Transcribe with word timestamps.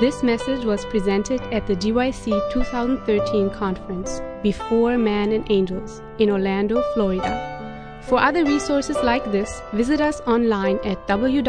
This 0.00 0.22
message 0.22 0.64
was 0.64 0.86
presented 0.86 1.42
at 1.52 1.66
the 1.66 1.76
GYC 1.76 2.50
2013 2.50 3.50
conference, 3.50 4.22
Before 4.42 4.96
Man 4.96 5.30
and 5.32 5.44
Angels, 5.50 6.00
in 6.18 6.30
Orlando, 6.30 6.82
Florida. 6.94 8.00
For 8.08 8.18
other 8.18 8.46
resources 8.46 8.96
like 9.02 9.30
this, 9.30 9.60
visit 9.74 10.00
us 10.00 10.22
online 10.22 10.78
at 10.84 11.06
www.gycweb.org. 11.06 11.40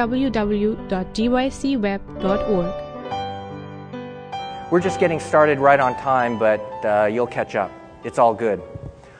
We're 4.69 4.81
just 4.81 4.99
getting 4.99 5.21
started 5.21 5.59
right 5.59 5.79
on 5.79 5.95
time, 5.95 6.37
but 6.37 6.59
uh, 6.83 7.05
you'll 7.09 7.27
catch 7.27 7.55
up. 7.55 7.71
It's 8.03 8.19
all 8.19 8.33
good. 8.33 8.61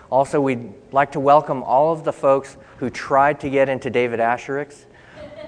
Also, 0.10 0.42
we'd 0.42 0.74
like 0.92 1.14
to 1.14 1.22
welcome 1.22 1.64
all 1.64 1.94
of 1.94 2.04
the 2.04 2.12
folks 2.12 2.58
who 2.80 2.90
tried 2.90 3.40
to 3.40 3.50
get 3.50 3.70
into 3.70 3.90
David 3.90 4.20
Asscherick. 4.20 4.76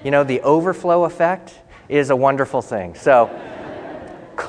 You 0.06 0.12
know, 0.12 0.24
the 0.24 0.40
overflow 0.40 1.04
effect 1.04 1.60
is 1.90 2.12
a 2.12 2.16
wonderful 2.16 2.62
thing. 2.62 2.96
So, 2.96 3.30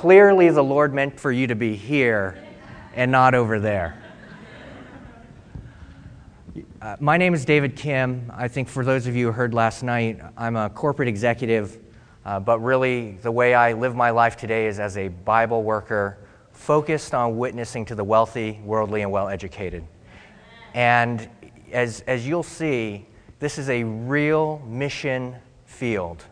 clearly, 0.04 0.50
the 0.50 0.62
Lord 0.62 0.92
meant 0.92 1.18
for 1.18 1.32
you 1.32 1.46
to 1.46 1.54
be 1.54 1.74
here 1.74 2.36
and 2.94 3.10
not 3.10 3.34
over 3.34 3.58
there. 3.58 3.98
Uh, 6.82 6.96
my 7.00 7.16
name 7.16 7.32
is 7.32 7.46
David 7.46 7.74
Kim. 7.74 8.30
I 8.36 8.48
think 8.48 8.68
for 8.68 8.84
those 8.84 9.06
of 9.06 9.16
you 9.16 9.28
who 9.28 9.32
heard 9.32 9.54
last 9.54 9.82
night, 9.82 10.20
I'm 10.36 10.56
a 10.56 10.68
corporate 10.68 11.08
executive, 11.08 11.78
uh, 12.26 12.38
but 12.38 12.58
really 12.58 13.12
the 13.22 13.32
way 13.32 13.54
I 13.54 13.72
live 13.72 13.96
my 13.96 14.10
life 14.10 14.36
today 14.36 14.66
is 14.66 14.78
as 14.78 14.98
a 14.98 15.08
Bible 15.08 15.62
worker 15.62 16.18
focused 16.52 17.14
on 17.14 17.38
witnessing 17.38 17.86
to 17.86 17.94
the 17.94 18.04
wealthy, 18.04 18.60
worldly, 18.62 19.00
and 19.00 19.10
well 19.10 19.28
educated. 19.28 19.86
And 20.74 21.30
as, 21.72 22.02
as 22.02 22.28
you'll 22.28 22.42
see, 22.42 23.06
this 23.38 23.56
is 23.56 23.70
a 23.70 23.84
real 23.84 24.62
mission 24.66 25.36
field 25.64 26.26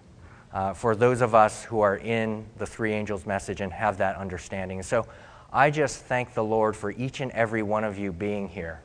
uh, 0.53 0.73
for 0.75 0.95
those 0.95 1.21
of 1.21 1.35
us 1.35 1.65
who 1.65 1.81
are 1.81 1.97
in 1.97 2.45
the 2.59 2.67
three 2.67 2.93
angels 2.93 3.27
message 3.27 3.61
and 3.61 3.73
have 3.73 3.99
that 3.99 4.17
understanding. 4.17 4.83
so 4.83 5.07
I 5.55 5.71
just 5.71 6.05
thank 6.05 6.33
the 6.33 6.45
Lord 6.45 6.75
for 6.75 6.93
each 6.93 7.21
and 7.21 7.31
every 7.33 7.63
one 7.63 7.85
of 7.85 7.99
you 7.99 8.11
being 8.11 8.49
here. 8.49 8.81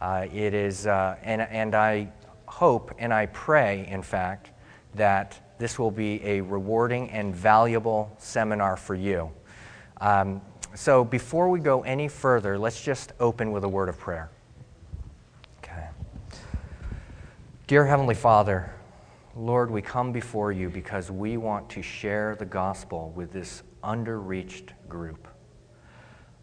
Uh, 0.00 0.26
it 0.32 0.54
is, 0.54 0.86
uh, 0.86 1.16
and, 1.22 1.42
and 1.42 1.74
I 1.74 2.10
hope 2.46 2.92
and 2.98 3.12
I 3.12 3.26
pray, 3.26 3.86
in 3.86 4.02
fact, 4.02 4.50
that 4.94 5.38
this 5.58 5.78
will 5.78 5.90
be 5.90 6.24
a 6.24 6.40
rewarding 6.40 7.10
and 7.10 7.36
valuable 7.36 8.10
seminar 8.18 8.78
for 8.78 8.94
you. 8.94 9.30
Um, 10.00 10.40
so 10.74 11.04
before 11.04 11.50
we 11.50 11.60
go 11.60 11.82
any 11.82 12.08
further, 12.08 12.58
let's 12.58 12.82
just 12.82 13.12
open 13.20 13.52
with 13.52 13.64
a 13.64 13.68
word 13.68 13.90
of 13.90 13.98
prayer. 13.98 14.30
Okay. 15.58 15.88
Dear 17.66 17.84
Heavenly 17.84 18.14
Father, 18.14 18.72
Lord, 19.36 19.70
we 19.70 19.80
come 19.80 20.10
before 20.12 20.50
you 20.50 20.68
because 20.68 21.10
we 21.10 21.36
want 21.36 21.70
to 21.70 21.82
share 21.82 22.34
the 22.36 22.44
gospel 22.44 23.12
with 23.14 23.32
this 23.32 23.62
underreached 23.82 24.72
group. 24.88 25.28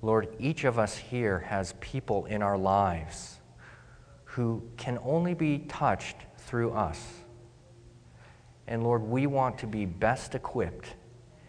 Lord, 0.01 0.29
each 0.39 0.63
of 0.63 0.79
us 0.79 0.95
here 0.95 1.39
has 1.39 1.73
people 1.79 2.25
in 2.25 2.41
our 2.41 2.57
lives 2.57 3.39
who 4.23 4.63
can 4.77 4.99
only 5.03 5.33
be 5.33 5.59
touched 5.59 6.17
through 6.37 6.71
us. 6.71 7.03
And 8.67 8.83
Lord, 8.83 9.03
we 9.03 9.27
want 9.27 9.57
to 9.59 9.67
be 9.67 9.85
best 9.85 10.35
equipped 10.35 10.95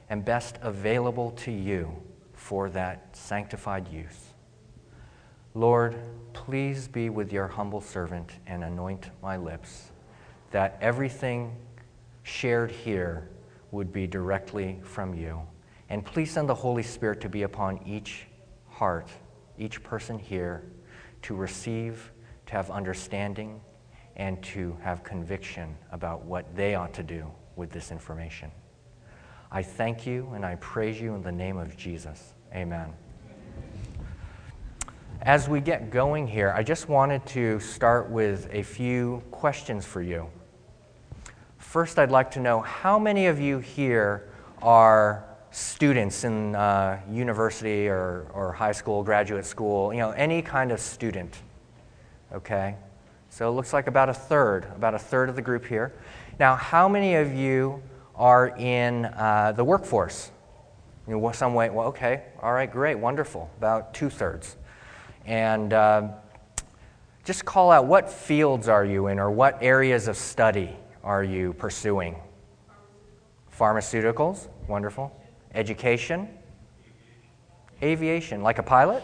and 0.08 0.24
best 0.24 0.58
available 0.62 1.30
to 1.32 1.52
you 1.52 2.02
for 2.32 2.70
that 2.70 3.14
sanctified 3.14 3.88
use. 3.92 4.34
Lord, 5.54 5.96
please 6.32 6.88
be 6.88 7.10
with 7.10 7.32
your 7.32 7.48
humble 7.48 7.80
servant 7.80 8.32
and 8.46 8.64
anoint 8.64 9.10
my 9.22 9.36
lips, 9.36 9.87
that 10.50 10.78
everything 10.80 11.54
shared 12.22 12.70
here 12.70 13.28
would 13.70 13.92
be 13.92 14.06
directly 14.06 14.80
from 14.82 15.14
you. 15.14 15.40
And 15.88 16.04
please 16.04 16.30
send 16.30 16.48
the 16.48 16.54
Holy 16.54 16.82
Spirit 16.82 17.20
to 17.22 17.28
be 17.28 17.42
upon 17.42 17.80
each 17.86 18.26
heart, 18.68 19.08
each 19.58 19.82
person 19.82 20.18
here, 20.18 20.64
to 21.22 21.34
receive, 21.34 22.12
to 22.46 22.52
have 22.52 22.70
understanding, 22.70 23.60
and 24.16 24.42
to 24.42 24.76
have 24.82 25.04
conviction 25.04 25.76
about 25.92 26.24
what 26.24 26.54
they 26.56 26.74
ought 26.74 26.92
to 26.94 27.02
do 27.02 27.30
with 27.56 27.70
this 27.70 27.90
information. 27.90 28.50
I 29.50 29.62
thank 29.62 30.06
you 30.06 30.30
and 30.34 30.44
I 30.44 30.56
praise 30.56 31.00
you 31.00 31.14
in 31.14 31.22
the 31.22 31.32
name 31.32 31.56
of 31.56 31.76
Jesus. 31.76 32.34
Amen. 32.54 32.92
As 35.22 35.48
we 35.48 35.60
get 35.60 35.90
going 35.90 36.26
here, 36.26 36.52
I 36.54 36.62
just 36.62 36.88
wanted 36.88 37.24
to 37.26 37.58
start 37.58 38.08
with 38.10 38.48
a 38.52 38.62
few 38.62 39.22
questions 39.30 39.84
for 39.84 40.02
you. 40.02 40.30
First, 41.68 41.98
I'd 41.98 42.10
like 42.10 42.30
to 42.30 42.40
know 42.40 42.62
how 42.62 42.98
many 42.98 43.26
of 43.26 43.38
you 43.38 43.58
here 43.58 44.26
are 44.62 45.26
students 45.50 46.24
in 46.24 46.54
uh, 46.54 46.98
university 47.10 47.88
or, 47.88 48.26
or 48.32 48.54
high 48.54 48.72
school, 48.72 49.02
graduate 49.02 49.44
school, 49.44 49.92
you 49.92 49.98
know, 49.98 50.12
any 50.12 50.40
kind 50.40 50.72
of 50.72 50.80
student. 50.80 51.36
Okay? 52.32 52.74
So 53.28 53.50
it 53.50 53.52
looks 53.52 53.74
like 53.74 53.86
about 53.86 54.08
a 54.08 54.14
third, 54.14 54.64
about 54.76 54.94
a 54.94 54.98
third 54.98 55.28
of 55.28 55.36
the 55.36 55.42
group 55.42 55.66
here. 55.66 55.92
Now, 56.40 56.56
how 56.56 56.88
many 56.88 57.16
of 57.16 57.34
you 57.34 57.82
are 58.16 58.48
in 58.56 59.04
uh, 59.04 59.52
the 59.54 59.62
workforce? 59.62 60.30
You 61.06 61.18
know, 61.18 61.32
some 61.32 61.52
way, 61.52 61.68
well, 61.68 61.88
okay, 61.88 62.22
all 62.40 62.54
right, 62.54 62.72
great, 62.72 62.98
wonderful, 62.98 63.50
about 63.58 63.92
two 63.92 64.08
thirds 64.08 64.56
and 65.26 65.74
uh, 65.74 66.08
just 67.26 67.44
call 67.44 67.70
out 67.70 67.84
what 67.84 68.10
fields 68.10 68.68
are 68.68 68.86
you 68.86 69.08
in 69.08 69.18
or 69.18 69.30
what 69.30 69.58
areas 69.60 70.08
of 70.08 70.16
study 70.16 70.74
are 71.02 71.24
you 71.24 71.52
pursuing? 71.54 72.16
Pharmaceuticals, 73.56 74.48
wonderful. 74.68 75.12
Education? 75.54 76.28
Aviation, 77.82 78.42
like 78.42 78.58
a 78.58 78.62
pilot? 78.62 79.02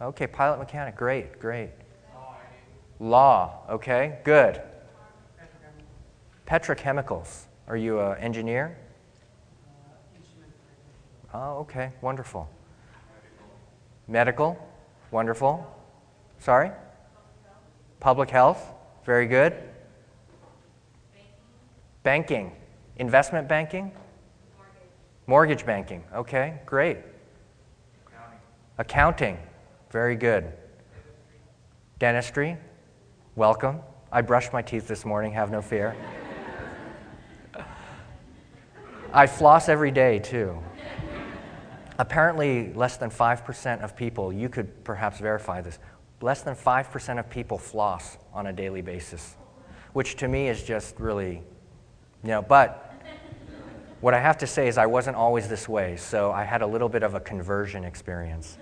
Okay, 0.00 0.26
pilot 0.26 0.58
mechanic, 0.58 0.96
great, 0.96 1.38
great. 1.40 1.70
Law, 3.00 3.60
okay, 3.68 4.18
good. 4.24 4.60
Petrochemicals, 6.46 7.44
are 7.68 7.76
you 7.76 8.00
an 8.00 8.18
engineer? 8.18 8.76
Oh, 11.32 11.58
okay, 11.58 11.90
wonderful. 12.00 12.48
Medical, 14.06 14.56
wonderful. 15.10 15.66
Sorry? 16.38 16.70
Public 18.00 18.30
health, 18.30 18.72
very 19.04 19.26
good. 19.26 19.54
Banking, 22.04 22.52
investment 22.96 23.48
banking? 23.48 23.90
Mortgage 25.26 25.64
banking, 25.64 26.04
okay, 26.14 26.60
great. 26.66 26.98
Accounting. 28.06 28.38
Accounting, 28.76 29.38
very 29.90 30.14
good. 30.14 30.52
Dentistry, 31.98 32.58
welcome. 33.36 33.80
I 34.12 34.20
brushed 34.20 34.52
my 34.52 34.60
teeth 34.60 34.86
this 34.86 35.06
morning, 35.06 35.32
have 35.32 35.50
no 35.50 35.62
fear. 35.62 35.96
I 39.14 39.26
floss 39.26 39.70
every 39.70 39.90
day 39.90 40.18
too. 40.18 40.58
Apparently, 41.98 42.74
less 42.74 42.98
than 42.98 43.08
5% 43.08 43.82
of 43.82 43.96
people, 43.96 44.30
you 44.30 44.50
could 44.50 44.84
perhaps 44.84 45.20
verify 45.20 45.62
this, 45.62 45.78
less 46.20 46.42
than 46.42 46.54
5% 46.54 47.18
of 47.18 47.30
people 47.30 47.56
floss 47.56 48.18
on 48.34 48.48
a 48.48 48.52
daily 48.52 48.82
basis, 48.82 49.36
which 49.94 50.16
to 50.16 50.28
me 50.28 50.48
is 50.48 50.62
just 50.62 51.00
really, 51.00 51.42
you 52.24 52.30
know, 52.30 52.42
but 52.42 52.80
what 54.00 54.14
I 54.14 54.20
have 54.20 54.38
to 54.38 54.46
say 54.46 54.66
is 54.66 54.78
I 54.78 54.86
wasn't 54.86 55.16
always 55.16 55.46
this 55.46 55.68
way, 55.68 55.96
so 55.96 56.32
I 56.32 56.42
had 56.44 56.62
a 56.62 56.66
little 56.66 56.88
bit 56.88 57.02
of 57.02 57.14
a 57.14 57.20
conversion 57.20 57.84
experience. 57.84 58.58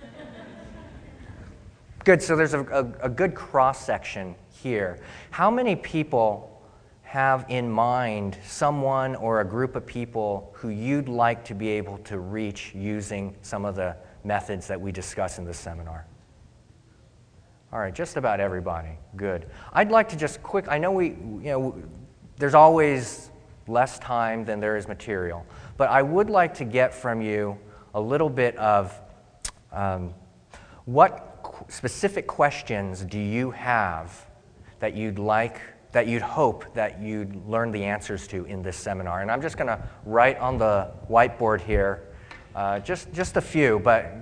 good, 2.04 2.20
so 2.20 2.36
there's 2.36 2.54
a, 2.54 2.60
a, 2.64 3.06
a 3.06 3.08
good 3.08 3.34
cross 3.34 3.84
section 3.84 4.34
here. 4.50 4.98
How 5.30 5.50
many 5.50 5.76
people 5.76 6.60
have 7.02 7.44
in 7.48 7.70
mind 7.70 8.38
someone 8.44 9.14
or 9.16 9.40
a 9.40 9.44
group 9.44 9.76
of 9.76 9.86
people 9.86 10.52
who 10.54 10.70
you'd 10.70 11.08
like 11.08 11.44
to 11.44 11.54
be 11.54 11.68
able 11.68 11.98
to 11.98 12.18
reach 12.18 12.74
using 12.74 13.34
some 13.42 13.64
of 13.64 13.76
the 13.76 13.96
methods 14.24 14.66
that 14.66 14.80
we 14.80 14.90
discuss 14.90 15.38
in 15.38 15.44
this 15.44 15.58
seminar? 15.58 16.06
All 17.72 17.78
right, 17.78 17.94
just 17.94 18.16
about 18.16 18.38
everybody. 18.38 18.98
Good. 19.16 19.46
I'd 19.72 19.90
like 19.90 20.08
to 20.10 20.16
just 20.16 20.42
quick, 20.42 20.66
I 20.68 20.78
know 20.78 20.92
we, 20.92 21.08
you 21.08 21.40
know, 21.42 21.82
there's 22.36 22.54
always 22.54 23.31
less 23.68 23.98
time 23.98 24.44
than 24.44 24.60
there 24.60 24.76
is 24.76 24.88
material, 24.88 25.46
but 25.76 25.88
I 25.88 26.02
would 26.02 26.30
like 26.30 26.54
to 26.54 26.64
get 26.64 26.94
from 26.94 27.20
you 27.20 27.58
a 27.94 28.00
little 28.00 28.30
bit 28.30 28.56
of 28.56 28.98
um, 29.72 30.14
what 30.84 31.66
specific 31.68 32.26
questions 32.26 33.04
do 33.04 33.18
you 33.18 33.50
have 33.50 34.26
that 34.80 34.94
you'd 34.94 35.18
like 35.18 35.60
that 35.92 36.06
you'd 36.06 36.22
hope 36.22 36.72
that 36.74 37.00
you'd 37.00 37.36
learn 37.46 37.70
the 37.70 37.84
answers 37.84 38.26
to 38.26 38.44
in 38.46 38.62
this 38.62 38.76
seminar. 38.76 39.20
And 39.20 39.30
I'm 39.30 39.42
just 39.42 39.58
going 39.58 39.68
to 39.68 39.78
write 40.06 40.38
on 40.38 40.56
the 40.56 40.90
whiteboard 41.08 41.60
here 41.60 42.04
uh, 42.54 42.78
just, 42.80 43.12
just 43.12 43.36
a 43.36 43.40
few, 43.40 43.78
but 43.78 44.14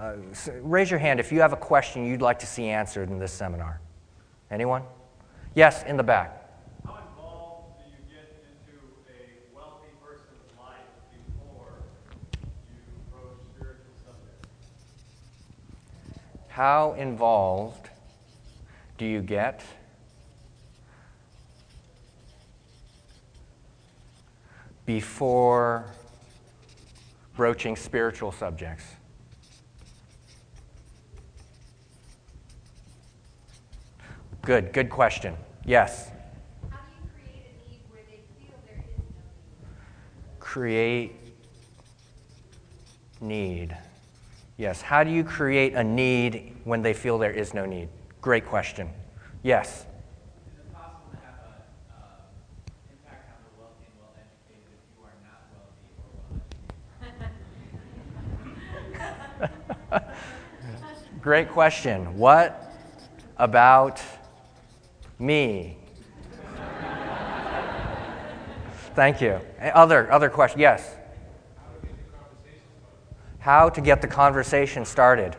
uh, 0.00 0.14
raise 0.60 0.90
your 0.90 0.98
hand 0.98 1.18
if 1.20 1.32
you 1.32 1.40
have 1.40 1.52
a 1.52 1.56
question 1.56 2.06
you'd 2.06 2.20
like 2.20 2.38
to 2.38 2.46
see 2.46 2.68
answered 2.68 3.08
in 3.08 3.18
this 3.18 3.32
seminar. 3.32 3.80
Anyone? 4.50 4.82
Yes, 5.54 5.82
in 5.84 5.96
the 5.96 6.02
back. 6.02 6.44
How 6.84 6.98
involved 7.08 7.78
do 7.78 7.90
you 7.90 7.96
get 8.06 8.44
into 8.44 8.76
a 9.08 9.56
wealthy 9.56 9.88
person's 10.04 10.52
life 10.58 10.76
before 11.10 11.72
How 16.60 16.92
involved 16.98 17.88
do 18.98 19.06
you 19.06 19.22
get? 19.22 19.64
Before 24.84 25.86
broaching 27.34 27.76
spiritual 27.76 28.30
subjects. 28.30 28.84
Good, 34.42 34.74
good 34.74 34.90
question. 34.90 35.34
Yes. 35.64 36.10
How 36.68 36.76
do 36.76 36.92
you 37.02 37.08
create 40.38 41.12
a 43.18 43.24
need 43.24 43.74
Yes. 44.60 44.82
How 44.82 45.02
do 45.04 45.10
you 45.10 45.24
create 45.24 45.72
a 45.72 45.82
need 45.82 46.54
when 46.64 46.82
they 46.82 46.92
feel 46.92 47.16
there 47.16 47.30
is 47.30 47.54
no 47.54 47.64
need? 47.64 47.88
Great 48.20 48.44
question. 48.44 48.90
Yes. 49.42 49.68
Is 49.70 49.86
it 50.58 50.74
possible 50.74 51.00
to 51.12 51.16
have 51.16 51.36
an 51.46 51.62
uh, 51.90 52.20
impact 52.92 53.30
on 53.30 53.40
the 53.42 53.52
wealthy 53.58 53.86
and 53.86 53.96
well-educated 54.02 54.68
if 54.68 54.84
you 54.92 55.00
are 55.02 55.16
not 55.24 55.48
wealthy 55.56 55.96
or 55.96 56.12
well-educated? 59.96 61.22
Great 61.22 61.48
question. 61.48 62.18
What 62.18 62.70
about 63.38 64.02
me? 65.18 65.78
Thank 68.94 69.22
you. 69.22 69.40
Other 69.72 70.12
other 70.12 70.28
question? 70.28 70.60
Yes. 70.60 70.99
How 73.40 73.70
to 73.70 73.80
get 73.80 74.02
the 74.02 74.06
conversation 74.06 74.84
started? 74.84 75.34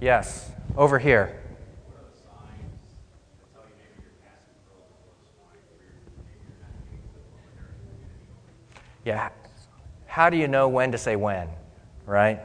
Yes, 0.00 0.50
over 0.76 0.98
here. 0.98 1.40
Yeah. 9.04 9.28
How 10.06 10.30
do 10.30 10.38
you 10.38 10.48
know 10.48 10.68
when 10.68 10.92
to 10.92 10.98
say 10.98 11.14
when, 11.14 11.48
right? 12.06 12.40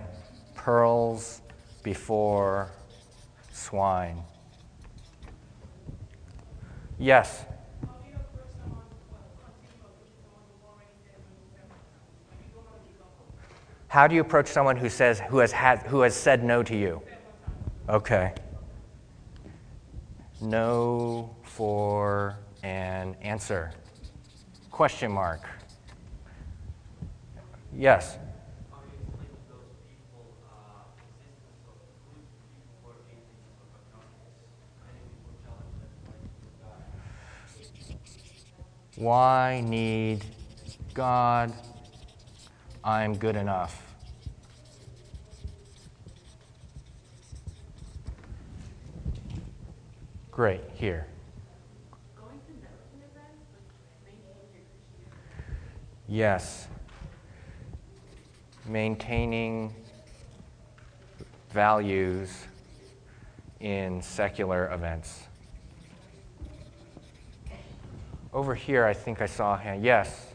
Pearls 0.56 1.42
before 1.84 2.70
swine. 3.54 4.24
Yes. 6.98 7.46
How 13.90 14.06
do 14.08 14.14
you 14.14 14.22
approach 14.22 14.46
someone 14.46 14.78
who 14.78 14.88
says 14.88 15.20
who 15.20 15.40
has 15.40 15.52
had 15.52 15.80
who 15.88 16.02
has 16.02 16.16
said 16.16 16.44
no 16.44 16.62
to 16.62 16.78
you? 16.78 17.02
Okay. 17.90 18.34
No 20.40 21.36
for 21.42 22.38
an 22.62 23.16
answer. 23.22 23.72
Question 24.70 25.12
mark. 25.12 25.42
Yes. 27.76 28.20
Why 38.96 39.64
need 39.66 40.26
God? 40.94 41.54
I'm 42.90 43.16
good 43.16 43.36
enough. 43.36 43.94
Great, 50.32 50.62
here. 50.74 51.06
Yes. 56.08 56.68
Maintaining 58.66 59.72
values 61.52 62.32
in 63.60 64.02
secular 64.02 64.74
events. 64.74 65.28
Over 68.34 68.56
here, 68.56 68.84
I 68.84 68.94
think 68.96 69.22
I 69.22 69.28
saw 69.28 69.54
a 69.54 69.58
hand. 69.58 69.84
Yes. 69.84 70.26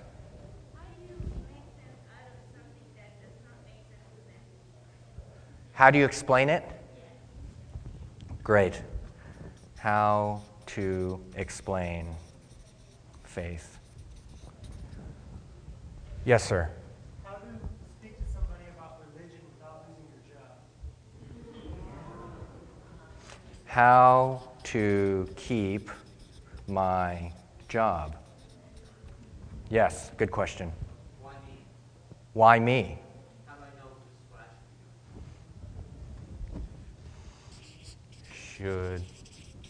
How 0.74 0.80
do 0.84 1.02
you 1.02 1.16
make 1.48 1.64
sense 1.74 2.06
out 2.10 2.26
of 2.28 2.34
something 2.54 2.90
that 2.94 3.10
does 3.20 3.36
not 3.42 3.58
make 3.64 3.82
sense 3.88 4.10
to 4.14 4.20
them? 4.26 4.42
How 5.74 5.90
do 5.90 5.98
you 5.98 6.04
explain 6.04 6.48
it? 6.48 6.64
Great. 8.42 8.80
How 9.76 10.40
to 10.66 11.20
explain 11.36 12.14
faith. 13.24 13.78
Yes, 16.24 16.44
sir. 16.44 16.70
How 17.24 17.34
to 17.34 17.40
speak 17.98 18.16
to 18.18 18.32
somebody 18.32 18.64
about 18.74 19.00
religion 19.14 19.40
without 19.52 19.84
losing 19.88 20.08
your 20.14 20.22
job? 20.38 20.58
How 23.66 24.42
to 24.64 25.28
keep 25.36 25.90
my 26.68 27.32
job. 27.68 28.16
Yes, 29.68 30.10
good 30.16 30.30
question. 30.30 30.72
Why 31.20 31.32
me? 31.46 31.58
Why 32.32 32.58
me? 32.58 32.98
How 33.46 33.54
do 33.56 33.62
I 33.62 33.66
know 33.80 33.90
to 33.90 34.00
splash? 34.28 34.46
Should 38.64 39.04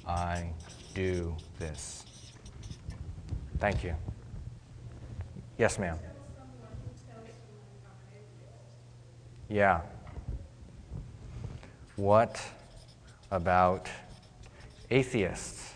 I 0.06 0.52
do 0.94 1.34
this? 1.58 2.04
Thank 3.58 3.82
you. 3.82 3.96
Yes, 5.58 5.80
ma'am. 5.80 5.98
Yeah. 9.48 9.80
What 11.96 12.40
about 13.32 13.88
atheists? 14.92 15.72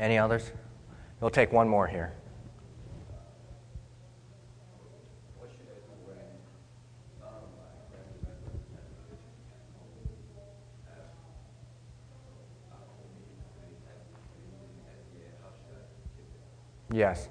Any 0.00 0.18
others? 0.18 0.50
We'll 1.20 1.30
take 1.30 1.52
one 1.52 1.68
more 1.68 1.86
here. 1.86 2.14
Yes. 16.92 17.28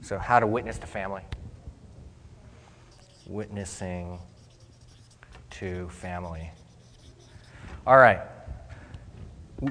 So, 0.00 0.18
how 0.18 0.40
to 0.40 0.46
witness 0.46 0.78
to 0.78 0.86
family? 0.86 1.22
Witnessing 3.26 4.18
to 5.50 5.88
family. 5.88 6.50
All 7.86 7.96
right. 7.96 8.20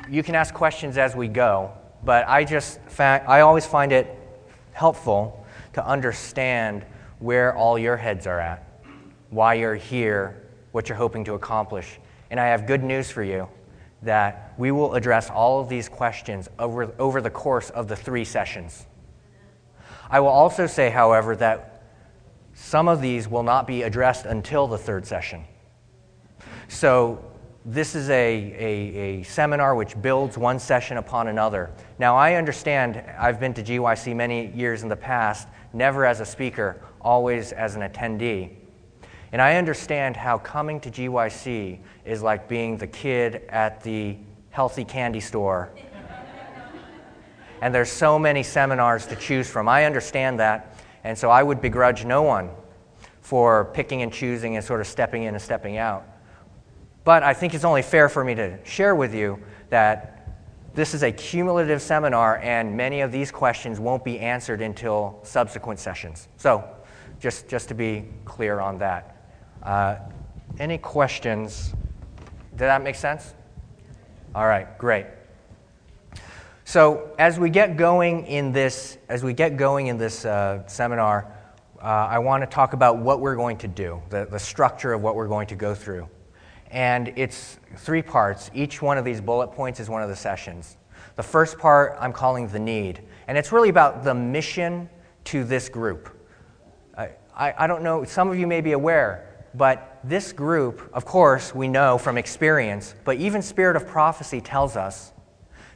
You 0.10 0.24
can 0.24 0.36
ask 0.36 0.54
questions 0.54 0.98
as 0.98 1.16
we 1.16 1.28
go, 1.28 1.72
but 2.04 2.28
I 2.28 2.44
just 2.44 2.80
I 3.00 3.42
always 3.42 3.66
find 3.66 3.92
it 3.92 4.08
helpful 4.72 5.46
to 5.74 5.86
understand 5.86 6.86
where 7.20 7.56
all 7.56 7.78
your 7.78 7.98
heads 7.98 8.28
are 8.28 8.40
at, 8.40 8.68
why 9.30 9.56
you're 9.56 9.76
here, 9.76 10.44
what 10.72 10.90
you're 10.90 10.98
hoping 10.98 11.24
to 11.26 11.34
accomplish. 11.34 12.00
And 12.32 12.40
I 12.40 12.48
have 12.48 12.66
good 12.66 12.84
news 12.84 13.12
for 13.12 13.24
you 13.24 13.48
that 14.06 14.54
we 14.58 14.72
will 14.72 14.96
address 14.96 15.30
all 15.30 15.60
of 15.60 15.70
these 15.70 15.90
questions 15.90 16.50
over, 16.58 16.94
over 16.98 17.22
the 17.22 17.30
course 17.30 17.70
of 17.70 17.88
the 17.88 17.96
three 17.96 18.26
sessions. 18.26 18.86
I 20.10 20.20
will 20.20 20.30
also 20.30 20.68
say, 20.68 20.90
however, 20.90 21.36
that 21.38 21.84
some 22.54 22.88
of 22.88 23.02
these 23.02 23.28
will 23.28 23.44
not 23.44 23.68
be 23.68 23.84
addressed 23.84 24.26
until 24.26 24.68
the 24.68 24.78
third 24.78 25.06
session. 25.06 25.44
So, 26.68 27.24
this 27.68 27.96
is 27.96 28.12
a, 28.12 28.14
a, 28.14 29.20
a, 29.20 29.24
seminar 29.24 29.74
which 29.74 30.00
builds 30.00 30.38
one 30.38 30.60
session 30.60 30.98
upon 30.98 31.30
another. 31.30 31.72
Now, 31.98 32.16
I 32.16 32.36
understand 32.36 33.04
I've 33.18 33.40
been 33.40 33.56
to 33.56 33.64
GYC 33.64 34.16
many 34.16 34.52
years 34.52 34.84
in 34.84 34.90
the 34.90 34.96
past, 34.96 35.48
never 35.74 36.06
as 36.06 36.20
a 36.20 36.26
speaker, 36.26 36.80
always 37.02 37.52
as 37.52 37.76
an 37.76 37.82
attendee. 37.82 38.52
And 39.36 39.42
I 39.42 39.58
understand 39.58 40.16
how 40.16 40.38
coming 40.38 40.80
to 40.80 40.90
GYC 40.90 41.80
is 42.06 42.24
like 42.24 42.48
being 42.48 42.78
the 42.78 42.88
kid 42.88 43.42
at 43.50 43.84
the 43.84 44.16
healthy 44.50 44.86
candy 44.86 45.20
store. 45.20 45.72
and 47.62 47.76
there's 47.76 47.92
so 47.92 48.18
many 48.18 48.44
seminars 48.44 49.06
to 49.08 49.16
choose 49.18 49.50
from. 49.50 49.68
I 49.68 49.84
understand 49.84 50.40
that. 50.40 50.78
And 51.04 51.18
so 51.18 51.30
I 51.30 51.44
would 51.44 51.60
begrudge 51.60 52.06
no 52.06 52.22
one 52.22 52.50
for 53.20 53.66
picking 53.74 54.04
and 54.04 54.14
choosing 54.14 54.56
and 54.56 54.64
sort 54.64 54.80
of 54.80 54.88
stepping 54.88 55.24
in 55.24 55.34
and 55.34 55.44
stepping 55.44 55.76
out. 55.76 56.06
But 57.04 57.22
I 57.22 57.34
think 57.34 57.54
it's 57.54 57.66
only 57.66 57.82
fair 57.82 58.08
for 58.08 58.24
me 58.24 58.36
to 58.36 58.58
share 58.64 58.96
with 58.96 59.14
you 59.14 59.38
that 59.70 60.38
this 60.76 60.94
is 60.94 61.04
a 61.04 61.12
cumulative 61.12 61.82
seminar, 61.82 62.38
and 62.38 62.78
many 62.78 63.02
of 63.02 63.12
these 63.12 63.32
questions 63.32 63.82
won't 63.82 64.06
be 64.06 64.18
answered 64.18 64.62
until 64.62 65.20
subsequent 65.24 65.82
sessions. 65.82 66.30
So, 66.38 66.64
just, 67.20 67.50
just 67.50 67.68
to 67.68 67.74
be 67.74 68.06
clear 68.24 68.62
on 68.62 68.78
that. 68.78 69.15
Uh, 69.66 69.98
any 70.60 70.78
questions? 70.78 71.74
Did 72.52 72.60
that 72.60 72.84
make 72.84 72.94
sense? 72.94 73.34
All 74.36 74.46
right, 74.46 74.78
great. 74.78 75.08
So 76.66 77.10
as 77.18 77.40
we 77.40 77.50
get 77.50 77.76
going 77.76 78.28
in 78.28 78.52
this, 78.52 79.00
as 79.10 79.24
we 79.24 79.34
get 79.34 79.58
going 79.58 79.88
in 79.88 79.98
this 79.98 80.24
uh, 80.24 80.68
seminar, 80.68 81.32
uh, 81.82 81.84
I 81.86 82.20
want 82.20 82.44
to 82.44 82.48
talk 82.48 82.74
about 82.74 82.98
what 82.98 83.20
we're 83.20 83.36
going 83.36 83.58
to 83.58 83.68
do, 83.68 84.02
the, 84.10 84.28
the 84.30 84.40
structure 84.40 84.94
of 84.94 85.02
what 85.02 85.16
we're 85.16 85.28
going 85.28 85.48
to 85.48 85.56
go 85.56 85.74
through. 85.74 86.08
And 86.70 87.14
it's 87.16 87.58
three 87.78 88.02
parts. 88.02 88.52
Each 88.54 88.82
one 88.82 89.00
of 89.00 89.06
these 89.06 89.20
bullet 89.20 89.48
points 89.48 89.80
is 89.80 89.90
one 89.90 90.04
of 90.04 90.10
the 90.10 90.16
sessions. 90.16 90.78
The 91.16 91.24
first 91.24 91.58
part 91.58 91.96
I'm 92.00 92.14
calling 92.14 92.48
the 92.48 92.60
need, 92.60 93.02
and 93.28 93.38
it's 93.38 93.52
really 93.52 93.70
about 93.70 94.04
the 94.04 94.14
mission 94.14 94.90
to 95.26 95.44
this 95.44 95.70
group. 95.70 96.10
I, 96.98 97.12
I, 97.36 97.54
I 97.60 97.68
don't 97.68 97.84
know, 97.84 98.04
some 98.04 98.30
of 98.30 98.38
you 98.38 98.48
may 98.48 98.62
be 98.62 98.74
aware, 98.74 99.35
but 99.58 100.00
this 100.04 100.34
group, 100.34 100.90
of 100.94 101.06
course, 101.06 101.54
we 101.56 101.68
know 101.68 101.98
from 101.98 102.18
experience, 102.18 102.96
but 103.04 103.18
even 103.18 103.42
Spirit 103.42 103.76
of 103.76 103.88
Prophecy 103.88 104.42
tells 104.42 104.76
us 104.76 105.14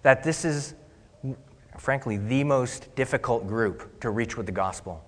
that 0.01 0.23
this 0.23 0.45
is, 0.45 0.75
frankly, 1.77 2.17
the 2.17 2.43
most 2.43 2.93
difficult 2.95 3.47
group 3.47 3.99
to 4.01 4.09
reach 4.09 4.37
with 4.37 4.45
the 4.45 4.51
gospel. 4.51 5.03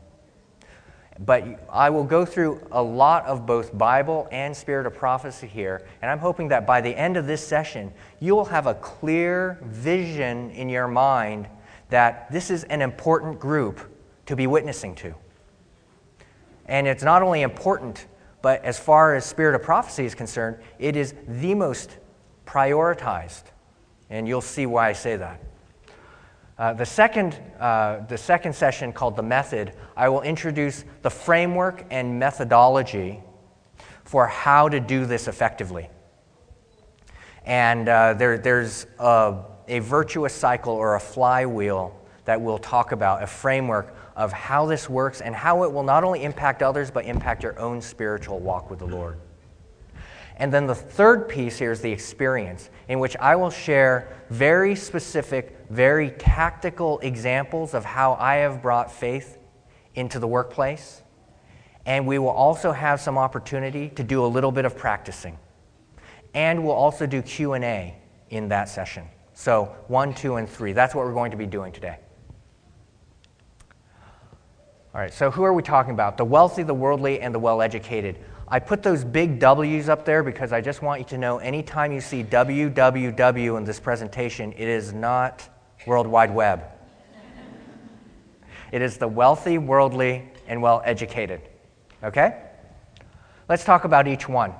But 1.20 1.66
I 1.72 1.90
will 1.90 2.04
go 2.04 2.26
through 2.26 2.66
a 2.72 2.82
lot 2.82 3.26
of 3.26 3.46
both 3.46 3.78
Bible 3.78 4.28
and 4.32 4.56
Spirit 4.56 4.88
of 4.88 4.96
Prophecy 4.96 5.48
here, 5.48 5.86
and 6.02 6.10
I'm 6.10 6.20
hoping 6.20 6.48
that 6.48 6.66
by 6.66 6.82
the 6.82 6.96
end 6.96 7.18
of 7.18 7.28
this 7.28 7.46
session, 7.46 7.94
you 8.20 8.36
will 8.36 8.46
have 8.46 8.68
a 8.68 8.74
clear 8.76 9.60
vision 9.64 10.50
in 10.52 10.70
your 10.70 10.88
mind 10.88 11.48
that 11.90 12.32
this 12.32 12.50
is 12.50 12.64
an 12.66 12.82
important 12.82 13.40
group 13.40 13.82
to 14.26 14.36
be 14.36 14.48
witnessing 14.48 14.96
to. 14.96 15.14
And 16.66 16.88
it's 16.88 17.04
not 17.04 17.22
only 17.22 17.42
important, 17.42 18.08
but 18.42 18.64
as 18.64 18.80
far 18.80 19.16
as 19.16 19.26
Spirit 19.26 19.56
of 19.56 19.62
Prophecy 19.62 20.06
is 20.06 20.16
concerned, 20.16 20.58
it 20.80 20.96
is 20.96 21.14
the 21.28 21.54
most 21.56 21.98
prioritized. 22.46 23.44
And 24.10 24.28
you'll 24.28 24.42
see 24.42 24.66
why 24.66 24.90
I 24.90 24.94
say 24.94 25.16
that. 25.16 25.42
Uh, 26.58 26.74
the, 26.74 26.86
second, 26.86 27.40
uh, 27.60 28.02
the 28.08 28.18
second 28.18 28.54
session, 28.54 28.94
called 28.94 29.16
The 29.16 29.24
Method, 29.24 29.74
I 29.96 30.10
will 30.10 30.22
introduce 30.22 30.84
the 31.02 31.10
framework 31.10 31.86
and 31.90 32.20
methodology 32.20 33.20
for 34.04 34.28
how 34.28 34.70
to 34.70 34.80
do 34.80 35.06
this 35.06 35.28
effectively. 35.28 35.90
And 37.46 37.90
uh, 37.90 38.14
there, 38.14 38.38
there's 38.38 38.86
a, 39.00 39.44
a 39.68 39.80
virtuous 39.80 40.34
cycle 40.34 40.74
or 40.74 40.96
a 40.96 41.00
flywheel 41.00 42.00
that 42.26 42.40
we'll 42.40 42.60
talk 42.60 42.92
about, 42.92 43.24
a 43.24 43.28
framework 43.28 43.96
of 44.16 44.32
how 44.34 44.66
this 44.66 44.90
works 44.90 45.22
and 45.22 45.36
how 45.36 45.64
it 45.64 45.72
will 45.72 45.84
not 45.84 46.04
only 46.04 46.24
impact 46.24 46.62
others, 46.62 46.92
but 46.92 47.06
impact 47.06 47.44
your 47.44 47.58
own 47.60 47.82
spiritual 47.82 48.40
walk 48.40 48.70
with 48.70 48.80
the 48.80 48.86
Lord. 48.86 49.18
And 50.38 50.52
then 50.52 50.66
the 50.66 50.76
third 50.76 51.30
piece 51.30 51.60
here 51.60 51.72
is 51.72 51.82
the 51.82 51.92
experience, 51.92 52.70
in 52.88 53.00
which 53.00 53.16
I 53.18 53.36
will 53.36 53.52
share 53.52 54.18
very 54.30 54.76
specific, 54.76 55.56
very 55.70 56.12
tactical 56.12 57.00
examples 57.00 57.74
of 57.74 57.86
how 57.86 58.14
I 58.16 58.38
have 58.38 58.62
brought 58.62 58.92
faith 58.92 59.38
into 59.94 60.20
the 60.20 60.28
workplace. 60.28 61.04
And 61.86 62.08
we 62.08 62.18
will 62.18 62.30
also 62.30 62.72
have 62.72 63.00
some 63.00 63.18
opportunity 63.18 63.90
to 63.90 64.04
do 64.04 64.26
a 64.26 64.28
little 64.28 64.52
bit 64.52 64.66
of 64.66 64.78
practicing. 64.78 65.38
And 66.34 66.64
we'll 66.64 66.74
also 66.74 67.06
do 67.06 67.22
Q&A 67.22 67.96
in 68.30 68.50
that 68.50 68.70
session. 68.70 69.08
So 69.34 69.76
1, 69.88 70.14
2 70.14 70.36
and 70.36 70.50
3. 70.50 70.74
That's 70.74 70.96
what 70.96 71.06
we're 71.06 71.14
going 71.14 71.32
to 71.32 71.38
be 71.38 71.46
doing 71.46 71.72
today. 71.72 71.98
All 74.94 75.00
right, 75.00 75.14
so 75.14 75.32
who 75.32 75.44
are 75.44 75.54
we 75.54 75.64
talking 75.64 75.94
about? 75.94 76.18
The 76.18 76.26
wealthy, 76.26 76.64
the 76.64 76.74
worldly, 76.74 77.22
and 77.22 77.34
the 77.34 77.40
well 77.40 77.62
educated. 77.62 78.18
I 78.50 78.60
put 78.60 78.84
those 78.84 79.06
big 79.06 79.40
W's 79.40 79.88
up 79.88 80.04
there 80.04 80.22
because 80.22 80.52
I 80.52 80.60
just 80.60 80.82
want 80.82 81.00
you 81.00 81.06
to 81.06 81.18
know 81.18 81.38
anytime 81.38 81.94
you 81.94 82.02
see 82.02 82.26
www 82.26 83.58
in 83.58 83.64
this 83.64 83.80
presentation, 83.80 84.52
it 84.52 84.68
is 84.68 84.92
not 84.92 85.48
World 85.88 86.08
Wide 86.08 86.34
Web. 86.34 86.66
it 88.74 88.82
is 88.82 88.98
the 88.98 89.08
wealthy, 89.08 89.58
worldly, 89.58 90.30
and 90.48 90.62
well 90.62 90.82
educated. 90.84 91.40
Okay? 92.04 92.42
Let's 93.48 93.64
talk 93.64 93.86
about 93.86 94.10
each 94.10 94.28
one. 94.28 94.54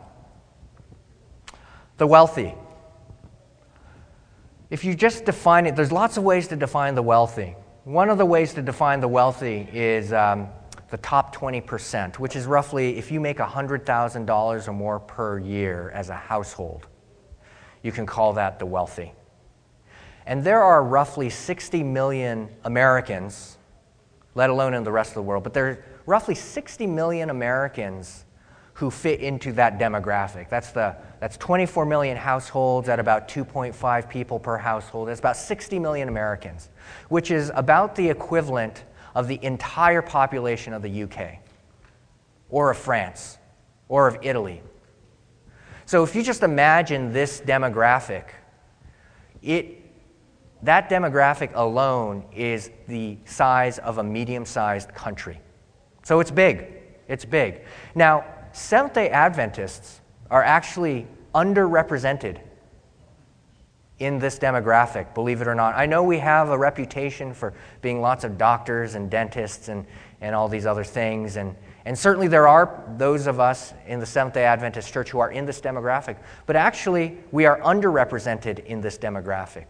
The 1.98 2.08
wealthy. 2.08 2.56
If 4.70 4.86
you 4.86 4.96
just 4.96 5.26
define 5.26 5.66
it, 5.66 5.76
there's 5.76 5.92
lots 5.92 6.16
of 6.16 6.24
ways 6.24 6.48
to 6.48 6.56
define 6.56 6.96
the 6.96 7.04
wealthy. 7.04 7.58
One 7.92 8.10
of 8.10 8.18
the 8.18 8.26
ways 8.26 8.54
to 8.54 8.62
define 8.62 9.02
the 9.02 9.10
wealthy 9.10 9.68
is 9.74 10.14
um, 10.14 10.48
the 10.92 10.98
top 11.00 11.36
20%, 11.36 12.20
which 12.20 12.38
is 12.38 12.46
roughly 12.46 12.98
if 12.98 13.12
you 13.12 13.20
make 13.20 13.40
$100,000 13.40 14.68
or 14.68 14.72
more 14.72 15.00
per 15.02 15.40
year 15.40 15.92
as 15.94 16.08
a 16.08 16.16
household, 16.16 16.88
you 17.84 17.92
can 17.92 18.06
call 18.06 18.32
that 18.32 18.60
the 18.60 18.66
wealthy. 18.66 19.12
And 20.26 20.42
there 20.42 20.64
are 20.64 20.82
roughly 20.82 21.30
60 21.30 21.84
million 21.84 22.48
Americans, 22.64 23.58
let 24.36 24.50
alone 24.50 24.74
in 24.74 24.86
the 24.86 24.92
rest 24.94 25.10
of 25.10 25.16
the 25.16 25.24
world, 25.24 25.44
but 25.44 25.54
there 25.54 25.68
are 25.68 25.86
roughly 26.06 26.34
60 26.34 26.88
million 26.88 27.30
Americans 27.30 28.24
who 28.76 28.90
fit 28.90 29.20
into 29.20 29.52
that 29.52 29.80
demographic. 29.80 30.48
That's, 30.48 30.72
the, 30.72 30.96
that's 31.20 31.36
24 31.36 31.86
million 31.86 32.16
households 32.16 32.88
at 32.88 33.02
about 33.02 33.28
2.5 33.28 34.10
people 34.10 34.40
per 34.40 34.56
household. 34.56 35.10
That's 35.10 35.20
about 35.20 35.36
60 35.36 35.78
million 35.78 36.08
Americans, 36.08 36.70
which 37.10 37.32
is 37.32 37.52
about 37.56 37.96
the 37.96 38.10
equivalent 38.10 38.84
of 39.16 39.28
the 39.28 39.40
entire 39.44 40.02
population 40.02 40.74
of 40.74 40.82
the 40.82 41.04
UK, 41.04 41.40
or 42.50 42.72
of 42.72 42.78
France, 42.78 43.38
or 43.88 44.08
of 44.08 44.18
Italy. 44.22 44.62
So 45.86 46.04
if 46.04 46.16
you 46.16 46.24
just 46.24 46.44
imagine 46.44 47.12
this 47.12 47.42
demographic, 47.42 48.26
it, 49.42 49.82
that 50.64 50.90
demographic 50.90 51.52
alone 51.56 52.24
is 52.34 52.72
the 52.88 53.18
size 53.26 53.80
of 53.80 53.98
a 53.98 54.04
medium 54.04 54.46
sized 54.46 54.94
country. 54.94 55.42
So 56.04 56.20
it's 56.20 56.32
big. 56.32 56.68
It's 57.08 57.26
big. 57.26 57.62
Now, 57.96 58.26
Seventh 58.54 58.94
day 58.94 59.10
Adventists 59.10 60.02
are 60.30 60.44
actually 60.44 61.08
underrepresented 61.34 62.40
in 64.02 64.18
this 64.18 64.40
demographic, 64.40 65.14
believe 65.14 65.42
it 65.42 65.48
or 65.48 65.54
not. 65.54 65.76
I 65.76 65.86
know 65.86 66.02
we 66.02 66.18
have 66.18 66.50
a 66.50 66.58
reputation 66.58 67.36
for 67.36 67.54
being 67.84 68.02
lots 68.02 68.24
of 68.24 68.36
doctors 68.36 68.96
and 68.96 69.12
dentists 69.12 69.68
and, 69.68 69.86
and 70.22 70.34
all 70.34 70.50
these 70.50 70.66
other 70.66 70.84
things, 70.84 71.38
and, 71.38 71.56
and 71.86 71.98
certainly 71.98 72.28
there 72.28 72.48
are 72.48 72.84
those 72.98 73.28
of 73.28 73.40
us 73.40 73.76
in 73.86 74.00
the 74.00 74.06
Seventh 74.08 74.34
day 74.34 74.44
Adventist 74.44 74.92
Church 74.92 75.12
who 75.12 75.20
are 75.20 75.30
in 75.30 75.46
this 75.46 75.62
demographic, 75.62 76.18
but 76.48 76.56
actually 76.56 77.20
we 77.32 77.46
are 77.46 77.62
underrepresented 77.62 78.66
in 78.66 78.82
this 78.82 78.98
demographic. 78.98 79.68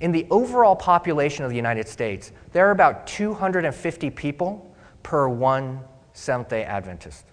In 0.00 0.10
the 0.10 0.26
overall 0.30 0.74
population 0.74 1.44
of 1.44 1.50
the 1.50 1.56
United 1.56 1.86
States, 1.86 2.32
there 2.52 2.66
are 2.66 2.72
about 2.72 3.06
250 3.06 4.10
people 4.10 4.74
per 5.04 5.28
one 5.28 5.80
Seventh 6.12 6.48
day 6.48 6.64
Adventist. 6.64 7.24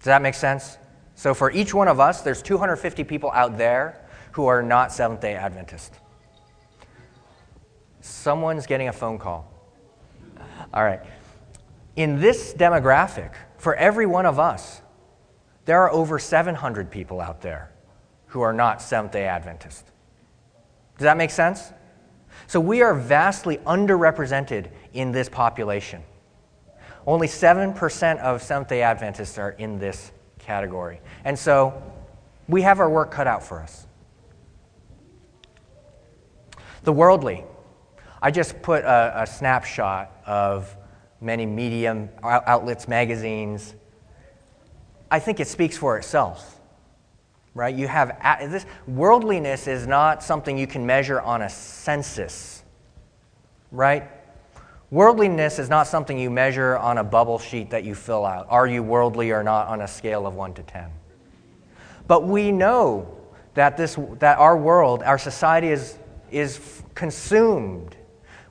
Does 0.00 0.04
that 0.04 0.20
make 0.20 0.34
sense? 0.34 0.76
So 1.14 1.32
for 1.32 1.50
each 1.50 1.72
one 1.72 1.88
of 1.88 1.98
us, 1.98 2.20
there's 2.20 2.42
250 2.42 3.04
people 3.04 3.30
out 3.32 3.56
there 3.56 4.05
who 4.36 4.48
are 4.48 4.62
not 4.62 4.92
Seventh 4.92 5.20
day 5.20 5.34
Adventist. 5.34 5.94
Someone's 8.02 8.66
getting 8.66 8.88
a 8.88 8.92
phone 8.92 9.18
call. 9.18 9.50
All 10.74 10.84
right. 10.84 11.00
In 11.96 12.20
this 12.20 12.52
demographic, 12.52 13.32
for 13.56 13.74
every 13.76 14.04
one 14.04 14.26
of 14.26 14.38
us, 14.38 14.82
there 15.64 15.80
are 15.80 15.90
over 15.90 16.18
700 16.18 16.90
people 16.90 17.18
out 17.18 17.40
there 17.40 17.72
who 18.26 18.42
are 18.42 18.52
not 18.52 18.82
Seventh 18.82 19.12
day 19.12 19.24
Adventist. 19.24 19.86
Does 20.98 21.04
that 21.04 21.16
make 21.16 21.30
sense? 21.30 21.72
So 22.46 22.60
we 22.60 22.82
are 22.82 22.92
vastly 22.92 23.56
underrepresented 23.66 24.68
in 24.92 25.12
this 25.12 25.30
population. 25.30 26.02
Only 27.06 27.26
7% 27.26 28.18
of 28.18 28.42
Seventh 28.42 28.68
day 28.68 28.82
Adventists 28.82 29.38
are 29.38 29.52
in 29.52 29.78
this 29.78 30.12
category. 30.38 31.00
And 31.24 31.38
so 31.38 31.82
we 32.48 32.60
have 32.60 32.80
our 32.80 32.90
work 32.90 33.10
cut 33.10 33.26
out 33.26 33.42
for 33.42 33.62
us. 33.62 33.85
The 36.86 36.92
worldly. 36.92 37.42
I 38.22 38.30
just 38.30 38.62
put 38.62 38.84
a, 38.84 39.22
a 39.22 39.26
snapshot 39.26 40.22
of 40.24 40.76
many 41.20 41.44
medium 41.44 42.08
outlets, 42.22 42.86
magazines. 42.86 43.74
I 45.10 45.18
think 45.18 45.40
it 45.40 45.48
speaks 45.48 45.76
for 45.76 45.98
itself. 45.98 46.60
Right? 47.54 47.74
You 47.74 47.88
have 47.88 48.16
this 48.50 48.66
worldliness 48.86 49.66
is 49.66 49.88
not 49.88 50.22
something 50.22 50.56
you 50.56 50.68
can 50.68 50.86
measure 50.86 51.20
on 51.20 51.42
a 51.42 51.50
census. 51.50 52.62
Right? 53.72 54.08
Worldliness 54.92 55.58
is 55.58 55.68
not 55.68 55.88
something 55.88 56.16
you 56.16 56.30
measure 56.30 56.76
on 56.76 56.98
a 56.98 57.04
bubble 57.04 57.40
sheet 57.40 57.70
that 57.70 57.82
you 57.82 57.96
fill 57.96 58.24
out. 58.24 58.46
Are 58.48 58.68
you 58.68 58.84
worldly 58.84 59.32
or 59.32 59.42
not 59.42 59.66
on 59.66 59.80
a 59.80 59.88
scale 59.88 60.24
of 60.24 60.36
1 60.36 60.54
to 60.54 60.62
10? 60.62 60.88
But 62.06 62.28
we 62.28 62.52
know 62.52 63.12
that, 63.54 63.76
this, 63.76 63.98
that 64.20 64.38
our 64.38 64.56
world, 64.56 65.02
our 65.02 65.18
society 65.18 65.70
is, 65.70 65.98
is 66.30 66.82
consumed 66.94 67.96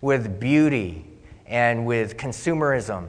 with 0.01 0.39
beauty 0.39 1.05
and 1.46 1.86
with 1.86 2.17
consumerism 2.17 3.08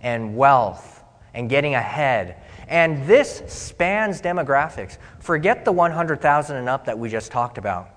and 0.00 0.36
wealth 0.36 1.02
and 1.34 1.48
getting 1.48 1.74
ahead. 1.74 2.36
And 2.68 3.06
this 3.06 3.42
spans 3.46 4.20
demographics. 4.20 4.98
Forget 5.18 5.64
the 5.64 5.72
100,000 5.72 6.56
and 6.56 6.68
up 6.68 6.84
that 6.86 6.98
we 6.98 7.08
just 7.08 7.30
talked 7.32 7.58
about. 7.58 7.90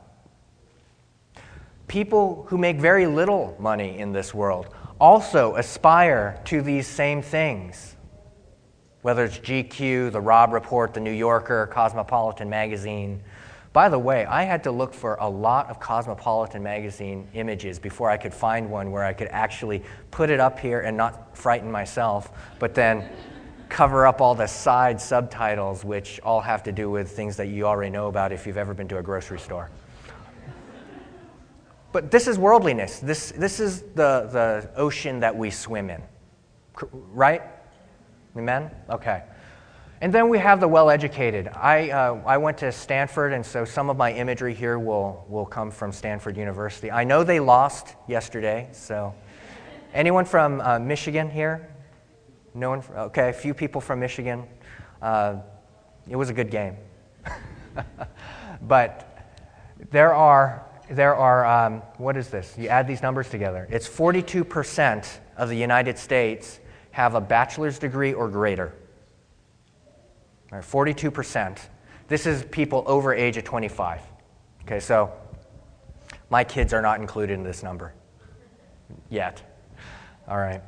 People 1.87 2.45
who 2.49 2.57
make 2.57 2.77
very 2.77 3.05
little 3.05 3.55
money 3.59 3.99
in 3.99 4.13
this 4.13 4.33
world 4.33 4.67
also 4.99 5.55
aspire 5.55 6.41
to 6.45 6.61
these 6.61 6.87
same 6.87 7.21
things. 7.21 7.95
Whether 9.01 9.25
it's 9.25 9.37
GQ, 9.37 10.11
the 10.11 10.21
Robb 10.21 10.53
Report, 10.53 10.93
the 10.93 11.01
New 11.01 11.11
Yorker, 11.11 11.67
Cosmopolitan 11.67 12.49
Magazine. 12.49 13.21
By 13.73 13.89
the 13.89 13.97
way, 13.97 14.23
I 14.25 14.43
had 14.43 14.63
to 14.65 14.71
look 14.71 14.93
for 14.93 15.15
a 15.15 15.27
lot 15.27 15.67
of 15.71 15.79
Cosmopolitan 15.79 16.61
Magazine 16.61 17.27
images 17.33 17.79
before 17.79 18.07
I 18.07 18.17
could 18.17 18.33
find 18.33 18.69
one 18.69 18.91
where 18.91 19.03
I 19.03 19.13
could 19.13 19.29
actually 19.29 19.81
put 20.11 20.29
it 20.29 20.39
up 20.39 20.59
here 20.59 20.81
and 20.81 20.95
not 20.95 21.35
frighten 21.35 21.71
myself, 21.71 22.31
but 22.59 22.75
then 22.75 23.09
cover 23.69 24.05
up 24.05 24.21
all 24.21 24.35
the 24.35 24.45
side 24.45 25.01
subtitles, 25.01 25.83
which 25.83 26.19
all 26.19 26.39
have 26.39 26.61
to 26.63 26.71
do 26.71 26.91
with 26.91 27.09
things 27.09 27.35
that 27.37 27.47
you 27.47 27.65
already 27.65 27.89
know 27.89 28.09
about 28.09 28.31
if 28.31 28.45
you've 28.45 28.57
ever 28.57 28.75
been 28.75 28.87
to 28.89 28.99
a 28.99 29.01
grocery 29.01 29.39
store. 29.39 29.71
But 31.91 32.11
this 32.11 32.27
is 32.27 32.37
worldliness. 32.37 32.99
This, 32.99 33.31
this 33.31 33.59
is 33.59 33.81
the, 33.81 34.29
the 34.31 34.69
ocean 34.75 35.19
that 35.21 35.35
we 35.35 35.49
swim 35.49 35.89
in. 35.89 36.01
Right? 36.91 37.41
Amen? 38.37 38.69
Okay. 38.89 39.23
And 40.03 40.11
then 40.11 40.27
we 40.27 40.37
have 40.37 40.59
the 40.59 40.67
well 40.67 40.89
educated. 40.89 41.47
I, 41.47 41.89
uh, 41.91 42.21
I 42.25 42.37
went 42.37 42.57
to 42.57 42.73
Stanford, 42.73 43.31
and 43.31 43.45
so 43.45 43.63
some 43.63 43.89
of 43.89 43.95
my 43.95 44.11
imagery 44.11 44.53
here 44.53 44.77
will, 44.77 45.25
will 45.29 45.45
come 45.45 45.71
from 45.71 45.93
Stanford 45.93 46.35
University. 46.35 46.91
I 46.91 47.05
know 47.05 47.23
they 47.23 47.39
lost 47.39 47.95
yesterday, 48.05 48.67
so. 48.73 49.15
Anyone 49.93 50.25
from 50.25 50.59
uh, 50.59 50.77
Michigan 50.77 51.29
here? 51.29 51.69
No 52.53 52.71
one? 52.71 52.83
Okay, 52.93 53.29
a 53.29 53.33
few 53.33 53.53
people 53.53 53.79
from 53.79 54.01
Michigan. 54.01 54.43
Uh, 55.01 55.37
it 56.09 56.17
was 56.17 56.29
a 56.29 56.33
good 56.33 56.51
game. 56.51 56.75
but 58.61 59.17
there 59.89 60.13
are 60.13 60.65
there 60.89 61.15
are, 61.15 61.45
um, 61.45 61.81
what 61.95 62.17
is 62.17 62.27
this? 62.27 62.57
You 62.57 62.67
add 62.67 62.89
these 62.89 63.01
numbers 63.01 63.29
together. 63.29 63.69
It's 63.71 63.87
42% 63.87 65.19
of 65.37 65.47
the 65.47 65.55
United 65.55 65.97
States 65.97 66.59
have 66.91 67.15
a 67.15 67.21
bachelor's 67.21 67.79
degree 67.79 68.11
or 68.11 68.27
greater. 68.27 68.75
Right, 70.53 70.61
42%. 70.61 71.57
This 72.07 72.27
is 72.27 72.43
people 72.43 72.83
over 72.85 73.11
age 73.11 73.37
of 73.37 73.43
25. 73.43 74.01
Okay, 74.61 74.79
so 74.79 75.11
my 76.29 76.43
kids 76.43 76.73
are 76.73 76.81
not 76.81 76.99
included 76.99 77.33
in 77.33 77.43
this 77.43 77.63
number 77.63 77.95
yet. 79.09 79.41
All 80.27 80.37
right. 80.37 80.61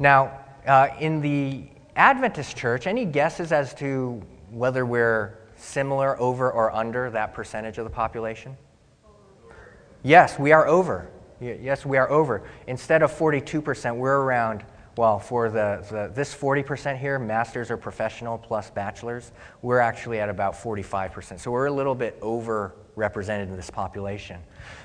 Now, 0.00 0.40
uh, 0.66 0.88
in 0.98 1.20
the 1.20 1.68
Adventist 1.94 2.56
church, 2.56 2.88
any 2.88 3.04
guesses 3.04 3.52
as 3.52 3.74
to 3.74 4.20
whether 4.50 4.84
we're 4.84 5.38
similar, 5.54 6.18
over, 6.20 6.50
or 6.50 6.74
under 6.74 7.08
that 7.10 7.32
percentage 7.32 7.78
of 7.78 7.84
the 7.84 7.90
population? 7.90 8.56
Yes, 10.02 10.36
we 10.36 10.50
are 10.50 10.66
over. 10.66 11.08
Yes, 11.40 11.86
we 11.86 11.96
are 11.96 12.10
over. 12.10 12.42
Instead 12.66 13.02
of 13.02 13.12
42%, 13.12 13.94
we're 13.94 14.18
around, 14.18 14.64
well, 14.96 15.18
for 15.18 15.48
the, 15.48 15.84
the, 15.90 16.12
this 16.14 16.34
40% 16.34 16.98
here, 16.98 17.18
masters 17.18 17.70
or 17.70 17.76
professional 17.76 18.36
plus 18.36 18.70
bachelors, 18.70 19.32
we're 19.62 19.78
actually 19.78 20.20
at 20.20 20.28
about 20.28 20.54
45%. 20.54 21.40
So 21.40 21.50
we're 21.50 21.66
a 21.66 21.72
little 21.72 21.94
bit 21.94 22.20
overrepresented 22.20 23.44
in 23.44 23.56
this 23.56 23.70
population. 23.70 24.40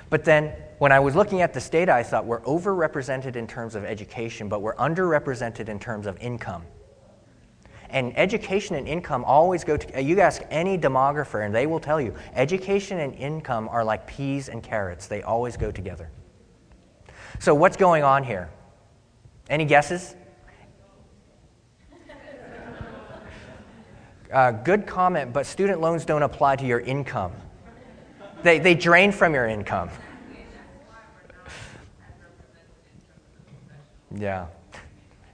But 0.08 0.24
then 0.24 0.54
when 0.78 0.92
I 0.92 1.00
was 1.00 1.14
looking 1.14 1.42
at 1.42 1.52
this 1.52 1.68
data, 1.68 1.92
I 1.92 2.02
thought 2.02 2.24
we're 2.24 2.40
overrepresented 2.40 3.36
in 3.36 3.46
terms 3.46 3.74
of 3.74 3.84
education, 3.84 4.48
but 4.48 4.62
we're 4.62 4.76
underrepresented 4.76 5.68
in 5.68 5.78
terms 5.78 6.06
of 6.06 6.16
income. 6.20 6.64
And 7.90 8.16
education 8.18 8.76
and 8.76 8.88
income 8.88 9.24
always 9.24 9.64
go 9.64 9.76
to, 9.76 9.96
uh, 9.96 10.00
you 10.00 10.20
ask 10.20 10.42
any 10.50 10.78
demographer, 10.78 11.44
and 11.44 11.54
they 11.54 11.66
will 11.66 11.80
tell 11.80 12.00
you 12.00 12.14
education 12.34 12.98
and 12.98 13.14
income 13.14 13.68
are 13.70 13.84
like 13.84 14.06
peas 14.06 14.48
and 14.48 14.62
carrots, 14.62 15.06
they 15.06 15.22
always 15.22 15.56
go 15.56 15.70
together. 15.70 16.10
So, 17.40 17.54
what's 17.54 17.76
going 17.76 18.04
on 18.04 18.24
here? 18.24 18.50
Any 19.48 19.64
guesses? 19.64 20.14
Uh, 24.30 24.50
good 24.50 24.86
comment, 24.86 25.32
but 25.32 25.46
student 25.46 25.80
loans 25.80 26.04
don't 26.04 26.22
apply 26.22 26.56
to 26.56 26.66
your 26.66 26.80
income. 26.80 27.32
They, 28.42 28.58
they 28.58 28.74
drain 28.74 29.10
from 29.10 29.32
your 29.32 29.46
income. 29.46 29.88
Yeah. 34.14 34.46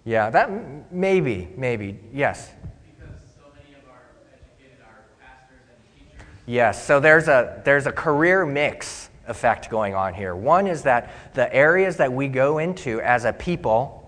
Yeah, 0.05 0.31
that 0.31 0.93
maybe, 0.93 1.49
maybe, 1.57 1.99
yes. 2.13 2.53
Because 2.85 3.21
so 3.35 3.51
many 3.57 3.75
of 3.75 3.89
our 3.91 5.07
pastors 5.21 5.61
and 5.69 5.79
teachers. 5.97 6.27
Yes, 6.47 6.85
so 6.85 7.01
there's 7.01 7.27
a 7.27 7.63
there's 7.65 7.87
a 7.87 7.93
career 7.93 8.45
mix 8.45 9.09
effect 9.27 9.71
going 9.71 9.95
on 9.95 10.13
here. 10.13 10.37
One 10.37 10.67
is 10.67 10.83
that 10.83 11.11
the 11.33 11.53
areas 11.55 11.97
that 11.97 12.13
we 12.13 12.29
go 12.29 12.59
into 12.59 13.01
as 13.01 13.25
a 13.25 13.33
people 13.33 14.04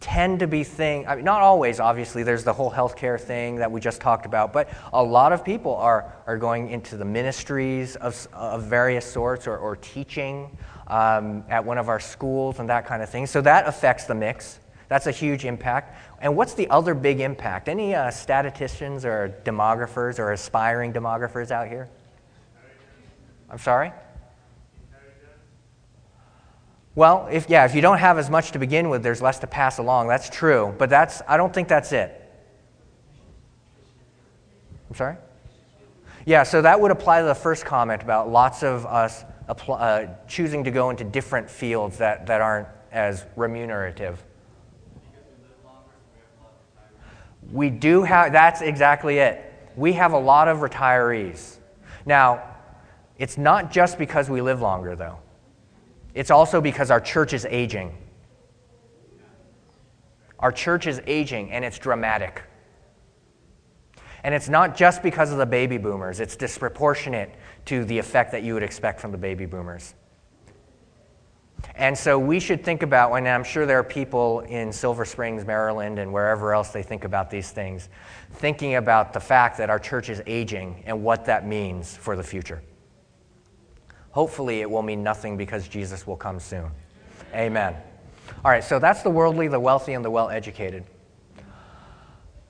tend 0.00 0.38
to 0.40 0.46
be 0.46 0.62
thing 0.62 1.06
I 1.08 1.16
mean, 1.16 1.24
not 1.24 1.42
always 1.42 1.80
obviously 1.80 2.22
there's 2.22 2.44
the 2.44 2.52
whole 2.52 2.70
healthcare 2.70 3.20
thing 3.20 3.56
that 3.56 3.70
we 3.70 3.80
just 3.80 4.00
talked 4.00 4.26
about 4.26 4.52
but 4.52 4.68
a 4.92 5.02
lot 5.02 5.32
of 5.32 5.44
people 5.44 5.74
are, 5.74 6.14
are 6.26 6.38
going 6.38 6.70
into 6.70 6.96
the 6.96 7.04
ministries 7.04 7.96
of, 7.96 8.28
of 8.32 8.62
various 8.64 9.04
sorts 9.04 9.48
or, 9.48 9.56
or 9.56 9.74
teaching 9.76 10.56
um, 10.86 11.44
at 11.48 11.64
one 11.64 11.78
of 11.78 11.88
our 11.88 11.98
schools 11.98 12.60
and 12.60 12.68
that 12.68 12.86
kind 12.86 13.02
of 13.02 13.10
thing 13.10 13.26
so 13.26 13.40
that 13.40 13.66
affects 13.66 14.04
the 14.04 14.14
mix 14.14 14.60
that's 14.88 15.06
a 15.06 15.10
huge 15.10 15.44
impact. 15.44 15.96
And 16.20 16.34
what's 16.34 16.54
the 16.54 16.68
other 16.70 16.94
big 16.94 17.20
impact? 17.20 17.68
Any 17.68 17.94
uh, 17.94 18.10
statisticians 18.10 19.04
or 19.04 19.38
demographers 19.44 20.18
or 20.18 20.32
aspiring 20.32 20.92
demographers 20.92 21.50
out 21.50 21.68
here? 21.68 21.88
I'm 23.50 23.58
sorry? 23.58 23.92
Well, 26.98 27.28
if 27.30 27.48
yeah, 27.48 27.64
if 27.64 27.76
you 27.76 27.80
don't 27.80 27.98
have 27.98 28.18
as 28.18 28.28
much 28.28 28.50
to 28.50 28.58
begin 28.58 28.88
with, 28.88 29.04
there's 29.04 29.22
less 29.22 29.38
to 29.38 29.46
pass 29.46 29.78
along. 29.78 30.08
That's 30.08 30.28
true, 30.28 30.74
but 30.78 30.90
that's 30.90 31.22
I 31.28 31.36
don't 31.36 31.54
think 31.54 31.68
that's 31.68 31.92
it. 31.92 32.28
I'm 34.90 34.96
sorry? 34.96 35.16
Yeah, 36.26 36.42
so 36.42 36.60
that 36.60 36.80
would 36.80 36.90
apply 36.90 37.20
to 37.20 37.26
the 37.26 37.36
first 37.36 37.64
comment 37.64 38.02
about 38.02 38.32
lots 38.32 38.64
of 38.64 38.84
us 38.84 39.24
uh, 39.48 40.06
choosing 40.26 40.64
to 40.64 40.72
go 40.72 40.90
into 40.90 41.04
different 41.04 41.48
fields 41.48 41.98
that, 41.98 42.26
that 42.26 42.40
aren't 42.40 42.66
as 42.90 43.24
remunerative. 43.36 44.20
We 47.52 47.70
do 47.70 48.02
have, 48.02 48.32
that's 48.32 48.60
exactly 48.60 49.18
it. 49.18 49.70
We 49.76 49.92
have 49.92 50.14
a 50.14 50.18
lot 50.18 50.48
of 50.48 50.58
retirees. 50.58 51.58
Now, 52.04 52.42
it's 53.18 53.38
not 53.38 53.70
just 53.70 53.98
because 53.98 54.28
we 54.28 54.40
live 54.40 54.60
longer, 54.60 54.96
though, 54.96 55.20
it's 56.18 56.32
also 56.32 56.60
because 56.60 56.90
our 56.90 57.00
church 57.00 57.32
is 57.32 57.46
aging. 57.48 57.96
Our 60.40 60.50
church 60.50 60.88
is 60.88 61.00
aging, 61.06 61.52
and 61.52 61.64
it's 61.64 61.78
dramatic. 61.78 62.42
And 64.24 64.34
it's 64.34 64.48
not 64.48 64.76
just 64.76 65.00
because 65.00 65.30
of 65.30 65.38
the 65.38 65.46
baby 65.46 65.78
boomers, 65.78 66.18
it's 66.18 66.34
disproportionate 66.34 67.30
to 67.66 67.84
the 67.84 67.96
effect 67.96 68.32
that 68.32 68.42
you 68.42 68.54
would 68.54 68.64
expect 68.64 69.00
from 69.00 69.12
the 69.12 69.16
baby 69.16 69.46
boomers. 69.46 69.94
And 71.76 71.96
so 71.96 72.18
we 72.18 72.40
should 72.40 72.64
think 72.64 72.82
about, 72.82 73.12
and 73.12 73.28
I'm 73.28 73.44
sure 73.44 73.64
there 73.64 73.78
are 73.78 73.84
people 73.84 74.40
in 74.40 74.72
Silver 74.72 75.04
Springs, 75.04 75.44
Maryland, 75.44 76.00
and 76.00 76.12
wherever 76.12 76.52
else 76.52 76.70
they 76.70 76.82
think 76.82 77.04
about 77.04 77.30
these 77.30 77.52
things, 77.52 77.90
thinking 78.32 78.74
about 78.74 79.12
the 79.12 79.20
fact 79.20 79.56
that 79.58 79.70
our 79.70 79.78
church 79.78 80.08
is 80.08 80.20
aging 80.26 80.82
and 80.84 81.04
what 81.04 81.26
that 81.26 81.46
means 81.46 81.96
for 81.96 82.16
the 82.16 82.24
future. 82.24 82.60
Hopefully, 84.18 84.62
it 84.62 84.68
will 84.68 84.82
mean 84.82 85.04
nothing 85.04 85.36
because 85.36 85.68
Jesus 85.68 86.04
will 86.04 86.16
come 86.16 86.40
soon. 86.40 86.68
Amen. 87.32 87.76
All 88.44 88.50
right, 88.50 88.64
so 88.64 88.80
that's 88.80 89.02
the 89.02 89.10
worldly, 89.10 89.46
the 89.46 89.60
wealthy, 89.60 89.92
and 89.92 90.04
the 90.04 90.10
well 90.10 90.28
educated. 90.28 90.82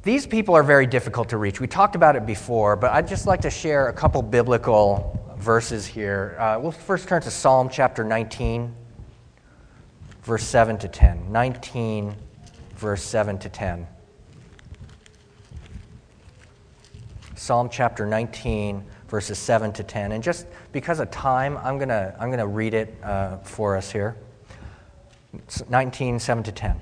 These 0.03 0.27
people 0.27 0.57
are 0.57 0.63
very 0.63 0.87
difficult 0.87 1.29
to 1.29 1.37
reach. 1.37 1.61
We 1.61 1.67
talked 1.67 1.95
about 1.95 2.17
it 2.17 2.25
before, 2.25 2.75
but 2.75 2.93
I'd 2.93 3.07
just 3.07 3.27
like 3.27 3.43
to 3.43 3.51
share 3.51 3.89
a 3.89 3.93
couple 3.93 4.23
biblical 4.23 5.37
verses 5.37 5.87
here. 5.87 6.39
Uh, 6.39 6.59
we'll 6.59 6.73
first 6.73 7.07
turn 7.07 7.21
to 7.21 7.31
Psalm 7.31 7.69
chapter 7.69 8.03
19 8.03 8.75
verse 10.23 10.45
7 10.45 10.79
to 10.79 10.89
10. 10.89 11.31
19, 11.31 12.15
verse 12.77 13.03
7 13.03 13.39
to 13.41 13.51
10. 13.51 13.87
Psalm 17.35 17.69
chapter 17.71 18.07
19, 18.07 18.85
verses 19.09 19.39
7 19.39 19.73
to 19.73 19.83
10. 19.83 20.13
And 20.13 20.23
just 20.23 20.47
because 20.73 21.01
of 21.01 21.11
time, 21.11 21.57
I'm 21.59 21.79
going 21.79 21.89
to 21.89 22.15
I'm 22.21 22.31
to 22.37 22.47
read 22.47 22.75
it 22.75 22.95
uh, 23.03 23.39
for 23.39 23.77
us 23.77 23.91
here. 23.91 24.17
It's 25.35 25.69
19, 25.69 26.19
7 26.19 26.45
to 26.45 26.53
10. 26.53 26.81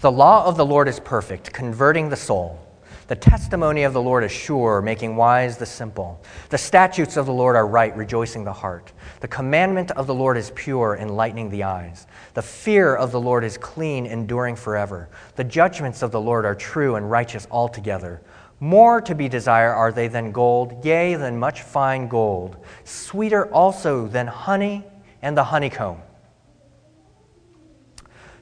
The 0.00 0.12
law 0.12 0.46
of 0.46 0.56
the 0.56 0.66
Lord 0.66 0.88
is 0.88 1.00
perfect, 1.00 1.52
converting 1.52 2.08
the 2.08 2.16
soul. 2.16 2.60
The 3.06 3.16
testimony 3.16 3.82
of 3.82 3.92
the 3.92 4.00
Lord 4.00 4.24
is 4.24 4.32
sure, 4.32 4.80
making 4.80 5.16
wise 5.16 5.58
the 5.58 5.66
simple. 5.66 6.22
The 6.48 6.56
statutes 6.56 7.18
of 7.18 7.26
the 7.26 7.32
Lord 7.34 7.54
are 7.54 7.66
right, 7.66 7.94
rejoicing 7.94 8.44
the 8.44 8.52
heart. 8.52 8.92
The 9.20 9.28
commandment 9.28 9.90
of 9.90 10.06
the 10.06 10.14
Lord 10.14 10.38
is 10.38 10.52
pure, 10.54 10.96
enlightening 10.98 11.50
the 11.50 11.64
eyes. 11.64 12.06
The 12.32 12.40
fear 12.40 12.96
of 12.96 13.12
the 13.12 13.20
Lord 13.20 13.44
is 13.44 13.58
clean, 13.58 14.06
enduring 14.06 14.56
forever. 14.56 15.10
The 15.36 15.44
judgments 15.44 16.02
of 16.02 16.12
the 16.12 16.20
Lord 16.20 16.46
are 16.46 16.54
true 16.54 16.96
and 16.96 17.10
righteous 17.10 17.46
altogether. 17.50 18.22
More 18.64 19.02
to 19.02 19.14
be 19.14 19.28
desired 19.28 19.74
are 19.74 19.92
they 19.92 20.08
than 20.08 20.32
gold, 20.32 20.86
yea, 20.86 21.16
than 21.16 21.38
much 21.38 21.60
fine 21.60 22.08
gold, 22.08 22.56
sweeter 22.84 23.52
also 23.52 24.06
than 24.06 24.26
honey 24.26 24.86
and 25.20 25.36
the 25.36 25.44
honeycomb. 25.44 25.98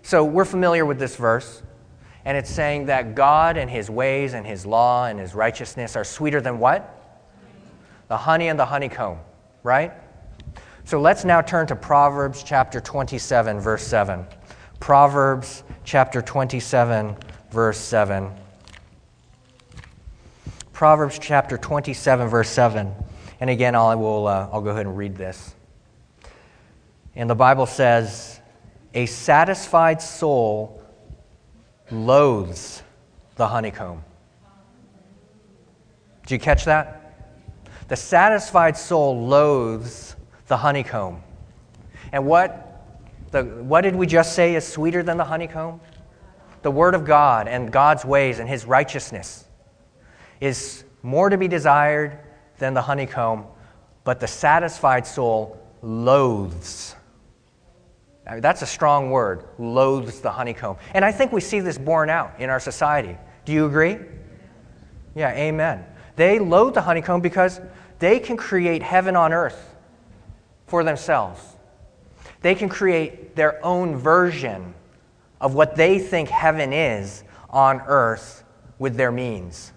So 0.03 0.25
we're 0.25 0.45
familiar 0.45 0.87
with 0.87 1.01
this 1.01 1.17
verse. 1.17 1.65
And 2.25 2.37
it's 2.39 2.49
saying 2.49 2.87
that 2.87 3.17
God 3.17 3.57
and 3.57 3.69
his 3.69 3.91
ways 3.91 4.35
and 4.35 4.47
his 4.47 4.65
law 4.65 5.07
and 5.07 5.19
his 5.19 5.35
righteousness 5.35 5.97
are 5.97 6.05
sweeter 6.05 6.41
than 6.41 6.61
what? 6.61 7.19
The 8.07 8.17
honey 8.17 8.47
and 8.47 8.57
the 8.57 8.67
honeycomb, 8.67 9.19
right? 9.65 9.93
So 10.85 11.01
let's 11.01 11.25
now 11.25 11.41
turn 11.41 11.67
to 11.67 11.75
Proverbs 11.75 12.45
chapter 12.45 12.81
27, 12.81 13.59
verse 13.59 13.85
7. 13.85 14.25
Proverbs 14.79 15.65
chapter 15.83 16.23
27, 16.23 17.17
verse 17.51 17.79
7. 17.79 18.31
Proverbs 20.83 21.21
chapter 21.21 21.57
27, 21.57 22.27
verse 22.27 22.49
7. 22.49 22.93
And 23.39 23.49
again, 23.49 23.77
I 23.77 23.95
will, 23.95 24.27
uh, 24.27 24.49
I'll 24.51 24.61
go 24.61 24.71
ahead 24.71 24.85
and 24.85 24.97
read 24.97 25.15
this. 25.15 25.55
And 27.15 27.31
the 27.31 27.37
Bible 27.37 27.67
says, 27.67 28.41
A 28.93 29.07
satisfied 29.07 30.03
soul 30.03 30.83
loathes 31.93 32.83
the 33.37 33.47
honeycomb. 33.47 34.03
Did 36.23 36.33
you 36.33 36.39
catch 36.41 36.65
that? 36.65 37.31
The 37.87 37.95
satisfied 37.95 38.77
soul 38.77 39.25
loathes 39.25 40.17
the 40.49 40.57
honeycomb. 40.57 41.23
And 42.11 42.27
what, 42.27 42.89
the, 43.31 43.45
what 43.45 43.83
did 43.83 43.95
we 43.95 44.09
just 44.09 44.35
say 44.35 44.57
is 44.57 44.67
sweeter 44.67 45.05
than 45.05 45.17
the 45.17 45.27
honeycomb? 45.27 45.81
The 46.63 46.73
Word 46.73 46.97
of 46.97 47.05
God 47.05 47.47
and 47.47 47.71
God's 47.71 48.05
ways 48.05 48.41
and 48.41 48.49
His 48.49 48.65
righteousness 48.65 49.45
is 50.43 50.85
more 51.03 51.31
to 51.31 51.39
be 51.39 51.49
desired 51.49 52.19
than 52.59 52.75
the 52.75 52.83
honeycomb, 52.83 53.47
but 54.05 54.21
the 54.21 54.27
satisfied 54.27 55.07
soul 55.07 55.59
loathes 55.83 56.97
I 58.27 58.35
mean, 58.35 58.41
that's 58.41 58.63
a 58.63 58.67
strong 58.67 59.11
word, 59.11 59.45
loathes 59.59 60.21
the 60.21 60.31
honeycomb. 60.31 60.77
And 60.95 61.05
I 61.05 61.11
think 61.11 61.33
we 61.33 61.41
see 61.41 61.61
this 61.61 61.77
borne 61.77 62.09
out 62.09 62.39
in 62.39 62.51
our 62.51 62.61
society. 62.61 63.17
Do 63.45 63.53
you 63.53 63.67
agree? 63.67 63.99
Yeah, 65.15 65.33
amen. 65.33 65.85
They 66.15 66.39
loathe 66.39 66.75
the 66.75 66.83
honeycomb 66.83 67.21
because 67.21 67.61
they 67.99 68.21
can 68.21 68.37
create 68.37 68.83
heaven 68.83 69.17
on 69.17 69.33
earth 69.33 69.75
for 70.67 70.85
themselves. 70.85 71.41
They 72.43 72.55
can 72.55 72.69
create 72.69 73.35
their 73.35 73.65
own 73.65 73.97
version 73.97 74.75
of 75.41 75.55
what 75.55 75.75
they 75.75 75.99
think 75.99 76.29
heaven 76.29 76.73
is 76.73 77.25
on 77.51 77.81
earth 77.87 78.45
with 78.79 78.97
their 78.97 79.11
means. 79.11 79.73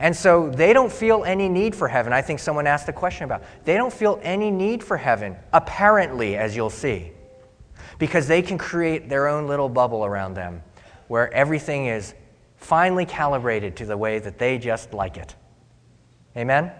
And 0.00 0.14
so 0.14 0.50
they 0.50 0.72
don't 0.72 0.92
feel 0.92 1.24
any 1.24 1.48
need 1.48 1.74
for 1.74 1.88
heaven. 1.88 2.12
I 2.12 2.22
think 2.22 2.38
someone 2.38 2.66
asked 2.66 2.88
a 2.88 2.92
question 2.92 3.24
about. 3.24 3.42
They 3.64 3.74
don't 3.74 3.92
feel 3.92 4.20
any 4.22 4.50
need 4.50 4.82
for 4.82 4.96
heaven, 4.96 5.36
apparently, 5.52 6.36
as 6.36 6.54
you'll 6.54 6.70
see, 6.70 7.12
because 7.98 8.28
they 8.28 8.42
can 8.42 8.58
create 8.58 9.08
their 9.08 9.28
own 9.28 9.46
little 9.46 9.68
bubble 9.68 10.04
around 10.04 10.34
them 10.34 10.62
where 11.08 11.32
everything 11.32 11.86
is 11.86 12.14
finely 12.56 13.06
calibrated 13.06 13.76
to 13.76 13.86
the 13.86 13.96
way 13.96 14.18
that 14.18 14.38
they 14.38 14.58
just 14.58 14.92
like 14.92 15.16
it. 15.16 15.34
Amen? 16.36 16.70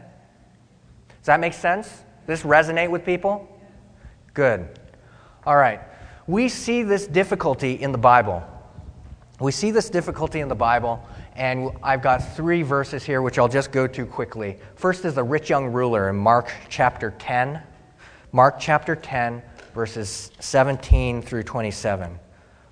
Does 1.08 1.26
that 1.26 1.40
make 1.40 1.54
sense? 1.54 1.88
Does 2.26 2.42
this 2.42 2.42
resonate 2.42 2.90
with 2.90 3.04
people? 3.04 3.48
Good. 4.34 4.68
All 5.46 5.56
right. 5.56 5.80
We 6.26 6.48
see 6.48 6.82
this 6.82 7.06
difficulty 7.06 7.72
in 7.72 7.90
the 7.90 7.98
Bible. 7.98 8.42
We 9.40 9.50
see 9.50 9.70
this 9.70 9.88
difficulty 9.88 10.40
in 10.40 10.48
the 10.48 10.54
Bible 10.54 11.04
and 11.38 11.70
I've 11.84 12.02
got 12.02 12.34
three 12.34 12.62
verses 12.62 13.04
here, 13.04 13.22
which 13.22 13.38
I'll 13.38 13.48
just 13.48 13.70
go 13.70 13.86
to 13.86 14.04
quickly. 14.04 14.58
First 14.74 15.04
is 15.04 15.14
the 15.14 15.22
rich 15.22 15.48
young 15.48 15.68
ruler 15.68 16.10
in 16.10 16.16
Mark 16.16 16.50
chapter 16.68 17.14
10. 17.16 17.62
Mark 18.32 18.56
chapter 18.58 18.96
10, 18.96 19.40
verses 19.72 20.32
17 20.40 21.22
through 21.22 21.44
27. 21.44 22.18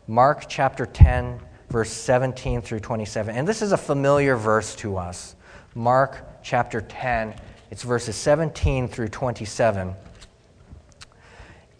Mark 0.08 0.46
chapter 0.48 0.84
10, 0.84 1.40
verse 1.70 1.92
17 1.92 2.60
through 2.60 2.80
27. 2.80 3.36
And 3.36 3.46
this 3.46 3.62
is 3.62 3.70
a 3.70 3.76
familiar 3.76 4.36
verse 4.36 4.74
to 4.76 4.96
us. 4.96 5.36
Mark 5.76 6.42
chapter 6.42 6.80
10, 6.80 7.36
it's 7.70 7.84
verses 7.84 8.16
17 8.16 8.88
through 8.88 9.08
27. 9.08 9.94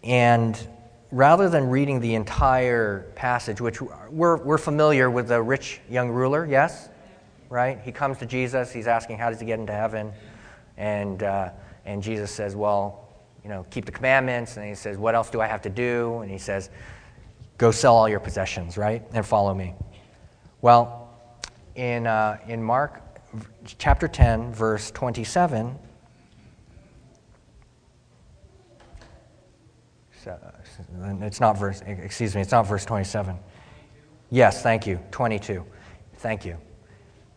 And 0.03 0.67
rather 1.11 1.49
than 1.49 1.69
reading 1.69 1.99
the 1.99 2.15
entire 2.15 3.05
passage, 3.15 3.61
which 3.61 3.81
we're, 3.81 4.37
we're 4.37 4.57
familiar 4.57 5.09
with 5.09 5.27
the 5.27 5.41
rich 5.41 5.79
young 5.89 6.09
ruler, 6.09 6.45
yes? 6.45 6.89
Right? 7.49 7.79
He 7.81 7.91
comes 7.91 8.17
to 8.19 8.25
Jesus, 8.25 8.71
he's 8.71 8.87
asking, 8.87 9.17
How 9.17 9.29
does 9.29 9.39
he 9.39 9.45
get 9.45 9.59
into 9.59 9.73
heaven? 9.73 10.11
And, 10.75 11.23
uh, 11.23 11.49
and 11.85 12.03
Jesus 12.03 12.31
says, 12.31 12.55
Well, 12.55 13.07
you 13.43 13.49
know, 13.49 13.65
keep 13.69 13.85
the 13.85 13.91
commandments. 13.91 14.57
And 14.57 14.67
he 14.67 14.75
says, 14.75 14.97
What 14.97 15.15
else 15.15 15.29
do 15.29 15.39
I 15.39 15.47
have 15.47 15.61
to 15.61 15.69
do? 15.69 16.19
And 16.19 16.29
he 16.29 16.37
says, 16.37 16.69
Go 17.57 17.71
sell 17.71 17.95
all 17.95 18.09
your 18.09 18.19
possessions, 18.19 18.77
right? 18.77 19.03
And 19.13 19.25
follow 19.25 19.53
me. 19.53 19.73
Well, 20.61 21.09
in, 21.75 22.07
uh, 22.07 22.37
in 22.47 22.61
Mark 22.61 23.01
chapter 23.77 24.07
10, 24.07 24.53
verse 24.53 24.91
27, 24.91 25.77
It's 31.21 31.39
not 31.39 31.57
verse, 31.57 31.81
excuse 31.85 32.35
me, 32.35 32.41
it's 32.41 32.51
not 32.51 32.67
verse 32.67 32.85
27. 32.85 33.37
Yes, 34.29 34.61
thank 34.61 34.85
you. 34.85 34.99
22. 35.11 35.65
Thank 36.15 36.45
you. 36.45 36.57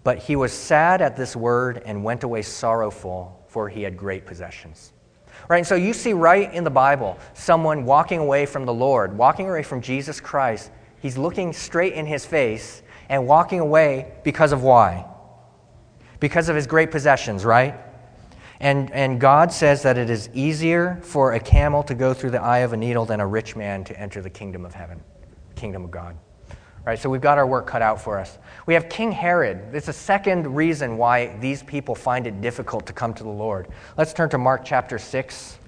But 0.03 0.19
he 0.19 0.37
was 0.37 0.53
sad 0.53 1.03
at 1.03 1.17
this 1.17 1.37
word 1.37 1.83
and 1.85 2.03
went 2.03 2.25
away 2.25 2.43
sorrowful, 2.43 3.45
for 3.49 3.69
he 3.69 3.83
had 3.83 3.97
great 3.97 4.27
possessions. 4.27 4.93
Right? 5.49 5.59
And 5.59 5.67
so 5.67 5.75
you 5.75 5.93
see 5.93 6.13
right 6.13 6.53
in 6.53 6.65
the 6.65 6.71
Bible 6.71 7.19
someone 7.35 7.85
walking 7.85 8.19
away 8.19 8.47
from 8.47 8.65
the 8.65 8.75
Lord, 8.75 9.17
walking 9.17 9.49
away 9.49 9.63
from 9.63 9.81
Jesus 9.81 10.21
Christ. 10.21 10.71
He's 11.01 11.17
looking 11.17 11.53
straight 11.53 11.95
in 11.95 12.07
his 12.07 12.27
face 12.27 12.83
and 13.09 13.27
walking 13.27 13.61
away 13.61 14.13
because 14.25 14.53
of 14.53 14.63
why? 14.63 15.07
Because 16.19 16.49
of 16.49 16.57
his 16.57 16.67
great 16.67 16.91
possessions, 16.91 17.45
right? 17.45 17.75
And, 18.61 18.91
and 18.93 19.19
God 19.19 19.53
says 19.53 19.83
that 19.83 19.97
it 19.97 20.11
is 20.11 20.29
easier 20.35 21.01
for 21.03 21.33
a 21.33 21.41
camel 21.41 21.83
to 21.85 21.95
go 21.95 22.13
through 22.13 22.31
the 22.31 22.43
eye 22.43 22.59
of 22.59 22.75
a 22.75 22.77
needle 22.77 23.07
than 23.07 23.21
a 23.21 23.27
rich 23.27 23.57
man 23.57 23.85
to 23.85 23.99
enter 23.99 24.21
the 24.21 24.29
kingdom 24.29 24.67
of 24.67 24.75
heaven, 24.75 25.03
kingdom 25.57 25.85
of 25.85 25.91
God. 25.91 26.17
Right, 26.85 26.99
so 26.99 27.11
we've 27.11 27.21
got 27.21 27.37
our 27.37 27.47
work 27.47 27.67
cut 27.67 27.83
out 27.83 28.01
for 28.01 28.19
us. 28.19 28.39
We 28.67 28.75
have 28.75 28.89
King 28.89 29.13
Herod. 29.13 29.75
It's 29.75 29.89
a 29.89 29.93
second 29.93 30.55
reason 30.55 30.97
why 30.97 31.37
these 31.39 31.63
people 31.63 31.95
find 31.95 32.27
it 32.27 32.41
difficult 32.41 32.87
to 32.87 32.93
come 32.93 33.13
to 33.15 33.23
the 33.23 33.31
Lord. 33.31 33.69
Let's 33.99 34.15
turn 34.15 34.31
to 34.31 34.39
Mark 34.39 34.63
chapter 34.65 34.99
6, 34.99 35.59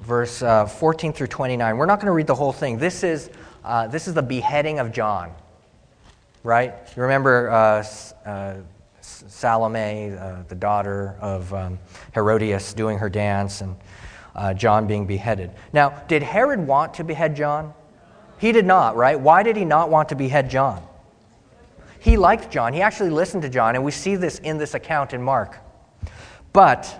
verse 0.00 0.42
uh, 0.42 0.66
14 0.66 1.12
through 1.12 1.28
29. 1.28 1.76
We're 1.76 1.86
not 1.86 2.00
going 2.00 2.06
to 2.06 2.12
read 2.12 2.26
the 2.26 2.34
whole 2.34 2.52
thing. 2.52 2.76
This 2.76 3.04
is, 3.04 3.30
uh, 3.64 3.86
this 3.86 4.08
is 4.08 4.14
the 4.14 4.22
beheading 4.22 4.80
of 4.80 4.92
John, 4.92 5.32
right? 6.42 6.74
You 6.96 7.02
remember 7.02 7.50
uh, 7.50 7.84
uh 8.28 8.54
Salome, 9.02 10.12
uh, 10.12 10.42
the 10.48 10.54
daughter 10.54 11.16
of 11.20 11.52
um, 11.52 11.78
Herodias, 12.14 12.72
doing 12.74 12.98
her 12.98 13.08
dance, 13.08 13.60
and 13.60 13.76
uh, 14.34 14.54
John 14.54 14.86
being 14.86 15.06
beheaded. 15.06 15.50
Now, 15.72 15.90
did 16.08 16.22
Herod 16.22 16.66
want 16.66 16.94
to 16.94 17.04
behead 17.04 17.36
John? 17.36 17.74
He 18.38 18.52
did 18.52 18.64
not, 18.64 18.96
right? 18.96 19.18
Why 19.18 19.42
did 19.42 19.56
he 19.56 19.64
not 19.64 19.90
want 19.90 20.08
to 20.10 20.14
behead 20.14 20.50
John? 20.50 20.82
He 22.00 22.16
liked 22.16 22.50
John. 22.50 22.72
He 22.72 22.82
actually 22.82 23.10
listened 23.10 23.42
to 23.42 23.48
John, 23.48 23.76
and 23.76 23.84
we 23.84 23.92
see 23.92 24.16
this 24.16 24.38
in 24.40 24.58
this 24.58 24.74
account 24.74 25.12
in 25.12 25.22
Mark. 25.22 25.58
But 26.52 26.98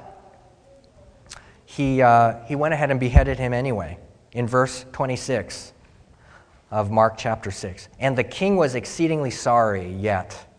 he, 1.64 2.02
uh, 2.02 2.44
he 2.44 2.54
went 2.54 2.74
ahead 2.74 2.90
and 2.90 3.00
beheaded 3.00 3.38
him 3.38 3.52
anyway 3.52 3.98
in 4.32 4.46
verse 4.46 4.84
26 4.92 5.72
of 6.70 6.90
Mark 6.90 7.16
chapter 7.16 7.50
6. 7.50 7.88
And 7.98 8.16
the 8.16 8.24
king 8.24 8.56
was 8.56 8.74
exceedingly 8.74 9.30
sorry, 9.30 9.92
yet 9.92 10.51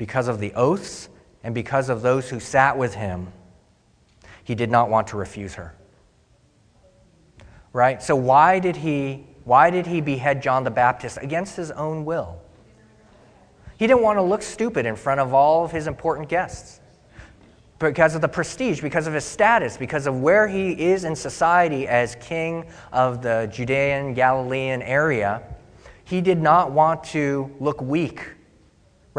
because 0.00 0.28
of 0.28 0.40
the 0.40 0.50
oaths 0.54 1.10
and 1.44 1.54
because 1.54 1.90
of 1.90 2.00
those 2.00 2.30
who 2.30 2.40
sat 2.40 2.78
with 2.78 2.94
him, 2.94 3.30
he 4.44 4.54
did 4.54 4.70
not 4.70 4.88
want 4.88 5.08
to 5.08 5.18
refuse 5.18 5.52
her. 5.52 5.74
Right? 7.74 8.02
So 8.02 8.16
why 8.16 8.60
did 8.60 8.76
he 8.76 9.26
why 9.44 9.68
did 9.68 9.86
he 9.86 10.00
behead 10.00 10.42
John 10.42 10.64
the 10.64 10.70
Baptist 10.70 11.18
against 11.20 11.54
his 11.54 11.70
own 11.70 12.06
will? 12.06 12.40
He 13.78 13.86
didn't 13.86 14.00
want 14.00 14.16
to 14.16 14.22
look 14.22 14.40
stupid 14.40 14.86
in 14.86 14.96
front 14.96 15.20
of 15.20 15.34
all 15.34 15.66
of 15.66 15.70
his 15.70 15.86
important 15.86 16.30
guests. 16.30 16.80
Because 17.78 18.14
of 18.14 18.22
the 18.22 18.28
prestige, 18.28 18.80
because 18.80 19.06
of 19.06 19.12
his 19.12 19.24
status, 19.24 19.76
because 19.76 20.06
of 20.06 20.22
where 20.22 20.48
he 20.48 20.70
is 20.70 21.04
in 21.04 21.14
society 21.14 21.86
as 21.86 22.14
king 22.20 22.64
of 22.90 23.20
the 23.20 23.50
Judean 23.52 24.14
Galilean 24.14 24.80
area, 24.80 25.42
he 26.04 26.22
did 26.22 26.40
not 26.40 26.72
want 26.72 27.04
to 27.04 27.54
look 27.60 27.82
weak 27.82 28.36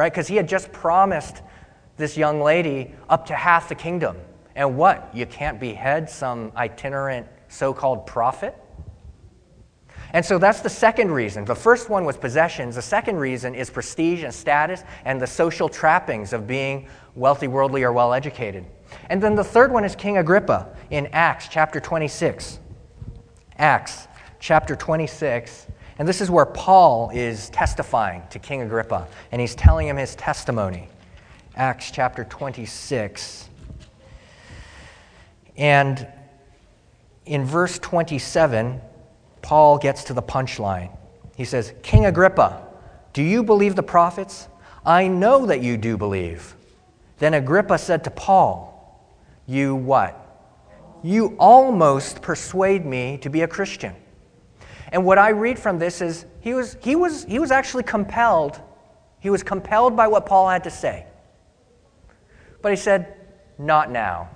right? 0.01 0.11
Because 0.11 0.27
he 0.27 0.35
had 0.35 0.49
just 0.49 0.71
promised 0.71 1.43
this 1.95 2.17
young 2.17 2.41
lady 2.41 2.91
up 3.07 3.27
to 3.27 3.35
half 3.35 3.69
the 3.69 3.75
kingdom. 3.75 4.17
And 4.55 4.75
what? 4.75 5.11
You 5.13 5.27
can't 5.27 5.59
behead 5.59 6.09
some 6.09 6.51
itinerant 6.55 7.27
so 7.49 7.71
called 7.71 8.07
prophet? 8.07 8.57
And 10.13 10.25
so 10.25 10.39
that's 10.39 10.61
the 10.61 10.71
second 10.71 11.11
reason. 11.11 11.45
The 11.45 11.53
first 11.53 11.87
one 11.87 12.03
was 12.03 12.17
possessions. 12.17 12.77
The 12.77 12.81
second 12.81 13.17
reason 13.17 13.53
is 13.53 13.69
prestige 13.69 14.23
and 14.23 14.33
status 14.33 14.83
and 15.05 15.21
the 15.21 15.27
social 15.27 15.69
trappings 15.69 16.33
of 16.33 16.47
being 16.47 16.87
wealthy, 17.13 17.47
worldly, 17.47 17.83
or 17.83 17.93
well 17.93 18.11
educated. 18.11 18.65
And 19.11 19.21
then 19.21 19.35
the 19.35 19.43
third 19.43 19.71
one 19.71 19.85
is 19.85 19.95
King 19.95 20.17
Agrippa 20.17 20.75
in 20.89 21.09
Acts 21.13 21.47
chapter 21.47 21.79
26. 21.79 22.59
Acts 23.59 24.07
chapter 24.39 24.75
26. 24.75 25.67
And 26.01 26.07
this 26.07 26.19
is 26.19 26.31
where 26.31 26.47
Paul 26.47 27.11
is 27.13 27.51
testifying 27.51 28.23
to 28.31 28.39
King 28.39 28.63
Agrippa, 28.63 29.07
and 29.31 29.39
he's 29.39 29.53
telling 29.53 29.87
him 29.87 29.97
his 29.97 30.15
testimony. 30.15 30.89
Acts 31.55 31.91
chapter 31.91 32.23
26. 32.23 33.47
And 35.57 36.07
in 37.27 37.45
verse 37.45 37.77
27, 37.77 38.81
Paul 39.43 39.77
gets 39.77 40.05
to 40.05 40.15
the 40.15 40.23
punchline. 40.23 40.89
He 41.37 41.45
says, 41.45 41.71
King 41.83 42.07
Agrippa, 42.07 42.63
do 43.13 43.21
you 43.21 43.43
believe 43.43 43.75
the 43.75 43.83
prophets? 43.83 44.47
I 44.83 45.07
know 45.07 45.45
that 45.45 45.61
you 45.61 45.77
do 45.77 45.97
believe. 45.97 46.55
Then 47.19 47.35
Agrippa 47.35 47.77
said 47.77 48.03
to 48.05 48.09
Paul, 48.09 49.05
You 49.45 49.75
what? 49.75 50.17
You 51.03 51.35
almost 51.37 52.23
persuade 52.23 52.87
me 52.87 53.19
to 53.19 53.29
be 53.29 53.43
a 53.43 53.47
Christian. 53.47 53.93
And 54.91 55.05
what 55.05 55.17
I 55.17 55.29
read 55.29 55.57
from 55.57 55.79
this 55.79 56.01
is 56.01 56.25
he 56.41 56.53
was, 56.53 56.77
he 56.81 56.95
was, 56.95 57.23
he 57.23 57.39
was 57.39 57.51
actually 57.51 57.83
compelled. 57.83 58.59
He 59.19 59.29
was 59.29 59.43
compelled 59.43 59.95
by 59.95 60.07
what 60.07 60.25
Paul 60.25 60.49
had 60.49 60.63
to 60.65 60.71
say. 60.71 61.05
But 62.61 62.71
he 62.71 62.75
said, 62.75 63.15
Not 63.57 63.89
now. 63.89 64.29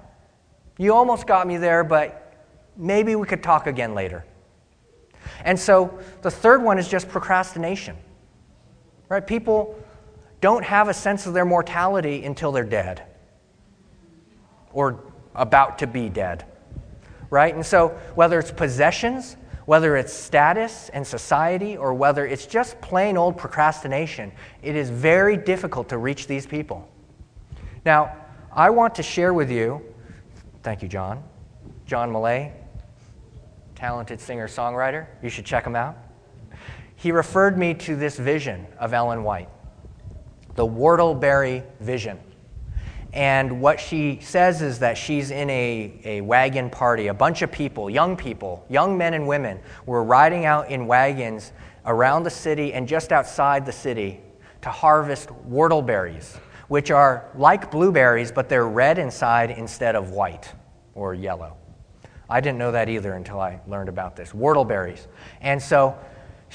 You 0.78 0.94
almost 0.94 1.28
got 1.28 1.48
me 1.48 1.58
there, 1.58 1.84
but 1.84 2.34
maybe 2.78 3.16
we 3.16 3.28
could 3.28 3.44
talk 3.44 3.68
again 3.68 3.94
later. 3.94 4.26
And 5.44 5.60
so 5.60 6.00
the 6.22 6.32
third 6.32 6.62
one 6.62 6.78
is 6.78 6.88
just 6.88 7.10
procrastination. 7.10 7.98
Right? 9.10 9.26
People 9.26 9.80
don't 10.42 10.64
have 10.64 10.88
a 10.88 10.94
sense 10.94 11.26
of 11.26 11.34
their 11.34 11.46
mortality 11.46 12.24
until 12.26 12.52
they're 12.52 12.64
dead 12.64 13.04
or 14.74 15.04
about 15.34 15.80
to 15.80 15.88
be 15.88 16.10
dead. 16.10 16.46
Right? 17.30 17.54
And 17.54 17.66
so 17.66 17.90
whether 18.16 18.40
it's 18.40 18.52
possessions, 18.52 19.38
whether 19.66 19.96
it's 19.98 20.14
status 20.14 20.90
and 20.90 21.06
society, 21.06 21.76
or 21.76 21.94
whether 21.94 22.26
it's 22.26 22.46
just 22.46 22.80
plain 22.82 23.18
old 23.18 23.38
procrastination, 23.38 24.32
it 24.62 24.76
is 24.76 24.90
very 24.90 25.36
difficult 25.38 25.90
to 25.90 25.98
reach 25.98 26.28
these 26.28 26.46
people. 26.46 26.88
Now, 27.86 28.16
I 28.52 28.70
want 28.70 28.96
to 28.96 29.04
share 29.04 29.34
with 29.34 29.52
you, 29.52 29.82
thank 30.64 30.82
you, 30.82 30.88
John, 30.88 31.24
John 31.86 32.12
Millay, 32.12 32.54
talented 33.76 34.22
singer 34.22 34.48
songwriter. 34.48 35.08
You 35.22 35.30
should 35.30 35.46
check 35.46 35.66
him 35.66 35.76
out. 35.76 35.98
He 36.96 37.12
referred 37.12 37.58
me 37.58 37.74
to 37.74 37.96
this 37.96 38.18
vision 38.18 38.66
of 38.80 38.94
Ellen 38.94 39.24
White, 39.24 39.50
the 40.56 40.66
whortleberry 40.66 41.64
vision. 41.80 42.20
And 43.16 43.62
what 43.62 43.80
she 43.80 44.20
says 44.22 44.62
is 44.62 44.80
that 44.80 44.98
she's 44.98 45.32
in 45.32 45.50
a, 45.50 45.94
a 46.04 46.22
wagon 46.22 46.70
party. 46.70 47.08
A 47.08 47.14
bunch 47.14 47.42
of 47.42 47.52
people, 47.52 47.90
young 47.90 48.18
people, 48.18 48.66
young 48.70 48.98
men 48.98 49.14
and 49.14 49.26
women, 49.26 49.62
were 49.86 50.04
riding 50.04 50.44
out 50.44 50.70
in 50.70 50.86
wagons 50.86 51.54
around 51.86 52.24
the 52.24 52.30
city 52.30 52.74
and 52.74 52.88
just 52.88 53.14
outside 53.14 53.66
the 53.66 53.72
city 53.72 54.20
to 54.62 54.70
harvest 54.70 55.30
whortleberries, 55.50 56.38
which 56.68 56.92
are 56.92 57.26
like 57.36 57.72
blueberries, 57.72 58.34
but 58.34 58.50
they're 58.50 58.68
red 58.68 59.00
inside 59.00 59.50
instead 59.50 59.96
of 59.96 60.12
white 60.12 60.52
or 60.94 61.14
yellow. 61.14 61.56
I 62.30 62.42
didn't 62.42 62.58
know 62.58 62.74
that 62.74 62.90
either 62.90 63.14
until 63.14 63.40
I 63.40 63.62
learned 63.66 63.88
about 63.88 64.18
this. 64.18 64.34
Whortleberries. 64.34 65.08
And 65.40 65.62
so 65.62 65.98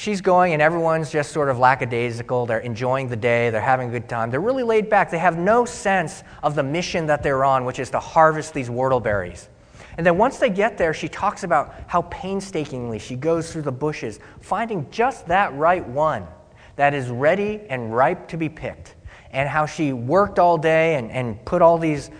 she's 0.00 0.22
going, 0.22 0.54
and 0.54 0.62
everyone's 0.62 1.10
just 1.10 1.30
sort 1.30 1.50
of 1.50 1.58
lackadaisical. 1.58 2.46
They're 2.46 2.60
enjoying 2.60 3.08
the 3.08 3.16
day, 3.16 3.50
they're 3.50 3.60
having 3.60 3.90
a 3.90 3.92
good 3.92 4.08
time. 4.08 4.30
They're 4.30 4.40
really 4.40 4.62
laid 4.62 4.88
back. 4.88 5.10
They 5.10 5.18
have 5.18 5.38
no 5.38 5.66
sense 5.66 6.24
of 6.42 6.54
the 6.54 6.62
mission 6.62 7.04
that 7.06 7.22
they're 7.22 7.44
on, 7.44 7.66
which 7.66 7.78
is 7.78 7.90
to 7.90 8.00
harvest 8.00 8.54
these 8.54 8.70
whortleberries. 8.70 9.48
And 9.98 10.06
then 10.06 10.16
once 10.16 10.38
they 10.38 10.48
get 10.48 10.78
there, 10.78 10.94
she 10.94 11.06
talks 11.06 11.44
about 11.44 11.74
how 11.86 12.02
painstakingly 12.02 12.98
she 12.98 13.14
goes 13.14 13.52
through 13.52 13.62
the 13.62 13.72
bushes, 13.72 14.20
finding 14.40 14.88
just 14.90 15.26
that 15.26 15.52
right 15.54 15.86
one 15.86 16.26
that 16.76 16.94
is 16.94 17.10
ready 17.10 17.60
and 17.68 17.94
ripe 17.94 18.26
to 18.28 18.38
be 18.38 18.48
picked, 18.48 18.94
and 19.32 19.50
how 19.50 19.66
she 19.66 19.92
worked 19.92 20.38
all 20.38 20.56
day 20.56 20.94
and, 20.94 21.10
and 21.10 21.44
put 21.44 21.60
all 21.60 21.76
these 21.76 22.10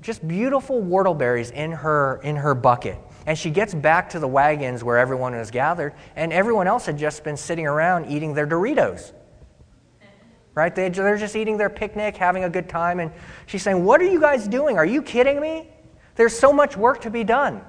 just 0.00 0.26
beautiful 0.26 0.82
whortleberries 0.82 1.52
in 1.52 1.70
her, 1.70 2.20
in 2.24 2.34
her 2.34 2.56
bucket. 2.56 2.98
And 3.26 3.38
she 3.38 3.50
gets 3.50 3.74
back 3.74 4.10
to 4.10 4.18
the 4.18 4.28
wagons 4.28 4.82
where 4.82 4.98
everyone 4.98 5.34
was 5.34 5.50
gathered, 5.50 5.94
and 6.16 6.32
everyone 6.32 6.66
else 6.66 6.86
had 6.86 6.98
just 6.98 7.24
been 7.24 7.36
sitting 7.36 7.66
around 7.66 8.06
eating 8.06 8.34
their 8.34 8.46
Doritos. 8.46 9.12
Right? 10.54 10.74
They, 10.74 10.88
they're 10.88 11.16
just 11.16 11.36
eating 11.36 11.56
their 11.56 11.70
picnic, 11.70 12.16
having 12.16 12.44
a 12.44 12.50
good 12.50 12.68
time. 12.68 13.00
And 13.00 13.10
she's 13.46 13.62
saying, 13.62 13.84
What 13.84 14.00
are 14.00 14.06
you 14.06 14.20
guys 14.20 14.46
doing? 14.46 14.76
Are 14.76 14.84
you 14.84 15.02
kidding 15.02 15.40
me? 15.40 15.68
There's 16.16 16.38
so 16.38 16.52
much 16.52 16.76
work 16.76 17.00
to 17.02 17.10
be 17.10 17.24
done. 17.24 17.62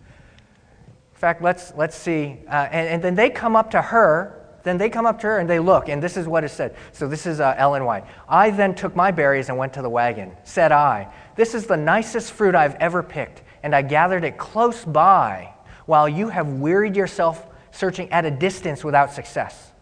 In 0.00 1.20
fact, 1.20 1.42
let's, 1.42 1.74
let's 1.76 1.96
see. 1.96 2.38
Uh, 2.48 2.68
and, 2.70 2.88
and 2.88 3.02
then 3.02 3.14
they 3.16 3.28
come 3.28 3.56
up 3.56 3.72
to 3.72 3.82
her 3.82 4.38
then 4.68 4.76
they 4.76 4.90
come 4.90 5.06
up 5.06 5.20
to 5.20 5.26
her 5.28 5.38
and 5.38 5.48
they 5.48 5.58
look, 5.58 5.88
and 5.88 6.02
this 6.02 6.16
is 6.18 6.26
what 6.26 6.44
is 6.44 6.52
said. 6.52 6.76
So 6.92 7.08
this 7.08 7.26
is 7.26 7.40
uh, 7.40 7.54
Ellen 7.56 7.86
White. 7.86 8.04
I 8.28 8.50
then 8.50 8.74
took 8.74 8.94
my 8.94 9.10
berries 9.10 9.48
and 9.48 9.56
went 9.56 9.72
to 9.74 9.82
the 9.82 9.88
wagon. 9.88 10.36
Said 10.44 10.72
I, 10.72 11.10
This 11.36 11.54
is 11.54 11.66
the 11.66 11.76
nicest 11.76 12.32
fruit 12.32 12.54
I've 12.54 12.74
ever 12.74 13.02
picked, 13.02 13.42
and 13.62 13.74
I 13.74 13.82
gathered 13.82 14.24
it 14.24 14.38
close 14.38 14.84
by, 14.84 15.52
while 15.86 16.08
you 16.08 16.28
have 16.28 16.48
wearied 16.54 16.96
yourself 16.96 17.46
searching 17.70 18.10
at 18.10 18.24
a 18.24 18.30
distance 18.30 18.84
without 18.84 19.12
success. 19.12 19.72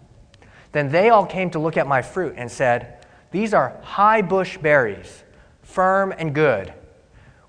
Then 0.72 0.90
they 0.90 1.10
all 1.10 1.26
came 1.26 1.50
to 1.50 1.58
look 1.58 1.76
at 1.76 1.86
my 1.86 2.02
fruit 2.02 2.34
and 2.36 2.50
said, 2.50 3.06
These 3.30 3.54
are 3.54 3.78
high 3.82 4.22
bush 4.22 4.58
berries, 4.58 5.24
firm 5.62 6.12
and 6.16 6.34
good. 6.34 6.72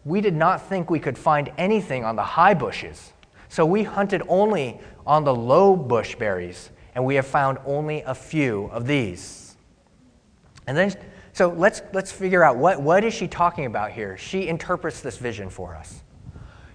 We 0.05 0.21
did 0.21 0.35
not 0.35 0.61
think 0.61 0.89
we 0.89 0.99
could 0.99 1.17
find 1.17 1.51
anything 1.57 2.05
on 2.05 2.15
the 2.15 2.23
high 2.23 2.53
bushes, 2.53 3.11
so 3.49 3.65
we 3.65 3.83
hunted 3.83 4.21
only 4.27 4.79
on 5.05 5.23
the 5.23 5.35
low 5.35 5.75
bush 5.75 6.15
berries 6.15 6.69
and 6.97 7.05
we 7.05 7.13
have 7.13 7.27
found 7.27 7.59
only 7.63 8.01
a 8.01 8.15
few 8.15 8.71
of 8.73 8.87
these. 8.87 9.55
And 10.65 10.75
then, 10.75 10.95
so 11.31 11.49
let's, 11.49 11.83
let's 11.93 12.11
figure 12.11 12.43
out 12.43 12.57
what, 12.57 12.81
what 12.81 13.03
is 13.03 13.13
she 13.13 13.27
talking 13.27 13.67
about 13.67 13.91
here? 13.91 14.17
She 14.17 14.47
interprets 14.47 15.01
this 15.01 15.17
vision 15.17 15.49
for 15.49 15.75
us. 15.75 16.01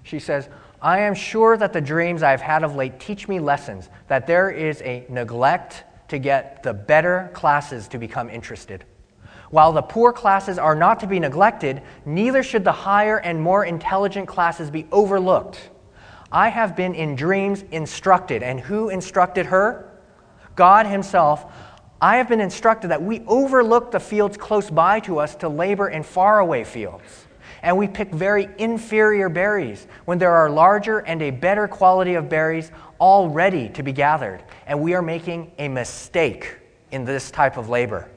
She 0.03 0.19
says, 0.19 0.49
I 0.81 1.01
am 1.01 1.15
sure 1.15 1.57
that 1.57 1.73
the 1.73 1.81
dreams 1.81 2.23
I 2.23 2.31
have 2.31 2.41
had 2.41 2.65
of 2.65 2.75
late 2.75 2.99
teach 2.99 3.29
me 3.29 3.39
lessons, 3.39 3.89
that 4.09 4.27
there 4.27 4.51
is 4.51 4.83
a 4.83 5.07
neglect 5.09 5.85
to 6.09 6.19
get 6.19 6.63
the 6.63 6.75
better 6.75 7.31
classes 7.33 7.89
to 7.89 7.99
become 7.99 8.29
interested. 8.29 8.85
While 9.51 9.73
the 9.73 9.83
poor 9.83 10.13
classes 10.13 10.59
are 10.59 10.75
not 10.75 11.01
to 11.01 11.07
be 11.07 11.21
neglected, 11.21 11.83
neither 12.05 12.43
should 12.43 12.65
the 12.65 12.73
higher 12.73 13.19
and 13.19 13.41
more 13.41 13.65
intelligent 13.65 14.27
classes 14.27 14.71
be 14.71 14.87
overlooked. 14.91 15.71
I 16.33 16.49
have 16.49 16.75
been 16.75 16.95
in 16.95 17.15
dreams 17.15 17.63
instructed. 17.71 18.43
And 18.43 18.59
who 18.59 18.89
instructed 18.89 19.47
her? 19.47 19.93
God 20.57 20.87
Himself, 20.87 21.53
I 22.01 22.17
have 22.17 22.29
been 22.29 22.41
instructed 22.41 22.89
that 22.89 23.03
we 23.03 23.23
overlook 23.27 23.91
the 23.91 24.01
fields 24.01 24.37
close 24.37 24.71
by 24.71 25.01
to 25.01 25.19
us 25.19 25.35
to 25.37 25.49
labor 25.49 25.89
in 25.89 26.03
faraway 26.03 26.65
fields. 26.65 27.27
And 27.63 27.77
we 27.77 27.87
pick 27.87 28.11
very 28.11 28.49
inferior 28.59 29.29
berries 29.29 29.87
when 30.05 30.19
there 30.19 30.33
are 30.33 30.51
larger 30.51 30.99
and 30.99 31.23
a 31.23 31.31
better 31.31 31.69
quality 31.69 32.15
of 32.15 32.29
berries 32.29 32.73
all 32.99 33.29
ready 33.31 33.69
to 33.71 33.83
be 33.83 33.93
gathered. 33.93 34.43
And 34.67 34.81
we 34.81 34.95
are 34.95 35.03
making 35.03 35.53
a 35.59 35.69
mistake 35.69 36.57
in 36.91 37.05
this 37.05 37.31
type 37.31 37.57
of 37.57 37.69
labor. 37.69 38.09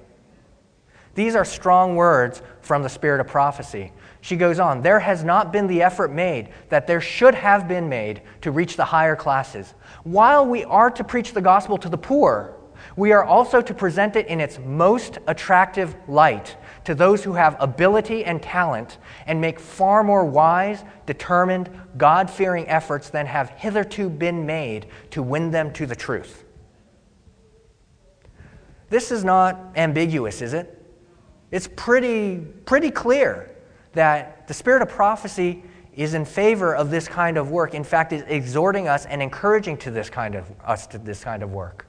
These 1.13 1.35
are 1.35 1.45
strong 1.45 1.95
words 1.95 2.41
from 2.61 2.83
the 2.83 2.89
spirit 2.89 3.21
of 3.21 3.27
prophecy. 3.27 3.93
She 4.19 4.35
goes 4.35 4.59
on, 4.59 4.81
there 4.81 4.99
has 4.99 5.23
not 5.23 5.53
been 5.53 5.67
the 5.67 5.81
effort 5.81 6.11
made 6.11 6.49
that 6.69 6.87
there 6.87 6.99
should 6.99 7.35
have 7.35 7.67
been 7.67 7.87
made 7.87 8.21
to 8.41 8.51
reach 8.51 8.75
the 8.75 8.83
higher 8.83 9.15
classes. 9.15 9.75
While 10.03 10.45
we 10.45 10.65
are 10.65 10.89
to 10.91 11.03
preach 11.03 11.31
the 11.31 11.41
gospel 11.41 11.77
to 11.77 11.89
the 11.89 11.97
poor, 11.97 12.54
we 12.95 13.11
are 13.11 13.23
also 13.23 13.61
to 13.61 13.73
present 13.73 14.15
it 14.15 14.27
in 14.27 14.39
its 14.39 14.59
most 14.59 15.17
attractive 15.27 15.95
light 16.07 16.55
to 16.85 16.95
those 16.95 17.23
who 17.23 17.33
have 17.33 17.57
ability 17.59 18.23
and 18.23 18.41
talent 18.41 18.97
and 19.25 19.41
make 19.41 19.59
far 19.59 20.03
more 20.03 20.25
wise, 20.25 20.83
determined, 21.05 21.69
God 21.97 22.29
fearing 22.29 22.67
efforts 22.67 23.09
than 23.09 23.25
have 23.25 23.49
hitherto 23.51 24.09
been 24.09 24.45
made 24.45 24.87
to 25.11 25.23
win 25.23 25.51
them 25.51 25.73
to 25.73 25.85
the 25.85 25.95
truth. 25.95 26.43
This 28.89 29.11
is 29.11 29.23
not 29.23 29.59
ambiguous, 29.75 30.41
is 30.41 30.53
it? 30.53 30.71
It's 31.51 31.67
pretty, 31.75 32.37
pretty 32.65 32.91
clear 32.91 33.51
that 33.93 34.47
the 34.47 34.53
spirit 34.53 34.81
of 34.81 34.89
prophecy 34.89 35.63
is 35.95 36.13
in 36.13 36.25
favor 36.25 36.75
of 36.75 36.91
this 36.91 37.07
kind 37.07 37.37
of 37.37 37.49
work. 37.49 37.73
In 37.73 37.83
fact, 37.83 38.13
is 38.13 38.23
exhorting 38.27 38.87
us 38.87 39.05
and 39.05 39.21
encouraging 39.21 39.77
to 39.77 39.91
this 39.91 40.09
kind 40.09 40.35
of 40.35 40.51
us 40.63 40.87
to 40.87 40.97
this 40.97 41.23
kind 41.23 41.41
of 41.41 41.51
work. 41.51 41.87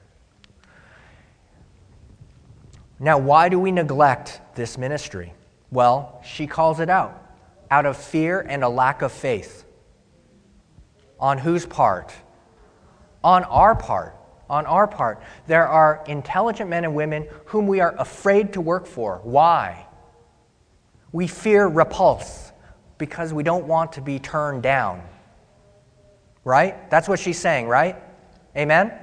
Now, 2.99 3.17
why 3.17 3.49
do 3.49 3.59
we 3.59 3.71
neglect 3.71 4.41
this 4.55 4.77
ministry? 4.77 5.33
Well, 5.71 6.21
she 6.25 6.47
calls 6.47 6.79
it 6.79 6.89
out 6.89 7.23
out 7.69 7.85
of 7.85 7.97
fear 7.97 8.39
and 8.39 8.63
a 8.63 8.69
lack 8.69 9.01
of 9.01 9.11
faith. 9.11 9.65
On 11.19 11.37
whose 11.37 11.65
part? 11.65 12.13
On 13.23 13.43
our 13.45 13.75
part. 13.75 14.15
On 14.49 14.65
our 14.65 14.87
part. 14.87 15.21
There 15.47 15.67
are 15.67 16.03
intelligent 16.07 16.69
men 16.69 16.85
and 16.85 16.95
women 16.95 17.27
whom 17.45 17.67
we 17.67 17.79
are 17.79 17.95
afraid 17.97 18.53
to 18.53 18.61
work 18.61 18.85
for. 18.85 19.19
Why? 19.23 19.85
We 21.11 21.27
fear 21.27 21.67
repulse 21.67 22.51
because 22.97 23.33
we 23.33 23.43
don't 23.43 23.65
want 23.65 23.93
to 23.93 24.01
be 24.01 24.19
turned 24.19 24.63
down. 24.63 25.01
Right? 26.43 26.89
That's 26.89 27.09
what 27.09 27.19
she's 27.19 27.37
saying, 27.37 27.67
right? 27.67 27.97
Amen? 28.55 28.93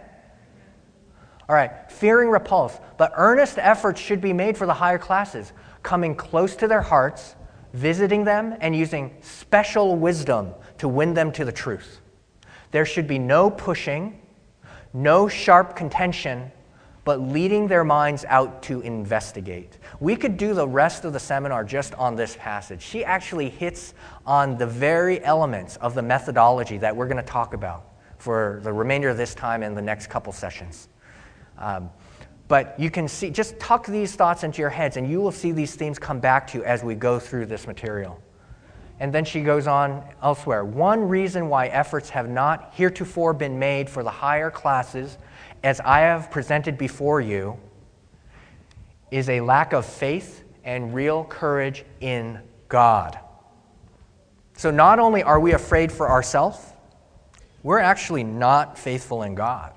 All 1.48 1.54
right, 1.54 1.90
fearing 1.90 2.30
repulse, 2.30 2.78
but 2.96 3.12
earnest 3.16 3.58
efforts 3.58 4.00
should 4.00 4.20
be 4.20 4.32
made 4.32 4.56
for 4.56 4.66
the 4.66 4.74
higher 4.74 4.98
classes, 4.98 5.52
coming 5.82 6.14
close 6.14 6.56
to 6.56 6.66
their 6.66 6.80
hearts, 6.80 7.36
visiting 7.74 8.24
them, 8.24 8.56
and 8.60 8.74
using 8.74 9.14
special 9.20 9.96
wisdom 9.96 10.54
to 10.78 10.88
win 10.88 11.12
them 11.12 11.32
to 11.32 11.44
the 11.44 11.52
truth. 11.52 12.00
There 12.70 12.86
should 12.86 13.06
be 13.06 13.18
no 13.18 13.50
pushing, 13.50 14.20
no 14.94 15.28
sharp 15.28 15.76
contention, 15.76 16.50
but 17.04 17.20
leading 17.20 17.68
their 17.68 17.84
minds 17.84 18.24
out 18.28 18.62
to 18.62 18.80
investigate. 18.80 19.78
We 20.00 20.16
could 20.16 20.38
do 20.38 20.54
the 20.54 20.66
rest 20.66 21.04
of 21.04 21.12
the 21.12 21.20
seminar 21.20 21.62
just 21.62 21.92
on 21.94 22.16
this 22.16 22.36
passage. 22.40 22.80
She 22.80 23.04
actually 23.04 23.50
hits 23.50 23.92
on 24.24 24.56
the 24.56 24.66
very 24.66 25.22
elements 25.22 25.76
of 25.76 25.94
the 25.94 26.02
methodology 26.02 26.78
that 26.78 26.96
we're 26.96 27.06
going 27.06 27.18
to 27.18 27.22
talk 27.22 27.52
about 27.52 27.84
for 28.16 28.60
the 28.62 28.72
remainder 28.72 29.10
of 29.10 29.18
this 29.18 29.34
time 29.34 29.62
and 29.62 29.76
the 29.76 29.82
next 29.82 30.06
couple 30.06 30.32
sessions. 30.32 30.88
Um, 31.58 31.90
but 32.46 32.78
you 32.78 32.90
can 32.90 33.08
see, 33.08 33.30
just 33.30 33.58
tuck 33.58 33.86
these 33.86 34.14
thoughts 34.14 34.44
into 34.44 34.60
your 34.60 34.70
heads, 34.70 34.96
and 34.96 35.10
you 35.10 35.20
will 35.20 35.32
see 35.32 35.52
these 35.52 35.74
themes 35.74 35.98
come 35.98 36.20
back 36.20 36.46
to 36.48 36.58
you 36.58 36.64
as 36.64 36.84
we 36.84 36.94
go 36.94 37.18
through 37.18 37.46
this 37.46 37.66
material. 37.66 38.20
And 39.00 39.12
then 39.12 39.24
she 39.24 39.42
goes 39.42 39.66
on 39.66 40.04
elsewhere. 40.22 40.64
One 40.64 41.08
reason 41.08 41.48
why 41.48 41.66
efforts 41.66 42.10
have 42.10 42.28
not 42.28 42.72
heretofore 42.74 43.32
been 43.32 43.58
made 43.58 43.88
for 43.90 44.02
the 44.02 44.10
higher 44.10 44.50
classes, 44.50 45.18
as 45.62 45.80
I 45.80 46.00
have 46.00 46.30
presented 46.30 46.78
before 46.78 47.20
you, 47.20 47.58
is 49.10 49.28
a 49.28 49.40
lack 49.40 49.72
of 49.72 49.86
faith 49.86 50.44
and 50.64 50.94
real 50.94 51.24
courage 51.24 51.84
in 52.00 52.40
God. 52.68 53.18
So, 54.56 54.70
not 54.70 54.98
only 54.98 55.22
are 55.22 55.40
we 55.40 55.52
afraid 55.52 55.90
for 55.90 56.08
ourselves, 56.08 56.58
we're 57.62 57.80
actually 57.80 58.22
not 58.22 58.78
faithful 58.78 59.22
in 59.22 59.34
God. 59.34 59.72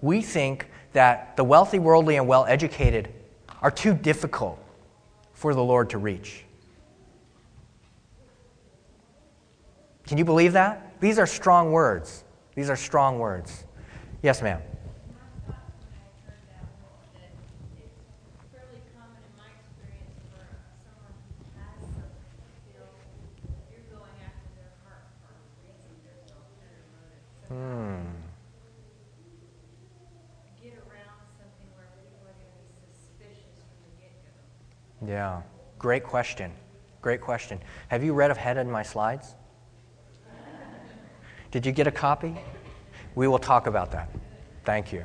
We 0.00 0.22
think 0.22 0.68
that 0.92 1.36
the 1.36 1.44
wealthy, 1.44 1.78
worldly, 1.78 2.16
and 2.16 2.26
well 2.26 2.44
educated 2.46 3.08
are 3.60 3.70
too 3.70 3.94
difficult 3.94 4.58
for 5.32 5.54
the 5.54 5.62
Lord 5.62 5.90
to 5.90 5.98
reach. 5.98 6.44
Can 10.06 10.18
you 10.18 10.24
believe 10.24 10.52
that? 10.52 11.00
These 11.00 11.18
are 11.18 11.26
strong 11.26 11.72
words. 11.72 12.24
These 12.54 12.68
are 12.68 12.76
strong 12.76 13.18
words. 13.18 13.64
Yes, 14.22 14.42
ma'am. 14.42 14.60
fairly 18.52 18.84
common 18.92 19.18
in 19.24 19.34
my 19.40 19.48
experience 19.56 20.20
for 20.28 20.44
someone 20.84 21.16
who 21.32 21.48
has 21.56 21.80
something 21.96 22.28
to 22.38 22.52
feel 22.68 22.86
you're 23.72 23.88
going 23.88 24.16
after 24.20 24.52
their 24.54 24.76
heart 24.84 25.08
for 25.24 25.32
a 25.32 25.40
reason, 25.64 25.90
there's 26.04 26.28
no 26.28 26.36
ulterior 26.44 26.84
motive. 26.92 27.24
So 27.40 27.56
get 30.60 30.76
around 30.86 31.24
something 31.40 31.68
where 31.72 31.88
people 31.98 32.20
are 32.28 32.36
going 32.36 32.52
to 32.52 32.64
be 32.68 32.76
suspicious 32.84 33.64
from 33.64 33.80
the 33.80 33.96
get-go. 33.96 34.36
Yeah. 35.06 35.42
Great 35.78 36.04
question. 36.04 36.52
Great 37.00 37.20
question. 37.20 37.60
Have 37.88 38.04
you 38.04 38.12
read 38.12 38.30
ahead 38.30 38.56
in 38.56 38.70
my 38.70 38.82
slides? 38.82 39.34
Did 41.50 41.66
you 41.66 41.72
get 41.72 41.86
a 41.86 41.90
copy? 41.90 42.36
We 43.14 43.28
will 43.28 43.38
talk 43.38 43.66
about 43.66 43.90
that. 43.92 44.08
Thank 44.64 44.92
you. 44.92 45.04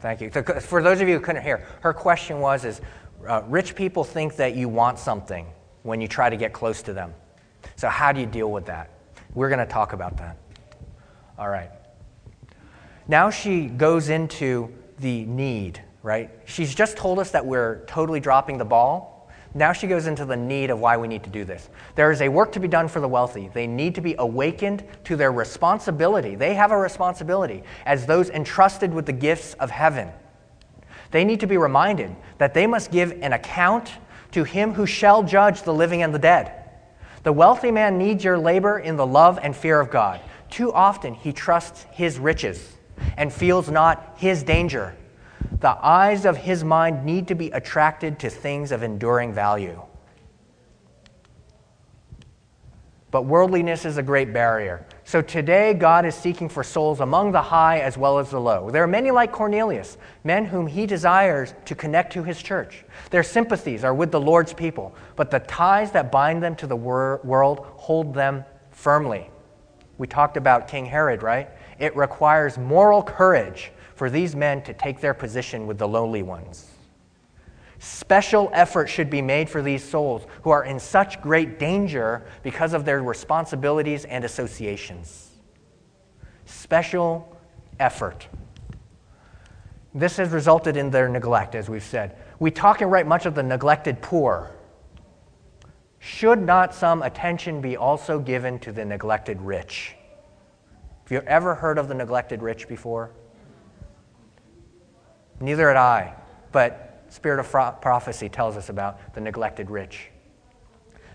Thank 0.00 0.20
you. 0.20 0.30
For 0.30 0.82
those 0.82 1.00
of 1.00 1.08
you 1.08 1.14
who 1.14 1.20
couldn't 1.20 1.42
hear, 1.42 1.66
her 1.80 1.92
question 1.92 2.40
was 2.40 2.64
is 2.64 2.80
uh, 3.26 3.42
rich 3.46 3.74
people 3.74 4.02
think 4.02 4.36
that 4.36 4.56
you 4.56 4.68
want 4.68 4.98
something 4.98 5.46
when 5.82 6.00
you 6.00 6.08
try 6.08 6.28
to 6.28 6.36
get 6.36 6.52
close 6.52 6.82
to 6.82 6.92
them. 6.92 7.14
So 7.76 7.88
how 7.88 8.12
do 8.12 8.20
you 8.20 8.26
deal 8.26 8.50
with 8.50 8.66
that? 8.66 8.90
We're 9.34 9.48
going 9.48 9.60
to 9.60 9.66
talk 9.66 9.92
about 9.92 10.16
that. 10.18 10.36
All 11.38 11.48
right. 11.48 11.70
Now 13.08 13.30
she 13.30 13.66
goes 13.66 14.08
into 14.08 14.72
the 14.98 15.24
need, 15.24 15.82
right? 16.02 16.30
She's 16.44 16.74
just 16.74 16.96
told 16.96 17.18
us 17.18 17.30
that 17.30 17.44
we're 17.44 17.84
totally 17.86 18.20
dropping 18.20 18.58
the 18.58 18.64
ball. 18.64 19.19
Now 19.52 19.72
she 19.72 19.88
goes 19.88 20.06
into 20.06 20.24
the 20.24 20.36
need 20.36 20.70
of 20.70 20.78
why 20.78 20.96
we 20.96 21.08
need 21.08 21.24
to 21.24 21.30
do 21.30 21.44
this. 21.44 21.68
There 21.96 22.12
is 22.12 22.22
a 22.22 22.28
work 22.28 22.52
to 22.52 22.60
be 22.60 22.68
done 22.68 22.86
for 22.86 23.00
the 23.00 23.08
wealthy. 23.08 23.50
They 23.52 23.66
need 23.66 23.96
to 23.96 24.00
be 24.00 24.14
awakened 24.16 24.84
to 25.04 25.16
their 25.16 25.32
responsibility. 25.32 26.36
They 26.36 26.54
have 26.54 26.70
a 26.70 26.78
responsibility 26.78 27.64
as 27.84 28.06
those 28.06 28.30
entrusted 28.30 28.94
with 28.94 29.06
the 29.06 29.12
gifts 29.12 29.54
of 29.54 29.70
heaven. 29.70 30.10
They 31.10 31.24
need 31.24 31.40
to 31.40 31.48
be 31.48 31.56
reminded 31.56 32.14
that 32.38 32.54
they 32.54 32.68
must 32.68 32.92
give 32.92 33.10
an 33.22 33.32
account 33.32 33.90
to 34.32 34.44
him 34.44 34.74
who 34.74 34.86
shall 34.86 35.24
judge 35.24 35.62
the 35.62 35.74
living 35.74 36.02
and 36.02 36.14
the 36.14 36.20
dead. 36.20 36.52
The 37.24 37.32
wealthy 37.32 37.72
man 37.72 37.98
needs 37.98 38.22
your 38.22 38.38
labor 38.38 38.78
in 38.78 38.96
the 38.96 39.06
love 39.06 39.40
and 39.42 39.54
fear 39.54 39.80
of 39.80 39.90
God. 39.90 40.20
Too 40.48 40.72
often 40.72 41.14
he 41.14 41.32
trusts 41.32 41.86
his 41.90 42.18
riches 42.18 42.76
and 43.16 43.32
feels 43.32 43.68
not 43.68 44.14
his 44.16 44.44
danger. 44.44 44.96
The 45.58 45.76
eyes 45.84 46.24
of 46.24 46.36
his 46.36 46.62
mind 46.62 47.04
need 47.04 47.28
to 47.28 47.34
be 47.34 47.50
attracted 47.50 48.18
to 48.20 48.30
things 48.30 48.70
of 48.72 48.82
enduring 48.82 49.32
value. 49.32 49.82
But 53.10 53.22
worldliness 53.22 53.84
is 53.84 53.98
a 53.98 54.02
great 54.02 54.32
barrier. 54.32 54.86
So 55.02 55.20
today, 55.20 55.74
God 55.74 56.06
is 56.06 56.14
seeking 56.14 56.48
for 56.48 56.62
souls 56.62 57.00
among 57.00 57.32
the 57.32 57.42
high 57.42 57.80
as 57.80 57.98
well 57.98 58.20
as 58.20 58.30
the 58.30 58.40
low. 58.40 58.70
There 58.70 58.84
are 58.84 58.86
many 58.86 59.10
like 59.10 59.32
Cornelius, 59.32 59.98
men 60.22 60.44
whom 60.44 60.68
he 60.68 60.86
desires 60.86 61.52
to 61.64 61.74
connect 61.74 62.12
to 62.12 62.22
his 62.22 62.40
church. 62.40 62.84
Their 63.10 63.24
sympathies 63.24 63.82
are 63.82 63.94
with 63.94 64.12
the 64.12 64.20
Lord's 64.20 64.52
people, 64.52 64.94
but 65.16 65.32
the 65.32 65.40
ties 65.40 65.90
that 65.90 66.12
bind 66.12 66.40
them 66.40 66.54
to 66.56 66.68
the 66.68 66.76
wor- 66.76 67.20
world 67.24 67.66
hold 67.74 68.14
them 68.14 68.44
firmly. 68.70 69.28
We 69.98 70.06
talked 70.06 70.36
about 70.36 70.68
King 70.68 70.86
Herod, 70.86 71.24
right? 71.24 71.50
It 71.80 71.96
requires 71.96 72.56
moral 72.56 73.02
courage 73.02 73.72
for 74.00 74.08
these 74.08 74.34
men 74.34 74.62
to 74.62 74.72
take 74.72 74.98
their 74.98 75.12
position 75.12 75.66
with 75.66 75.76
the 75.76 75.86
lowly 75.86 76.22
ones. 76.22 76.70
Special 77.80 78.50
effort 78.54 78.86
should 78.86 79.10
be 79.10 79.20
made 79.20 79.46
for 79.46 79.60
these 79.60 79.84
souls 79.84 80.26
who 80.40 80.48
are 80.48 80.64
in 80.64 80.80
such 80.80 81.20
great 81.20 81.58
danger 81.58 82.24
because 82.42 82.72
of 82.72 82.86
their 82.86 83.02
responsibilities 83.02 84.06
and 84.06 84.24
associations. 84.24 85.32
Special 86.46 87.36
effort. 87.78 88.26
This 89.94 90.16
has 90.16 90.30
resulted 90.30 90.78
in 90.78 90.90
their 90.90 91.10
neglect, 91.10 91.54
as 91.54 91.68
we've 91.68 91.84
said. 91.84 92.16
We 92.38 92.50
talk 92.50 92.80
and 92.80 92.90
write 92.90 93.06
much 93.06 93.26
of 93.26 93.34
the 93.34 93.42
neglected 93.42 94.00
poor. 94.00 94.50
Should 95.98 96.40
not 96.40 96.74
some 96.74 97.02
attention 97.02 97.60
be 97.60 97.76
also 97.76 98.18
given 98.18 98.60
to 98.60 98.72
the 98.72 98.86
neglected 98.86 99.42
rich? 99.42 99.94
Have 101.02 101.12
you 101.12 101.20
ever 101.26 101.54
heard 101.54 101.76
of 101.76 101.88
the 101.88 101.94
neglected 101.94 102.40
rich 102.40 102.66
before? 102.66 103.10
Neither 105.40 105.68
had 105.68 105.76
I, 105.76 106.14
but 106.52 107.02
Spirit 107.08 107.40
of 107.40 107.50
Prophecy 107.80 108.28
tells 108.28 108.56
us 108.56 108.68
about 108.68 109.14
the 109.14 109.20
neglected 109.20 109.70
rich. 109.70 110.10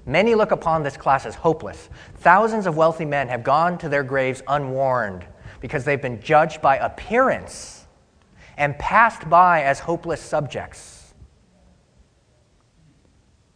Many 0.05 0.35
look 0.35 0.51
upon 0.51 0.83
this 0.83 0.97
class 0.97 1.25
as 1.25 1.35
hopeless. 1.35 1.89
Thousands 2.17 2.67
of 2.67 2.75
wealthy 2.75 3.05
men 3.05 3.27
have 3.27 3.43
gone 3.43 3.77
to 3.79 3.89
their 3.89 4.03
graves 4.03 4.41
unwarned 4.47 5.25
because 5.61 5.85
they've 5.85 6.01
been 6.01 6.21
judged 6.21 6.61
by 6.61 6.77
appearance 6.77 7.87
and 8.57 8.77
passed 8.77 9.29
by 9.29 9.63
as 9.63 9.79
hopeless 9.79 10.21
subjects. 10.21 11.13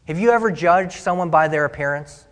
Have 0.08 0.20
you 0.20 0.32
ever 0.32 0.50
judged 0.52 0.98
someone 0.98 1.30
by 1.30 1.48
their 1.48 1.66
appearance? 1.66 2.26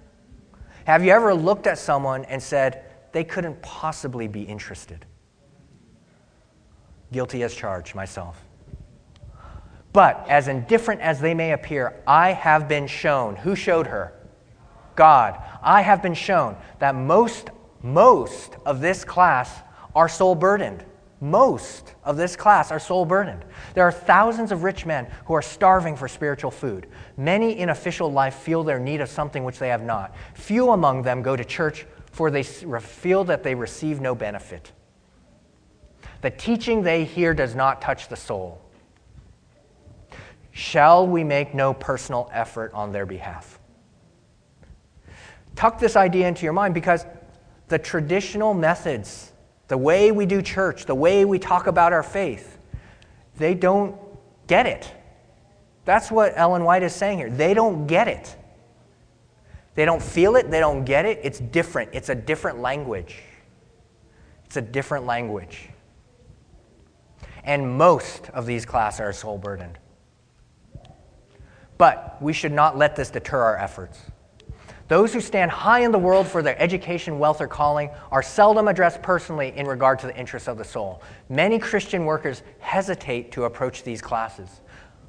Have 0.85 1.03
you 1.03 1.11
ever 1.11 1.33
looked 1.33 1.67
at 1.67 1.77
someone 1.77 2.25
and 2.25 2.41
said, 2.41 2.83
they 3.11 3.23
couldn't 3.23 3.61
possibly 3.61 4.27
be 4.27 4.41
interested? 4.43 5.05
Guilty 7.11 7.43
as 7.43 7.53
charged, 7.53 7.95
myself. 7.95 8.43
But 9.93 10.25
as 10.29 10.47
indifferent 10.47 11.01
as 11.01 11.19
they 11.19 11.33
may 11.33 11.53
appear, 11.53 12.01
I 12.05 12.33
have 12.33 12.67
been 12.67 12.87
shown. 12.87 13.35
Who 13.37 13.55
showed 13.55 13.87
her? 13.87 14.13
God. 14.95 15.41
I 15.61 15.81
have 15.81 16.01
been 16.01 16.13
shown 16.13 16.55
that 16.79 16.95
most, 16.95 17.49
most 17.81 18.57
of 18.65 18.81
this 18.81 19.03
class 19.03 19.61
are 19.95 20.09
soul 20.09 20.35
burdened. 20.35 20.83
Most 21.19 21.95
of 22.03 22.15
this 22.15 22.35
class 22.35 22.71
are 22.71 22.79
soul 22.79 23.05
burdened. 23.05 23.43
There 23.73 23.83
are 23.83 23.91
thousands 23.91 24.51
of 24.51 24.63
rich 24.63 24.85
men 24.85 25.07
who 25.25 25.33
are 25.33 25.41
starving 25.41 25.95
for 25.95 26.07
spiritual 26.07 26.51
food. 26.51 26.87
Many 27.17 27.57
in 27.57 27.69
official 27.69 28.11
life 28.11 28.35
feel 28.35 28.63
their 28.63 28.77
need 28.77 29.01
of 29.01 29.09
something 29.09 29.43
which 29.43 29.57
they 29.57 29.69
have 29.69 29.83
not. 29.83 30.13
Few 30.35 30.69
among 30.69 31.01
them 31.01 31.23
go 31.23 31.35
to 31.35 31.43
church, 31.43 31.87
for 32.11 32.29
they 32.29 32.43
feel 32.43 33.23
that 33.23 33.41
they 33.41 33.55
receive 33.55 33.99
no 33.99 34.13
benefit. 34.13 34.71
The 36.27 36.31
teaching 36.31 36.83
they 36.83 37.05
hear 37.05 37.33
does 37.33 37.55
not 37.55 37.79
touch 37.81 38.09
the 38.09 38.17
soul. 38.17 38.59
shall 40.51 41.07
we 41.07 41.23
make 41.23 41.53
no 41.53 41.73
personal 41.73 42.29
effort 42.33 42.73
on 42.73 42.91
their 42.91 43.05
behalf? 43.05 43.61
Tuck 45.55 45.79
this 45.79 45.95
idea 45.95 46.27
into 46.27 46.43
your 46.43 46.51
mind 46.51 46.73
because 46.73 47.05
the 47.69 47.79
traditional 47.79 48.53
methods, 48.53 49.31
the 49.69 49.77
way 49.77 50.11
we 50.11 50.25
do 50.25 50.41
church, 50.41 50.85
the 50.85 50.93
way 50.93 51.23
we 51.23 51.39
talk 51.39 51.65
about 51.65 51.93
our 51.93 52.03
faith, 52.03 52.57
they 53.37 53.53
don't 53.53 53.95
get 54.47 54.65
it. 54.65 54.93
That's 55.85 56.11
what 56.11 56.33
Ellen 56.35 56.65
White 56.65 56.83
is 56.83 56.93
saying 56.93 57.19
here. 57.19 57.29
They 57.29 57.53
don't 57.53 57.87
get 57.87 58.09
it. 58.09 58.35
They 59.75 59.85
don't 59.85 60.03
feel 60.03 60.35
it, 60.35 60.51
they 60.51 60.59
don't 60.59 60.83
get 60.83 61.05
it. 61.05 61.21
It's 61.23 61.39
different. 61.39 61.91
It's 61.93 62.09
a 62.09 62.15
different 62.15 62.59
language. 62.59 63.15
It's 64.43 64.57
a 64.57 64.61
different 64.61 65.05
language. 65.05 65.69
And 67.47 67.77
most 67.77 68.29
of 68.31 68.45
these 68.45 68.65
classes 68.65 68.99
are 68.99 69.13
soul 69.13 69.37
burdened. 69.37 69.79
But 71.77 72.17
we 72.21 72.33
should 72.33 72.51
not 72.51 72.77
let 72.77 72.95
this 72.95 73.09
deter 73.09 73.41
our 73.41 73.57
efforts. 73.57 73.99
Those 74.89 75.13
who 75.13 75.21
stand 75.21 75.51
high 75.51 75.79
in 75.79 75.91
the 75.91 75.97
world 75.97 76.27
for 76.27 76.41
their 76.41 76.61
education, 76.61 77.19
wealth, 77.19 77.39
or 77.39 77.47
calling 77.47 77.89
are 78.11 78.21
seldom 78.21 78.67
addressed 78.67 79.01
personally 79.01 79.53
in 79.55 79.65
regard 79.65 79.99
to 79.99 80.07
the 80.07 80.17
interests 80.17 80.49
of 80.49 80.57
the 80.57 80.63
soul. 80.65 81.01
Many 81.29 81.57
Christian 81.57 82.05
workers 82.05 82.43
hesitate 82.59 83.31
to 83.33 83.45
approach 83.45 83.83
these 83.83 84.01
classes. 84.01 84.61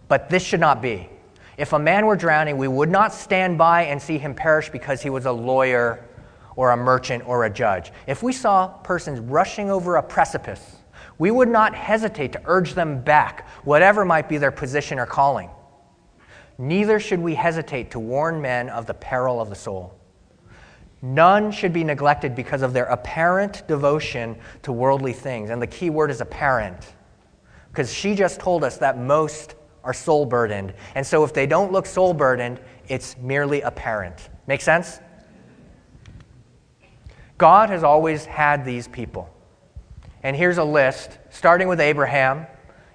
But 0.07 0.31
this 0.31 0.43
should 0.43 0.61
not 0.61 0.81
be. 0.81 1.09
If 1.57 1.73
a 1.73 1.79
man 1.79 2.07
were 2.07 2.17
drowning, 2.17 2.57
we 2.57 2.69
would 2.69 2.89
not 2.89 3.13
stand 3.13 3.59
by 3.59 3.83
and 3.85 4.01
see 4.01 4.17
him 4.17 4.35
perish 4.35 4.69
because 4.69 5.03
he 5.03 5.11
was 5.11 5.27
a 5.27 5.33
lawyer 5.33 6.05
or 6.55 6.71
a 6.71 6.77
merchant 6.77 7.27
or 7.27 7.45
a 7.45 7.51
judge. 7.51 7.93
If 8.07 8.23
we 8.23 8.33
saw 8.33 8.69
persons 8.69 9.19
rushing 9.19 9.71
over 9.71 9.97
a 9.97 10.03
precipice, 10.03 10.78
we 11.19 11.31
would 11.31 11.49
not 11.49 11.75
hesitate 11.75 12.33
to 12.33 12.43
urge 12.47 12.75
them 12.75 13.03
back, 13.03 13.49
whatever 13.65 14.05
might 14.05 14.29
be 14.29 14.39
their 14.39 14.53
position 14.53 14.99
or 14.99 15.07
calling. 15.07 15.51
Neither 16.59 16.99
should 16.99 17.21
we 17.21 17.35
hesitate 17.35 17.91
to 17.93 18.01
warn 18.01 18.41
men 18.41 18.69
of 18.69 18.87
the 18.87 18.95
peril 18.95 19.41
of 19.41 19.49
the 19.49 19.55
soul. 19.55 19.95
None 21.03 21.53
should 21.53 21.73
be 21.73 21.85
neglected 21.85 22.35
because 22.35 22.63
of 22.63 22.73
their 22.73 22.87
apparent 22.87 23.67
devotion 23.69 24.37
to 24.63 24.73
worldly 24.73 25.13
things. 25.13 25.51
And 25.51 25.63
the 25.63 25.67
key 25.67 25.91
word 25.91 26.11
is 26.11 26.21
apparent, 26.21 26.95
because 27.71 27.93
she 27.93 28.17
just 28.17 28.41
told 28.41 28.65
us 28.65 28.79
that 28.79 28.99
most 28.99 29.55
are 29.85 29.93
soul 29.93 30.27
burdened. 30.27 30.75
And 30.97 31.07
so 31.07 31.23
if 31.23 31.33
they 31.33 31.47
don't 31.47 31.71
look 31.71 31.87
soul 31.87 32.13
burdened, 32.13 32.61
it's 32.89 33.17
merely 33.19 33.61
apparent. 33.61 34.29
Make 34.49 34.61
sense? 34.61 34.99
God 37.39 37.71
has 37.71 37.85
always 37.85 38.25
had 38.25 38.65
these 38.65 38.89
people. 38.89 39.33
And 40.23 40.37
here's 40.37 40.59
a 40.59 40.65
list, 40.65 41.19
starting 41.31 41.69
with 41.69 41.81
Abraham 41.81 42.47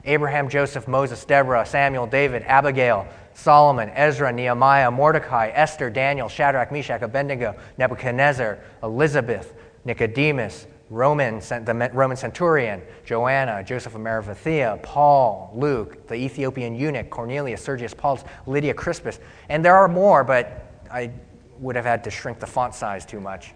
Abraham, 0.05 0.49
Joseph, 0.49 0.87
Moses, 0.87 1.23
Deborah, 1.23 1.65
Samuel, 1.65 2.07
David, 2.07 2.43
Abigail, 2.43 3.07
Solomon, 3.33 3.89
Ezra, 3.91 4.31
Nehemiah, 4.31 4.91
Mordecai, 4.91 5.49
Esther, 5.53 5.89
Daniel, 5.89 6.27
Shadrach, 6.27 6.71
Meshach, 6.71 7.01
Abednego, 7.01 7.55
Nebuchadnezzar, 7.77 8.59
Elizabeth, 8.83 9.53
Nicodemus, 9.85 10.67
Roman, 10.89 11.39
the 11.39 11.89
Roman 11.93 12.17
centurion, 12.17 12.81
Joanna, 13.05 13.63
Joseph 13.63 13.95
of 13.95 14.05
Arimathea, 14.05 14.79
Paul, 14.83 15.51
Luke, 15.55 16.07
the 16.07 16.15
Ethiopian 16.15 16.75
eunuch, 16.75 17.09
Cornelius, 17.09 17.63
Sergius 17.63 17.93
Paulus, 17.93 18.23
Lydia 18.45 18.73
Crispus. 18.73 19.19
And 19.49 19.63
there 19.63 19.75
are 19.75 19.87
more, 19.87 20.23
but 20.23 20.65
I 20.91 21.11
would 21.59 21.75
have 21.75 21.85
had 21.85 22.03
to 22.03 22.11
shrink 22.11 22.39
the 22.39 22.47
font 22.47 22.75
size 22.75 23.05
too 23.05 23.19
much. 23.19 23.53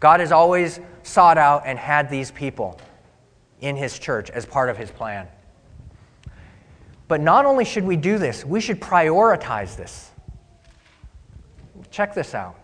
God 0.00 0.20
has 0.20 0.32
always 0.32 0.80
sought 1.02 1.38
out 1.38 1.62
and 1.66 1.78
had 1.78 2.08
these 2.08 2.30
people 2.30 2.80
in 3.60 3.76
his 3.76 3.98
church 3.98 4.30
as 4.30 4.46
part 4.46 4.68
of 4.68 4.76
his 4.76 4.90
plan. 4.90 5.26
But 7.08 7.20
not 7.20 7.46
only 7.46 7.64
should 7.64 7.84
we 7.84 7.96
do 7.96 8.18
this, 8.18 8.44
we 8.44 8.60
should 8.60 8.80
prioritize 8.80 9.76
this. 9.76 10.10
Check 11.90 12.14
this 12.14 12.34
out. 12.34 12.56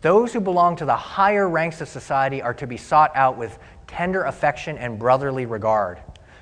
Those 0.00 0.32
who 0.32 0.40
belong 0.40 0.76
to 0.76 0.84
the 0.84 0.96
higher 0.96 1.48
ranks 1.48 1.80
of 1.80 1.88
society 1.88 2.42
are 2.42 2.54
to 2.54 2.66
be 2.66 2.76
sought 2.76 3.12
out 3.14 3.38
with 3.38 3.58
tender 3.86 4.24
affection 4.24 4.76
and 4.76 4.98
brotherly 4.98 5.46
regard. 5.46 6.00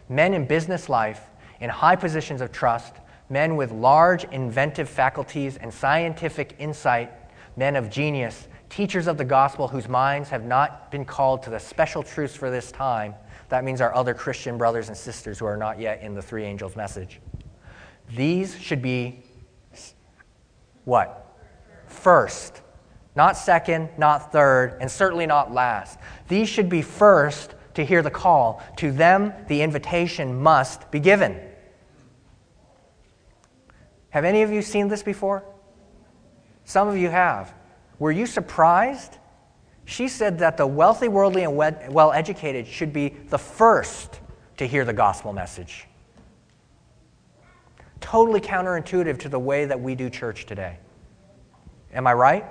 Men 0.09 0.35
in 0.35 0.47
business 0.47 0.89
life, 0.89 1.21
in 1.61 1.71
high 1.71 1.97
positions 1.97 2.41
of 2.41 2.51
trust, 2.51 2.95
men 3.29 3.57
with 3.57 3.71
large 3.71 4.25
inventive 4.25 4.89
faculties 4.89 5.57
and 5.57 5.73
scientific 5.73 6.57
insight, 6.59 7.13
men 7.57 7.77
of 7.77 7.91
genius, 7.91 8.49
teachers 8.69 9.07
of 9.07 9.19
the 9.19 9.25
gospel 9.25 9.69
whose 9.69 9.89
minds 9.89 10.29
have 10.31 10.45
not 10.45 10.91
been 10.91 11.05
called 11.05 11.43
to 11.45 11.51
the 11.51 11.59
special 11.59 12.03
truths 12.03 12.35
for 12.35 12.51
this 12.51 12.73
time. 12.73 13.15
That 13.49 13.65
means 13.65 13.81
our 13.81 13.95
other 13.95 14.15
Christian 14.15 14.59
brothers 14.59 14.89
and 14.89 14.97
sisters 14.97 15.39
who 15.39 15.47
are 15.47 15.57
not 15.57 15.79
yet 15.79 16.03
in 16.03 16.15
the 16.15 16.23
three 16.23 16.45
angels' 16.45 16.77
message. 16.77 17.21
These 18.15 18.59
should 18.59 18.83
be 18.83 19.23
what? 20.85 21.37
First. 21.87 22.61
Not 23.17 23.37
second, 23.37 23.91
not 23.97 24.33
third, 24.33 24.77
and 24.81 24.91
certainly 24.91 25.27
not 25.27 25.53
last. 25.53 25.99
These 26.29 26.49
should 26.49 26.69
be 26.69 26.83
first 26.83 27.55
to 27.75 27.85
hear 27.85 28.03
the 28.03 28.11
call. 28.11 28.63
To 28.79 28.91
them, 28.91 29.33
the 29.49 29.63
invitation 29.63 30.43
must 30.43 30.91
be 30.91 30.99
given. 30.99 31.41
Have 34.11 34.25
any 34.25 34.43
of 34.43 34.51
you 34.51 34.63
seen 34.63 34.89
this 34.89 35.03
before? 35.03 35.45
Some 36.65 36.89
of 36.89 36.97
you 36.97 37.11
have. 37.11 37.55
Were 37.99 38.13
you 38.13 38.27
surprised? 38.27 39.19
She 39.85 40.09
said 40.09 40.39
that 40.39 40.57
the 40.57 40.67
wealthy, 40.67 41.09
worldly, 41.09 41.45
and 41.45 41.57
well 41.57 42.13
educated 42.13 42.67
should 42.67 42.93
be 42.93 43.11
the 43.29 43.39
first 43.39 44.21
to 44.57 44.67
hear 44.67 44.85
the 44.85 44.93
gospel 44.93 45.33
message. 45.33 45.87
Totally 48.01 48.41
counterintuitive 48.41 49.19
to 49.21 49.29
the 49.29 49.39
way 49.39 49.65
that 49.65 49.81
we 49.81 49.95
do 49.95 50.11
church 50.11 50.47
today. 50.47 50.79
Am 51.93 52.07
I 52.07 52.15
right? 52.15 52.45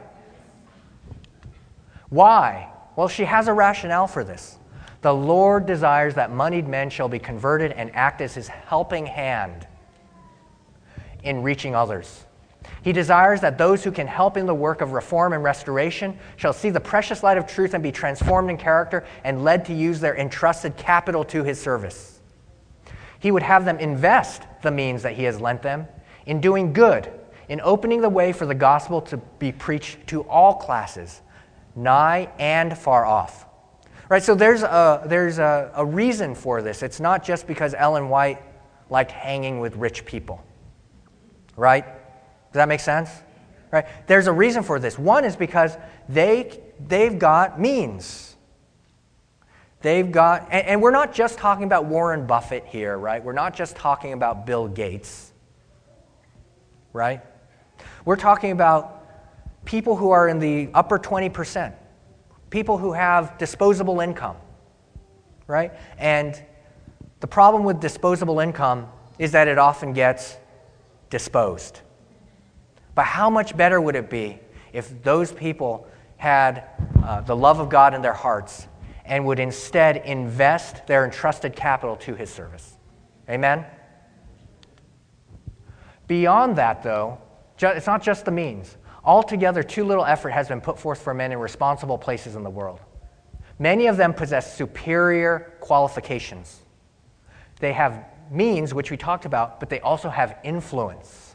Why? 2.09 2.69
Well, 2.95 3.07
she 3.07 3.25
has 3.25 3.47
a 3.47 3.53
rationale 3.53 4.07
for 4.07 4.23
this. 4.23 4.57
The 5.01 5.13
Lord 5.13 5.65
desires 5.65 6.15
that 6.15 6.31
moneyed 6.31 6.67
men 6.67 6.89
shall 6.89 7.09
be 7.09 7.19
converted 7.19 7.71
and 7.73 7.93
act 7.95 8.21
as 8.21 8.35
his 8.35 8.47
helping 8.47 9.05
hand 9.05 9.67
in 11.23 11.41
reaching 11.43 11.75
others. 11.75 12.25
He 12.81 12.91
desires 12.91 13.41
that 13.41 13.57
those 13.57 13.83
who 13.83 13.91
can 13.91 14.07
help 14.07 14.35
in 14.35 14.45
the 14.45 14.53
work 14.53 14.81
of 14.81 14.91
reform 14.91 15.33
and 15.33 15.43
restoration 15.43 16.17
shall 16.35 16.53
see 16.53 16.69
the 16.69 16.79
precious 16.79 17.23
light 17.23 17.37
of 17.37 17.47
truth 17.47 17.73
and 17.73 17.81
be 17.81 17.91
transformed 17.91 18.49
in 18.49 18.57
character 18.57 19.05
and 19.23 19.43
led 19.43 19.65
to 19.65 19.73
use 19.73 19.99
their 19.99 20.17
entrusted 20.17 20.75
capital 20.75 21.23
to 21.25 21.43
his 21.43 21.61
service. 21.61 22.19
He 23.19 23.31
would 23.31 23.43
have 23.43 23.63
them 23.63 23.79
invest 23.79 24.43
the 24.63 24.71
means 24.71 25.03
that 25.03 25.13
he 25.13 25.23
has 25.23 25.39
lent 25.39 25.61
them 25.61 25.87
in 26.25 26.41
doing 26.41 26.73
good, 26.73 27.09
in 27.47 27.61
opening 27.63 28.01
the 28.01 28.09
way 28.09 28.33
for 28.33 28.45
the 28.45 28.55
gospel 28.55 29.01
to 29.01 29.17
be 29.39 29.51
preached 29.51 30.05
to 30.07 30.23
all 30.23 30.55
classes, 30.55 31.21
nigh 31.75 32.29
and 32.37 32.77
far 32.77 33.05
off. 33.05 33.45
Right, 34.09 34.21
so 34.21 34.35
there's 34.35 34.63
a, 34.63 35.03
there's 35.05 35.39
a, 35.39 35.71
a 35.73 35.85
reason 35.85 36.35
for 36.35 36.61
this. 36.61 36.83
It's 36.83 36.99
not 36.99 37.23
just 37.23 37.47
because 37.47 37.73
Ellen 37.73 38.09
White 38.09 38.41
liked 38.89 39.11
hanging 39.11 39.59
with 39.59 39.77
rich 39.77 40.05
people, 40.05 40.43
right? 41.55 41.85
Does 42.53 42.59
that 42.59 42.67
make 42.67 42.81
sense? 42.81 43.09
Right? 43.71 43.87
There's 44.05 44.27
a 44.27 44.31
reason 44.31 44.61
for 44.61 44.79
this. 44.79 44.99
One 44.99 45.25
is 45.25 45.35
because 45.35 45.75
they, 46.07 46.61
they've 46.87 47.17
got 47.17 47.59
means. 47.59 48.35
They've 49.81 50.09
got, 50.09 50.49
and, 50.51 50.67
and 50.67 50.81
we're 50.81 50.91
not 50.91 51.15
just 51.15 51.39
talking 51.39 51.63
about 51.63 51.85
Warren 51.85 52.27
Buffett 52.27 52.67
here, 52.67 52.95
right? 52.95 53.23
We're 53.23 53.33
not 53.33 53.55
just 53.55 53.75
talking 53.75 54.13
about 54.13 54.45
Bill 54.45 54.67
Gates, 54.67 55.33
right? 56.93 57.21
We're 58.05 58.17
talking 58.17 58.51
about 58.51 59.03
people 59.65 59.95
who 59.95 60.11
are 60.11 60.29
in 60.29 60.37
the 60.37 60.69
upper 60.75 60.99
20%, 60.99 61.73
people 62.51 62.77
who 62.77 62.93
have 62.93 63.39
disposable 63.39 63.99
income, 63.99 64.37
right? 65.47 65.73
And 65.97 66.39
the 67.19 67.27
problem 67.27 67.63
with 67.63 67.79
disposable 67.79 68.39
income 68.39 68.87
is 69.17 69.31
that 69.31 69.47
it 69.47 69.57
often 69.57 69.93
gets 69.93 70.37
disposed. 71.09 71.81
But 72.95 73.05
how 73.05 73.29
much 73.29 73.55
better 73.55 73.81
would 73.81 73.95
it 73.95 74.09
be 74.09 74.39
if 74.71 75.01
those 75.03 75.31
people 75.31 75.87
had 76.17 76.63
uh, 77.03 77.21
the 77.21 77.35
love 77.35 77.59
of 77.59 77.69
God 77.69 77.93
in 77.93 78.01
their 78.01 78.13
hearts 78.13 78.67
and 79.05 79.25
would 79.25 79.39
instead 79.39 79.97
invest 79.97 80.87
their 80.87 81.05
entrusted 81.05 81.55
capital 81.55 81.95
to 81.97 82.15
his 82.15 82.29
service? 82.29 82.77
Amen? 83.29 83.65
Beyond 86.07 86.57
that, 86.57 86.83
though, 86.83 87.17
it's 87.59 87.87
not 87.87 88.03
just 88.03 88.25
the 88.25 88.31
means. 88.31 88.77
Altogether, 89.03 89.63
too 89.63 89.83
little 89.83 90.05
effort 90.05 90.29
has 90.29 90.47
been 90.47 90.61
put 90.61 90.79
forth 90.79 91.01
for 91.01 91.13
men 91.13 91.31
in 91.31 91.39
responsible 91.39 91.97
places 91.97 92.35
in 92.35 92.43
the 92.43 92.49
world. 92.49 92.79
Many 93.59 93.87
of 93.87 93.97
them 93.97 94.13
possess 94.13 94.55
superior 94.55 95.53
qualifications. 95.59 96.61
They 97.59 97.73
have 97.73 98.05
means, 98.31 98.73
which 98.73 98.91
we 98.91 98.97
talked 98.97 99.25
about, 99.25 99.59
but 99.59 99.69
they 99.69 99.79
also 99.81 100.09
have 100.09 100.37
influence. 100.43 101.32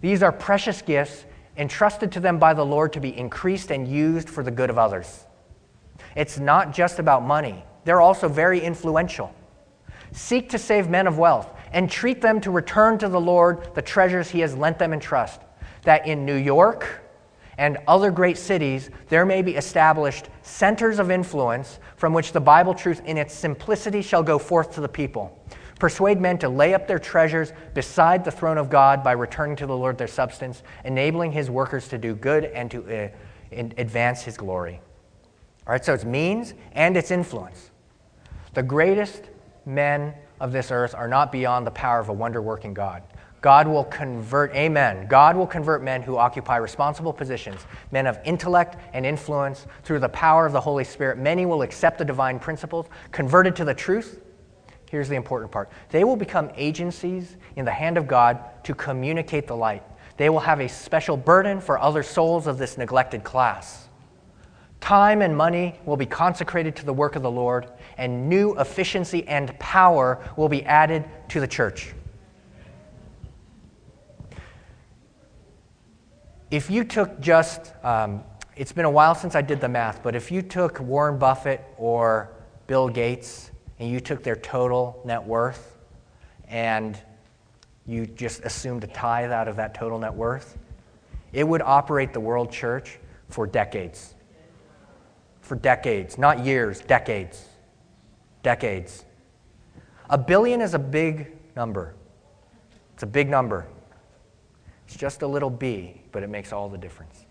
These 0.00 0.22
are 0.22 0.32
precious 0.32 0.82
gifts 0.82 1.24
entrusted 1.56 2.12
to 2.12 2.20
them 2.20 2.38
by 2.38 2.54
the 2.54 2.64
Lord 2.64 2.92
to 2.94 3.00
be 3.00 3.16
increased 3.16 3.70
and 3.70 3.86
used 3.86 4.30
for 4.30 4.42
the 4.42 4.50
good 4.50 4.70
of 4.70 4.78
others. 4.78 5.26
It's 6.16 6.38
not 6.38 6.72
just 6.72 6.98
about 6.98 7.22
money, 7.22 7.64
they're 7.84 8.00
also 8.00 8.28
very 8.28 8.60
influential. 8.60 9.34
Seek 10.12 10.48
to 10.50 10.58
save 10.58 10.88
men 10.88 11.06
of 11.06 11.18
wealth 11.18 11.48
entreat 11.72 12.20
them 12.20 12.40
to 12.40 12.50
return 12.50 12.98
to 12.98 13.08
the 13.08 13.20
Lord 13.20 13.74
the 13.74 13.82
treasures 13.82 14.30
he 14.30 14.40
has 14.40 14.56
lent 14.56 14.78
them 14.78 14.92
in 14.92 15.00
trust, 15.00 15.40
that 15.82 16.06
in 16.06 16.24
New 16.24 16.34
York 16.34 17.02
and 17.58 17.78
other 17.86 18.10
great 18.10 18.38
cities 18.38 18.90
there 19.08 19.26
may 19.26 19.42
be 19.42 19.56
established 19.56 20.28
centers 20.42 20.98
of 20.98 21.10
influence 21.10 21.78
from 21.96 22.12
which 22.12 22.32
the 22.32 22.40
Bible 22.40 22.74
truth 22.74 23.02
in 23.04 23.18
its 23.18 23.34
simplicity 23.34 24.02
shall 24.02 24.22
go 24.22 24.38
forth 24.38 24.74
to 24.74 24.80
the 24.80 24.88
people. 24.88 25.38
Persuade 25.80 26.20
men 26.20 26.38
to 26.38 26.48
lay 26.48 26.74
up 26.74 26.86
their 26.86 27.00
treasures 27.00 27.52
beside 27.74 28.24
the 28.24 28.30
throne 28.30 28.58
of 28.58 28.70
God 28.70 29.02
by 29.02 29.12
returning 29.12 29.56
to 29.56 29.66
the 29.66 29.76
Lord 29.76 29.98
their 29.98 30.06
substance, 30.06 30.62
enabling 30.84 31.32
his 31.32 31.50
workers 31.50 31.88
to 31.88 31.98
do 31.98 32.14
good 32.14 32.44
and 32.44 32.70
to 32.70 32.84
uh, 32.84 33.08
advance 33.50 34.22
his 34.22 34.36
glory. 34.36 34.80
All 35.66 35.72
right, 35.72 35.84
so 35.84 35.94
it's 35.94 36.04
means 36.04 36.54
and 36.72 36.96
its 36.96 37.10
influence. 37.10 37.70
The 38.54 38.62
greatest 38.62 39.30
men 39.64 40.14
of 40.38 40.52
this 40.52 40.70
earth 40.70 40.94
are 40.94 41.08
not 41.08 41.32
beyond 41.32 41.66
the 41.66 41.70
power 41.70 41.98
of 41.98 42.08
a 42.08 42.12
wonder 42.12 42.42
working 42.42 42.74
God. 42.74 43.02
God 43.40 43.66
will 43.66 43.84
convert, 43.84 44.54
amen. 44.54 45.06
God 45.08 45.34
will 45.34 45.46
convert 45.46 45.82
men 45.82 46.02
who 46.02 46.18
occupy 46.18 46.56
responsible 46.56 47.12
positions, 47.12 47.64
men 47.90 48.06
of 48.06 48.18
intellect 48.24 48.76
and 48.92 49.06
influence 49.06 49.66
through 49.82 50.00
the 50.00 50.10
power 50.10 50.44
of 50.44 50.52
the 50.52 50.60
Holy 50.60 50.84
Spirit. 50.84 51.16
Many 51.16 51.46
will 51.46 51.62
accept 51.62 51.96
the 51.96 52.04
divine 52.04 52.38
principles, 52.38 52.86
converted 53.12 53.56
to 53.56 53.64
the 53.64 53.72
truth. 53.72 54.20
Here's 54.90 55.08
the 55.08 55.14
important 55.14 55.52
part 55.52 55.70
they 55.90 56.02
will 56.02 56.16
become 56.16 56.50
agencies 56.56 57.36
in 57.54 57.64
the 57.64 57.70
hand 57.70 57.96
of 57.96 58.08
God 58.08 58.40
to 58.64 58.74
communicate 58.74 59.46
the 59.46 59.56
light. 59.56 59.84
They 60.16 60.28
will 60.28 60.40
have 60.40 60.60
a 60.60 60.68
special 60.68 61.16
burden 61.16 61.60
for 61.60 61.78
other 61.78 62.02
souls 62.02 62.48
of 62.48 62.58
this 62.58 62.76
neglected 62.76 63.22
class. 63.22 63.88
Time 64.80 65.22
and 65.22 65.36
money 65.36 65.78
will 65.84 65.96
be 65.96 66.06
consecrated 66.06 66.74
to 66.76 66.84
the 66.84 66.92
work 66.92 67.14
of 67.14 67.22
the 67.22 67.30
Lord, 67.30 67.70
and 67.98 68.28
new 68.28 68.58
efficiency 68.58 69.26
and 69.28 69.56
power 69.60 70.18
will 70.36 70.48
be 70.48 70.64
added 70.64 71.04
to 71.28 71.38
the 71.38 71.46
church. 71.46 71.94
If 76.50 76.68
you 76.68 76.82
took 76.82 77.20
just, 77.20 77.72
um, 77.84 78.24
it's 78.56 78.72
been 78.72 78.86
a 78.86 78.90
while 78.90 79.14
since 79.14 79.36
I 79.36 79.42
did 79.42 79.60
the 79.60 79.68
math, 79.68 80.02
but 80.02 80.16
if 80.16 80.32
you 80.32 80.42
took 80.42 80.80
Warren 80.80 81.16
Buffett 81.16 81.64
or 81.76 82.30
Bill 82.66 82.88
Gates 82.88 83.52
and 83.80 83.90
you 83.90 83.98
took 83.98 84.22
their 84.22 84.36
total 84.36 85.02
net 85.04 85.24
worth 85.24 85.76
and 86.46 86.96
you 87.86 88.06
just 88.06 88.44
assumed 88.44 88.84
a 88.84 88.86
tithe 88.86 89.32
out 89.32 89.48
of 89.48 89.56
that 89.56 89.74
total 89.74 89.98
net 89.98 90.14
worth, 90.14 90.56
it 91.32 91.46
would 91.46 91.62
operate 91.62 92.12
the 92.12 92.20
world 92.20 92.52
church 92.52 93.00
for 93.28 93.46
decades 93.46 94.14
for 95.50 95.56
decades, 95.56 96.16
not 96.16 96.44
years, 96.44 96.80
decades. 96.80 97.48
Decades. 98.44 99.04
A 100.08 100.16
billion 100.16 100.60
is 100.60 100.74
a 100.74 100.78
big 100.78 101.36
number. 101.56 101.96
It's 102.94 103.02
a 103.02 103.06
big 103.06 103.28
number. 103.28 103.66
It's 104.86 104.96
just 104.96 105.22
a 105.22 105.26
little 105.26 105.50
b, 105.50 106.02
but 106.12 106.22
it 106.22 106.28
makes 106.28 106.52
all 106.52 106.68
the 106.68 106.78
difference. 106.78 107.24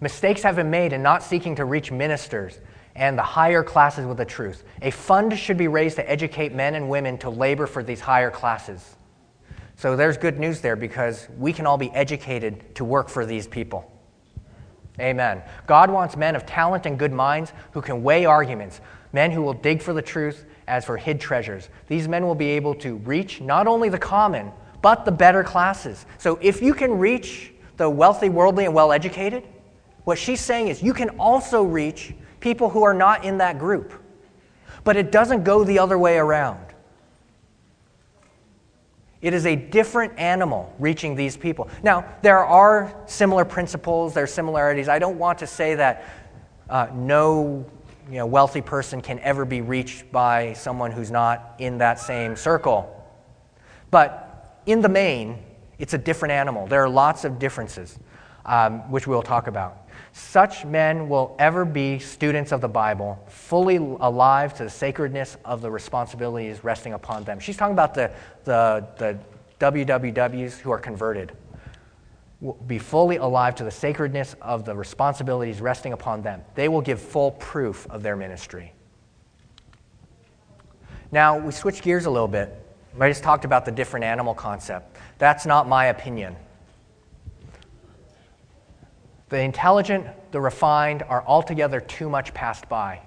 Mistakes 0.00 0.42
have 0.42 0.56
been 0.56 0.70
made 0.70 0.94
in 0.94 1.02
not 1.02 1.22
seeking 1.22 1.54
to 1.56 1.66
reach 1.66 1.92
ministers 1.92 2.60
and 2.96 3.18
the 3.18 3.22
higher 3.22 3.62
classes 3.62 4.06
with 4.06 4.16
the 4.16 4.24
truth. 4.24 4.64
A 4.82 4.90
fund 4.90 5.36
should 5.38 5.56
be 5.56 5.68
raised 5.68 5.96
to 5.96 6.10
educate 6.10 6.54
men 6.54 6.74
and 6.74 6.88
women 6.88 7.18
to 7.18 7.30
labor 7.30 7.66
for 7.66 7.82
these 7.82 8.00
higher 8.00 8.30
classes. 8.30 8.96
So 9.76 9.96
there's 9.96 10.16
good 10.16 10.38
news 10.38 10.60
there 10.60 10.76
because 10.76 11.28
we 11.36 11.52
can 11.52 11.66
all 11.66 11.78
be 11.78 11.90
educated 11.90 12.74
to 12.76 12.84
work 12.84 13.08
for 13.08 13.26
these 13.26 13.46
people. 13.46 13.90
Amen. 15.00 15.42
God 15.66 15.90
wants 15.90 16.16
men 16.16 16.36
of 16.36 16.46
talent 16.46 16.86
and 16.86 16.96
good 16.96 17.12
minds 17.12 17.52
who 17.72 17.82
can 17.82 18.04
weigh 18.04 18.26
arguments, 18.26 18.80
men 19.12 19.32
who 19.32 19.42
will 19.42 19.54
dig 19.54 19.82
for 19.82 19.92
the 19.92 20.02
truth 20.02 20.44
as 20.68 20.84
for 20.84 20.96
hid 20.96 21.20
treasures. 21.20 21.68
These 21.88 22.06
men 22.06 22.24
will 22.24 22.36
be 22.36 22.50
able 22.50 22.74
to 22.76 22.96
reach 22.98 23.40
not 23.40 23.66
only 23.66 23.88
the 23.88 23.98
common, 23.98 24.52
but 24.82 25.04
the 25.04 25.10
better 25.10 25.42
classes. 25.42 26.06
So 26.18 26.38
if 26.40 26.62
you 26.62 26.74
can 26.74 26.98
reach 26.98 27.52
the 27.76 27.90
wealthy, 27.90 28.28
worldly, 28.28 28.66
and 28.66 28.74
well 28.74 28.92
educated, 28.92 29.42
what 30.04 30.18
she's 30.18 30.40
saying 30.40 30.68
is 30.68 30.82
you 30.82 30.94
can 30.94 31.08
also 31.18 31.64
reach 31.64 32.14
people 32.44 32.68
who 32.68 32.82
are 32.82 32.92
not 32.92 33.24
in 33.24 33.38
that 33.38 33.58
group. 33.58 33.94
But 34.84 34.98
it 34.98 35.10
doesn't 35.10 35.44
go 35.44 35.64
the 35.64 35.78
other 35.78 35.98
way 35.98 36.18
around. 36.18 36.60
It 39.22 39.32
is 39.32 39.46
a 39.46 39.56
different 39.56 40.18
animal 40.18 40.70
reaching 40.78 41.16
these 41.16 41.38
people. 41.38 41.70
Now, 41.82 42.04
there 42.20 42.44
are 42.44 42.94
similar 43.06 43.46
principles, 43.46 44.12
there 44.12 44.24
are 44.24 44.26
similarities. 44.26 44.90
I 44.90 44.98
don't 44.98 45.18
want 45.18 45.38
to 45.38 45.46
say 45.46 45.74
that 45.76 46.04
uh, 46.68 46.88
no 46.92 47.64
you 48.10 48.18
know, 48.18 48.26
wealthy 48.26 48.60
person 48.60 49.00
can 49.00 49.18
ever 49.20 49.46
be 49.46 49.62
reached 49.62 50.12
by 50.12 50.52
someone 50.52 50.92
who's 50.92 51.10
not 51.10 51.54
in 51.58 51.78
that 51.78 51.98
same 51.98 52.36
circle. 52.36 52.94
But 53.90 54.60
in 54.66 54.82
the 54.82 54.90
main, 54.90 55.38
it's 55.78 55.94
a 55.94 55.98
different 55.98 56.32
animal. 56.32 56.66
There 56.66 56.82
are 56.82 56.90
lots 56.90 57.24
of 57.24 57.38
differences, 57.38 57.98
um, 58.44 58.90
which 58.90 59.06
we'll 59.06 59.22
talk 59.22 59.46
about. 59.46 59.83
Such 60.16 60.64
men 60.64 61.08
will 61.08 61.34
ever 61.40 61.64
be 61.64 61.98
students 61.98 62.52
of 62.52 62.60
the 62.60 62.68
Bible, 62.68 63.18
fully 63.26 63.76
alive 63.78 64.54
to 64.54 64.62
the 64.62 64.70
sacredness 64.70 65.36
of 65.44 65.60
the 65.60 65.68
responsibilities 65.68 66.62
resting 66.62 66.92
upon 66.92 67.24
them. 67.24 67.40
She's 67.40 67.56
talking 67.56 67.72
about 67.72 67.94
the, 67.94 68.12
the, 68.44 68.86
the 68.96 69.18
WWWs 69.58 70.60
who 70.60 70.70
are 70.70 70.78
converted. 70.78 71.32
Will 72.40 72.52
be 72.52 72.78
fully 72.78 73.16
alive 73.16 73.56
to 73.56 73.64
the 73.64 73.72
sacredness 73.72 74.36
of 74.40 74.64
the 74.64 74.76
responsibilities 74.76 75.60
resting 75.60 75.92
upon 75.92 76.22
them. 76.22 76.42
They 76.54 76.68
will 76.68 76.80
give 76.80 77.00
full 77.00 77.32
proof 77.32 77.84
of 77.90 78.04
their 78.04 78.14
ministry. 78.14 78.72
Now, 81.10 81.38
we 81.38 81.50
switch 81.50 81.82
gears 81.82 82.06
a 82.06 82.10
little 82.10 82.28
bit. 82.28 82.54
I 83.00 83.08
just 83.08 83.24
talked 83.24 83.44
about 83.44 83.64
the 83.64 83.72
different 83.72 84.04
animal 84.04 84.34
concept. 84.34 84.96
That's 85.18 85.44
not 85.44 85.66
my 85.66 85.86
opinion. 85.86 86.36
The 89.28 89.40
intelligent, 89.40 90.06
the 90.32 90.40
refined 90.40 91.02
are 91.02 91.24
altogether 91.26 91.80
too 91.80 92.08
much 92.08 92.34
passed 92.34 92.68
by. 92.68 93.00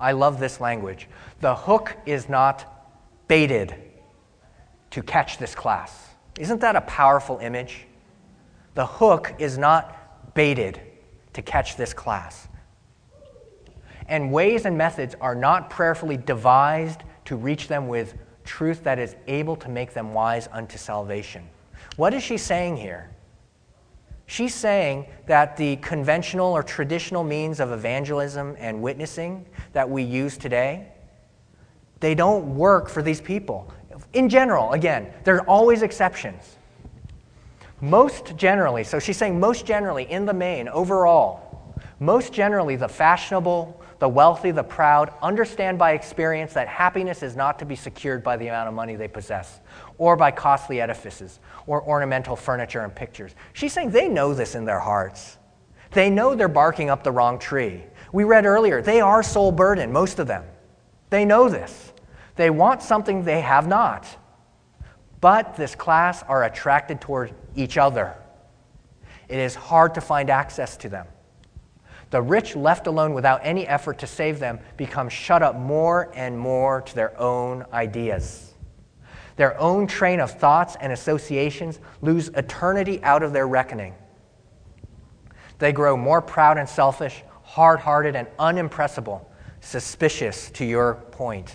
I 0.00 0.12
love 0.12 0.40
this 0.40 0.60
language. 0.60 1.08
The 1.40 1.54
hook 1.54 1.96
is 2.06 2.28
not 2.28 3.28
baited 3.28 3.74
to 4.90 5.02
catch 5.02 5.38
this 5.38 5.54
class. 5.54 6.08
Isn't 6.38 6.60
that 6.60 6.76
a 6.76 6.80
powerful 6.82 7.38
image? 7.38 7.86
The 8.74 8.86
hook 8.86 9.34
is 9.38 9.56
not 9.56 10.34
baited 10.34 10.80
to 11.32 11.42
catch 11.42 11.76
this 11.76 11.94
class. 11.94 12.48
And 14.08 14.32
ways 14.32 14.66
and 14.66 14.76
methods 14.76 15.14
are 15.20 15.34
not 15.34 15.70
prayerfully 15.70 16.16
devised 16.16 17.02
to 17.26 17.36
reach 17.36 17.68
them 17.68 17.88
with 17.88 18.14
truth 18.44 18.84
that 18.84 18.98
is 18.98 19.16
able 19.26 19.56
to 19.56 19.68
make 19.68 19.94
them 19.94 20.12
wise 20.12 20.48
unto 20.52 20.76
salvation. 20.76 21.48
What 21.96 22.12
is 22.12 22.22
she 22.22 22.36
saying 22.36 22.76
here? 22.76 23.10
She's 24.26 24.54
saying 24.54 25.06
that 25.26 25.56
the 25.56 25.76
conventional 25.76 26.52
or 26.52 26.62
traditional 26.62 27.24
means 27.24 27.60
of 27.60 27.72
evangelism 27.72 28.56
and 28.58 28.80
witnessing 28.80 29.44
that 29.72 29.88
we 29.88 30.02
use 30.02 30.38
today, 30.38 30.88
they 32.00 32.14
don't 32.14 32.56
work 32.56 32.88
for 32.88 33.02
these 33.02 33.20
people. 33.20 33.70
In 34.12 34.28
general, 34.28 34.72
again, 34.72 35.12
there 35.24 35.36
are 35.36 35.46
always 35.46 35.82
exceptions. 35.82 36.56
Most 37.80 38.36
generally, 38.36 38.82
so 38.84 38.98
she's 38.98 39.16
saying 39.16 39.38
most 39.38 39.66
generally, 39.66 40.10
in 40.10 40.24
the 40.24 40.32
main, 40.32 40.68
overall, 40.68 41.74
most 42.00 42.32
generally, 42.32 42.76
the 42.76 42.88
fashionable, 42.88 43.80
the 44.04 44.08
wealthy, 44.08 44.50
the 44.50 44.62
proud 44.62 45.14
understand 45.22 45.78
by 45.78 45.92
experience 45.92 46.52
that 46.52 46.68
happiness 46.68 47.22
is 47.22 47.36
not 47.36 47.58
to 47.58 47.64
be 47.64 47.74
secured 47.74 48.22
by 48.22 48.36
the 48.36 48.48
amount 48.48 48.68
of 48.68 48.74
money 48.74 48.96
they 48.96 49.08
possess 49.08 49.60
or 49.96 50.14
by 50.14 50.30
costly 50.30 50.78
edifices 50.78 51.40
or 51.66 51.82
ornamental 51.82 52.36
furniture 52.36 52.82
and 52.82 52.94
pictures. 52.94 53.34
She's 53.54 53.72
saying 53.72 53.92
they 53.92 54.06
know 54.06 54.34
this 54.34 54.54
in 54.56 54.66
their 54.66 54.78
hearts. 54.78 55.38
They 55.92 56.10
know 56.10 56.34
they're 56.34 56.48
barking 56.48 56.90
up 56.90 57.02
the 57.02 57.12
wrong 57.12 57.38
tree. 57.38 57.82
We 58.12 58.24
read 58.24 58.44
earlier, 58.44 58.82
they 58.82 59.00
are 59.00 59.22
soul 59.22 59.50
burdened, 59.50 59.90
most 59.90 60.18
of 60.18 60.26
them. 60.26 60.44
They 61.08 61.24
know 61.24 61.48
this. 61.48 61.94
They 62.36 62.50
want 62.50 62.82
something 62.82 63.24
they 63.24 63.40
have 63.40 63.66
not. 63.66 64.06
But 65.22 65.56
this 65.56 65.74
class 65.74 66.22
are 66.24 66.44
attracted 66.44 67.00
toward 67.00 67.32
each 67.56 67.78
other. 67.78 68.14
It 69.30 69.38
is 69.38 69.54
hard 69.54 69.94
to 69.94 70.02
find 70.02 70.28
access 70.28 70.76
to 70.76 70.90
them. 70.90 71.06
The 72.14 72.22
rich, 72.22 72.54
left 72.54 72.86
alone 72.86 73.12
without 73.12 73.40
any 73.42 73.66
effort 73.66 73.98
to 73.98 74.06
save 74.06 74.38
them, 74.38 74.60
become 74.76 75.08
shut 75.08 75.42
up 75.42 75.56
more 75.56 76.12
and 76.14 76.38
more 76.38 76.80
to 76.80 76.94
their 76.94 77.20
own 77.20 77.66
ideas. 77.72 78.54
Their 79.34 79.58
own 79.58 79.88
train 79.88 80.20
of 80.20 80.30
thoughts 80.30 80.76
and 80.80 80.92
associations 80.92 81.80
lose 82.02 82.28
eternity 82.28 83.02
out 83.02 83.24
of 83.24 83.32
their 83.32 83.48
reckoning. 83.48 83.96
They 85.58 85.72
grow 85.72 85.96
more 85.96 86.22
proud 86.22 86.56
and 86.56 86.68
selfish, 86.68 87.24
hard 87.42 87.80
hearted 87.80 88.14
and 88.14 88.28
unimpressible, 88.38 89.28
suspicious 89.60 90.52
to 90.52 90.64
your 90.64 90.94
point, 91.10 91.52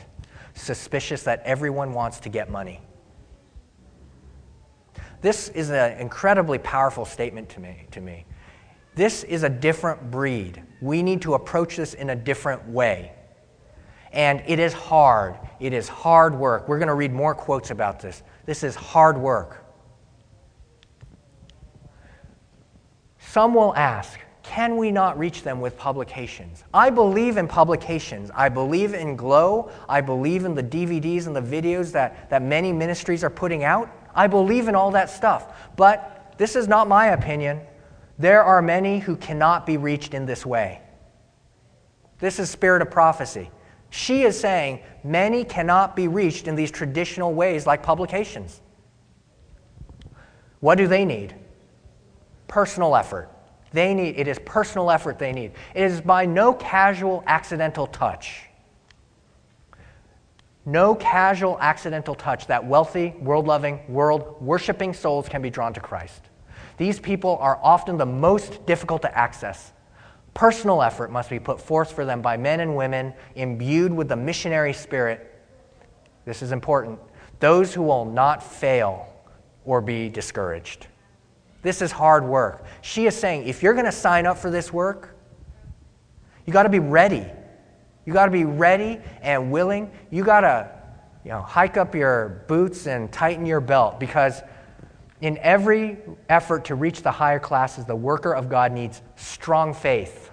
suspicious 0.55 1.23
that 1.23 1.41
everyone 1.45 1.93
wants 1.93 2.19
to 2.19 2.27
get 2.27 2.49
money. 2.49 2.81
This 5.21 5.47
is 5.47 5.69
an 5.69 5.97
incredibly 5.99 6.57
powerful 6.57 7.05
statement 7.05 7.47
to 7.47 7.61
me, 7.61 7.87
to 7.91 8.01
me. 8.01 8.25
This 8.95 9.23
is 9.23 9.43
a 9.43 9.49
different 9.49 10.11
breed. 10.11 10.61
We 10.81 11.03
need 11.03 11.21
to 11.23 11.33
approach 11.33 11.77
this 11.77 11.93
in 11.93 12.09
a 12.09 12.15
different 12.15 12.67
way. 12.67 13.13
And 14.11 14.41
it 14.47 14.59
is 14.59 14.73
hard. 14.73 15.37
It 15.59 15.73
is 15.73 15.87
hard 15.87 16.35
work. 16.35 16.67
We're 16.67 16.79
going 16.79 16.87
to 16.87 16.95
read 16.95 17.13
more 17.13 17.35
quotes 17.35 17.69
about 17.69 17.99
this. 17.99 18.23
This 18.45 18.63
is 18.63 18.75
hard 18.75 19.17
work. 19.17 19.65
Some 23.19 23.53
will 23.53 23.75
ask, 23.75 24.19
can 24.41 24.77
we 24.77 24.91
not 24.91 25.19
reach 25.19 25.43
them 25.43 25.61
with 25.61 25.77
publications? 25.77 26.63
I 26.73 26.89
believe 26.89 27.37
in 27.37 27.47
publications. 27.47 28.31
I 28.33 28.49
believe 28.49 28.95
in 28.95 29.15
Glow. 29.15 29.69
I 29.87 30.01
believe 30.01 30.45
in 30.45 30.55
the 30.55 30.63
DVDs 30.63 31.27
and 31.27 31.35
the 31.35 31.41
videos 31.41 31.91
that, 31.91 32.31
that 32.31 32.41
many 32.41 32.73
ministries 32.73 33.23
are 33.23 33.29
putting 33.29 33.63
out. 33.63 33.91
I 34.15 34.25
believe 34.25 34.67
in 34.67 34.73
all 34.73 34.89
that 34.91 35.11
stuff. 35.11 35.55
But 35.75 36.33
this 36.39 36.55
is 36.55 36.67
not 36.67 36.87
my 36.87 37.09
opinion. 37.09 37.61
There 38.19 38.43
are 38.43 38.61
many 38.61 38.99
who 38.99 39.15
cannot 39.15 39.65
be 39.65 39.77
reached 39.77 40.13
in 40.13 40.25
this 40.25 40.45
way. 40.45 40.81
This 42.19 42.37
is 42.37 42.49
spirit 42.49 42.81
of 42.81 42.91
prophecy. 42.91 43.49
She 43.89 44.23
is 44.23 44.37
saying 44.37 44.81
many 45.03 45.45
cannot 45.45 45.95
be 45.95 46.09
reached 46.09 46.47
in 46.47 46.55
these 46.55 46.69
traditional 46.69 47.33
ways 47.33 47.65
like 47.65 47.81
publications. 47.81 48.61
What 50.59 50.77
do 50.77 50.85
they 50.85 51.05
need? 51.05 51.33
Personal 52.47 52.95
effort. 52.95 53.29
They 53.71 53.93
need 53.93 54.17
it 54.17 54.27
is 54.27 54.37
personal 54.39 54.91
effort 54.91 55.17
they 55.17 55.31
need. 55.31 55.53
It 55.73 55.83
is 55.83 56.01
by 56.01 56.25
no 56.25 56.53
casual 56.53 57.23
accidental 57.25 57.87
touch. 57.87 58.43
No 60.65 60.93
casual 60.93 61.57
accidental 61.61 62.15
touch 62.15 62.47
that 62.47 62.65
wealthy, 62.65 63.15
world-loving, 63.21 63.79
world-worshiping 63.87 64.93
souls 64.93 65.29
can 65.29 65.41
be 65.41 65.49
drawn 65.49 65.73
to 65.73 65.79
Christ. 65.79 66.28
These 66.79 67.01
people 67.01 67.37
are 67.41 67.59
often 67.61 67.97
the 67.97 68.05
most 68.05 68.65
difficult 68.65 69.01
to 69.01 69.15
access. 69.15 69.73
Personal 70.33 70.81
effort 70.81 71.11
must 71.11 71.29
be 71.29 71.37
put 71.37 71.59
forth 71.59 71.91
for 71.91 72.05
them 72.05 72.21
by 72.21 72.37
men 72.37 72.61
and 72.61 72.73
women 72.73 73.13
imbued 73.35 73.91
with 73.93 74.07
the 74.07 74.15
missionary 74.15 74.71
spirit. 74.71 75.29
This 76.23 76.41
is 76.41 76.53
important. 76.53 76.97
Those 77.41 77.73
who 77.73 77.81
will 77.81 78.05
not 78.05 78.41
fail 78.41 79.13
or 79.65 79.81
be 79.81 80.07
discouraged. 80.07 80.87
This 81.63 81.81
is 81.81 81.91
hard 81.91 82.23
work. 82.23 82.63
She 82.81 83.07
is 83.07 83.15
saying 83.15 83.45
if 83.45 83.61
you're 83.61 83.73
going 83.73 83.85
to 83.85 83.91
sign 83.91 84.25
up 84.25 84.37
for 84.37 84.49
this 84.49 84.71
work, 84.71 85.17
you 86.45 86.53
got 86.53 86.63
to 86.63 86.69
be 86.69 86.79
ready. 86.79 87.25
You 88.05 88.13
got 88.13 88.27
to 88.27 88.31
be 88.31 88.45
ready 88.45 89.01
and 89.21 89.51
willing. 89.51 89.91
You 90.11 90.23
got 90.23 90.41
to 90.41 90.71
you 91.25 91.31
know, 91.31 91.41
hike 91.41 91.75
up 91.75 91.93
your 91.93 92.45
boots 92.47 92.87
and 92.87 93.11
tighten 93.11 93.45
your 93.45 93.59
belt 93.59 93.99
because 93.99 94.41
in 95.21 95.37
every 95.39 95.97
effort 96.29 96.65
to 96.65 96.75
reach 96.75 97.01
the 97.01 97.11
higher 97.11 97.39
classes, 97.39 97.85
the 97.85 97.95
worker 97.95 98.33
of 98.33 98.49
God 98.49 98.71
needs 98.71 99.01
strong 99.15 99.73
faith. 99.73 100.31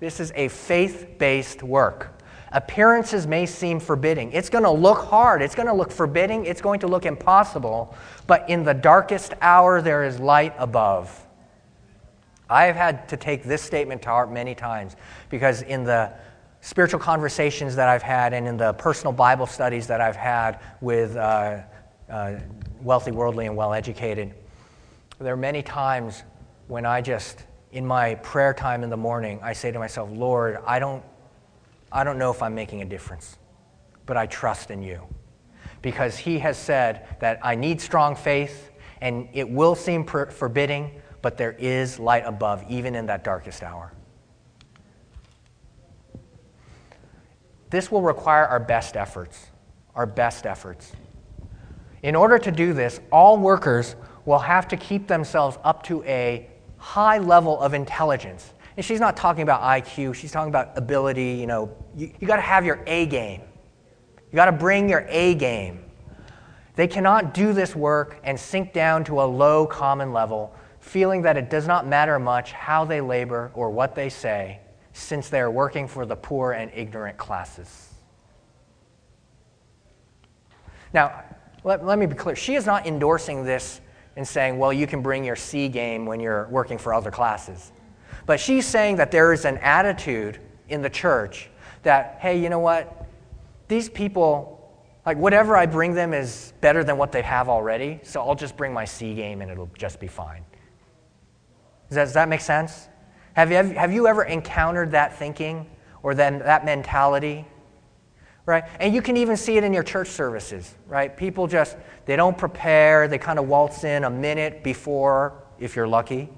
This 0.00 0.20
is 0.20 0.32
a 0.34 0.48
faith 0.48 1.18
based 1.18 1.62
work. 1.62 2.12
Appearances 2.52 3.26
may 3.26 3.44
seem 3.46 3.80
forbidding. 3.80 4.32
It's 4.32 4.48
going 4.48 4.64
to 4.64 4.70
look 4.70 5.04
hard. 5.04 5.42
It's 5.42 5.54
going 5.54 5.68
to 5.68 5.74
look 5.74 5.90
forbidding. 5.90 6.46
It's 6.46 6.60
going 6.60 6.80
to 6.80 6.86
look 6.86 7.04
impossible. 7.04 7.94
But 8.26 8.48
in 8.48 8.62
the 8.62 8.74
darkest 8.74 9.34
hour, 9.40 9.82
there 9.82 10.04
is 10.04 10.18
light 10.18 10.54
above. 10.58 11.26
I 12.48 12.64
have 12.64 12.76
had 12.76 13.08
to 13.08 13.16
take 13.16 13.42
this 13.42 13.62
statement 13.62 14.02
to 14.02 14.10
heart 14.10 14.30
many 14.30 14.54
times 14.54 14.96
because 15.28 15.62
in 15.62 15.82
the 15.82 16.12
spiritual 16.60 17.00
conversations 17.00 17.76
that 17.76 17.88
I've 17.88 18.02
had 18.02 18.32
and 18.32 18.46
in 18.46 18.56
the 18.56 18.72
personal 18.74 19.12
Bible 19.12 19.46
studies 19.46 19.86
that 19.88 20.00
I've 20.00 20.16
had 20.16 20.60
with 20.80 21.16
uh, 21.16 21.62
uh, 22.08 22.36
wealthy, 22.86 23.10
worldly, 23.10 23.46
and 23.46 23.56
well 23.56 23.74
educated, 23.74 24.32
there 25.18 25.34
are 25.34 25.36
many 25.36 25.60
times 25.60 26.22
when 26.68 26.86
I 26.86 27.00
just, 27.00 27.44
in 27.72 27.84
my 27.84 28.14
prayer 28.16 28.54
time 28.54 28.84
in 28.84 28.90
the 28.90 28.96
morning, 28.96 29.40
I 29.42 29.52
say 29.52 29.72
to 29.72 29.78
myself, 29.78 30.08
Lord, 30.12 30.58
I 30.64 30.78
don't 30.78 31.02
I 31.92 32.04
don't 32.04 32.18
know 32.18 32.30
if 32.30 32.42
I'm 32.42 32.54
making 32.54 32.82
a 32.82 32.84
difference, 32.84 33.38
but 34.06 34.16
I 34.16 34.26
trust 34.26 34.70
in 34.70 34.82
you. 34.82 35.02
Because 35.82 36.18
he 36.18 36.38
has 36.40 36.58
said 36.58 37.06
that 37.20 37.38
I 37.42 37.54
need 37.54 37.80
strong 37.80 38.16
faith, 38.16 38.70
and 39.00 39.28
it 39.32 39.48
will 39.48 39.74
seem 39.74 40.04
per- 40.04 40.30
forbidding, 40.30 41.00
but 41.22 41.38
there 41.38 41.52
is 41.52 41.98
light 41.98 42.24
above, 42.26 42.64
even 42.68 42.94
in 42.94 43.06
that 43.06 43.22
darkest 43.24 43.62
hour. 43.62 43.92
This 47.70 47.90
will 47.90 48.02
require 48.02 48.44
our 48.44 48.60
best 48.60 48.96
efforts. 48.96 49.46
Our 49.94 50.06
best 50.06 50.44
efforts. 50.44 50.92
In 52.02 52.14
order 52.14 52.38
to 52.38 52.50
do 52.50 52.72
this, 52.72 53.00
all 53.10 53.38
workers 53.38 53.96
will 54.24 54.38
have 54.38 54.68
to 54.68 54.76
keep 54.76 55.06
themselves 55.06 55.58
up 55.64 55.82
to 55.84 56.02
a 56.04 56.48
high 56.78 57.18
level 57.18 57.60
of 57.60 57.74
intelligence 57.74 58.52
and 58.76 58.84
she's 58.84 59.00
not 59.00 59.16
talking 59.16 59.42
about 59.42 59.62
IQ, 59.62 60.14
she's 60.14 60.30
talking 60.30 60.50
about 60.50 60.76
ability. 60.76 61.32
You 61.32 61.46
know, 61.46 61.76
you, 61.94 62.12
you 62.20 62.26
got 62.26 62.36
to 62.36 62.42
have 62.42 62.64
your 62.64 62.80
A 62.86 63.06
game. 63.06 63.40
You 64.30 64.36
got 64.36 64.46
to 64.46 64.52
bring 64.52 64.88
your 64.88 65.06
A 65.08 65.34
game. 65.34 65.82
They 66.74 66.86
cannot 66.86 67.32
do 67.32 67.54
this 67.54 67.74
work 67.74 68.20
and 68.22 68.38
sink 68.38 68.74
down 68.74 69.02
to 69.04 69.22
a 69.22 69.24
low 69.24 69.66
common 69.66 70.12
level, 70.12 70.54
feeling 70.78 71.22
that 71.22 71.38
it 71.38 71.48
does 71.48 71.66
not 71.66 71.86
matter 71.86 72.18
much 72.18 72.52
how 72.52 72.84
they 72.84 73.00
labor 73.00 73.50
or 73.54 73.70
what 73.70 73.94
they 73.94 74.10
say, 74.10 74.60
since 74.92 75.30
they 75.30 75.40
are 75.40 75.50
working 75.50 75.88
for 75.88 76.04
the 76.04 76.16
poor 76.16 76.52
and 76.52 76.70
ignorant 76.74 77.16
classes. 77.16 77.94
Now, 80.92 81.24
let, 81.66 81.84
let 81.84 81.98
me 81.98 82.06
be 82.06 82.14
clear. 82.14 82.36
She 82.36 82.54
is 82.54 82.64
not 82.64 82.86
endorsing 82.86 83.44
this 83.44 83.80
and 84.14 84.26
saying, 84.26 84.56
well, 84.56 84.72
you 84.72 84.86
can 84.86 85.02
bring 85.02 85.24
your 85.24 85.34
C 85.34 85.68
game 85.68 86.06
when 86.06 86.20
you're 86.20 86.46
working 86.48 86.78
for 86.78 86.94
other 86.94 87.10
classes. 87.10 87.72
But 88.24 88.38
she's 88.38 88.64
saying 88.64 88.96
that 88.96 89.10
there 89.10 89.32
is 89.32 89.44
an 89.44 89.58
attitude 89.58 90.38
in 90.68 90.80
the 90.80 90.88
church 90.88 91.50
that, 91.82 92.18
hey, 92.20 92.40
you 92.40 92.50
know 92.50 92.60
what? 92.60 93.08
These 93.66 93.88
people, 93.88 94.80
like 95.04 95.16
whatever 95.16 95.56
I 95.56 95.66
bring 95.66 95.92
them 95.92 96.14
is 96.14 96.52
better 96.60 96.84
than 96.84 96.98
what 96.98 97.10
they 97.10 97.22
have 97.22 97.48
already, 97.48 97.98
so 98.04 98.20
I'll 98.20 98.36
just 98.36 98.56
bring 98.56 98.72
my 98.72 98.84
C 98.84 99.12
game 99.16 99.42
and 99.42 99.50
it'll 99.50 99.70
just 99.76 99.98
be 99.98 100.06
fine. 100.06 100.44
Does 101.88 101.96
that, 101.96 102.04
does 102.04 102.14
that 102.14 102.28
make 102.28 102.42
sense? 102.42 102.88
Have 103.34 103.50
you, 103.50 103.56
have 103.56 103.92
you 103.92 104.06
ever 104.06 104.22
encountered 104.22 104.92
that 104.92 105.18
thinking 105.18 105.68
or 106.04 106.14
then 106.14 106.38
that 106.38 106.64
mentality? 106.64 107.44
Right? 108.46 108.64
And 108.80 108.94
you 108.94 109.02
can 109.02 109.16
even 109.16 109.36
see 109.36 109.56
it 109.56 109.64
in 109.64 109.74
your 109.74 109.82
church 109.82 110.08
services, 110.08 110.74
right? 110.86 111.14
People 111.14 111.46
just, 111.48 111.76
they 112.06 112.16
don't 112.16 112.38
prepare, 112.38 113.08
they 113.08 113.18
kind 113.18 113.38
of 113.38 113.48
waltz 113.48 113.82
in 113.84 114.04
a 114.04 114.10
minute 114.10 114.62
before, 114.62 115.42
if 115.58 115.76
you're 115.76 115.88
lucky 115.88 116.28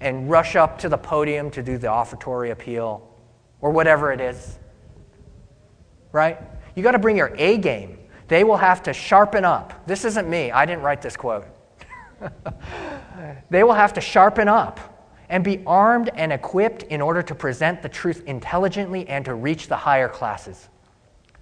and 0.00 0.30
rush 0.30 0.56
up 0.56 0.78
to 0.78 0.88
the 0.88 0.96
podium 0.96 1.50
to 1.50 1.62
do 1.62 1.76
the 1.78 1.86
offertory 1.86 2.50
appeal 2.50 3.06
or 3.60 3.70
whatever 3.70 4.12
it 4.12 4.20
is. 4.20 4.58
Right? 6.12 6.38
You 6.74 6.82
got 6.82 6.92
to 6.92 6.98
bring 6.98 7.16
your 7.16 7.34
A 7.36 7.58
game. 7.58 7.98
They 8.28 8.44
will 8.44 8.56
have 8.56 8.82
to 8.84 8.92
sharpen 8.92 9.44
up. 9.44 9.86
This 9.86 10.04
isn't 10.04 10.28
me. 10.28 10.50
I 10.50 10.64
didn't 10.64 10.82
write 10.82 11.02
this 11.02 11.16
quote. 11.16 11.46
they 13.50 13.62
will 13.62 13.74
have 13.74 13.92
to 13.94 14.00
sharpen 14.00 14.48
up 14.48 14.80
and 15.28 15.44
be 15.44 15.62
armed 15.66 16.10
and 16.14 16.32
equipped 16.32 16.84
in 16.84 17.00
order 17.00 17.22
to 17.22 17.34
present 17.34 17.82
the 17.82 17.88
truth 17.88 18.22
intelligently 18.26 19.06
and 19.08 19.24
to 19.24 19.34
reach 19.34 19.68
the 19.68 19.76
higher 19.76 20.08
classes. 20.08 20.68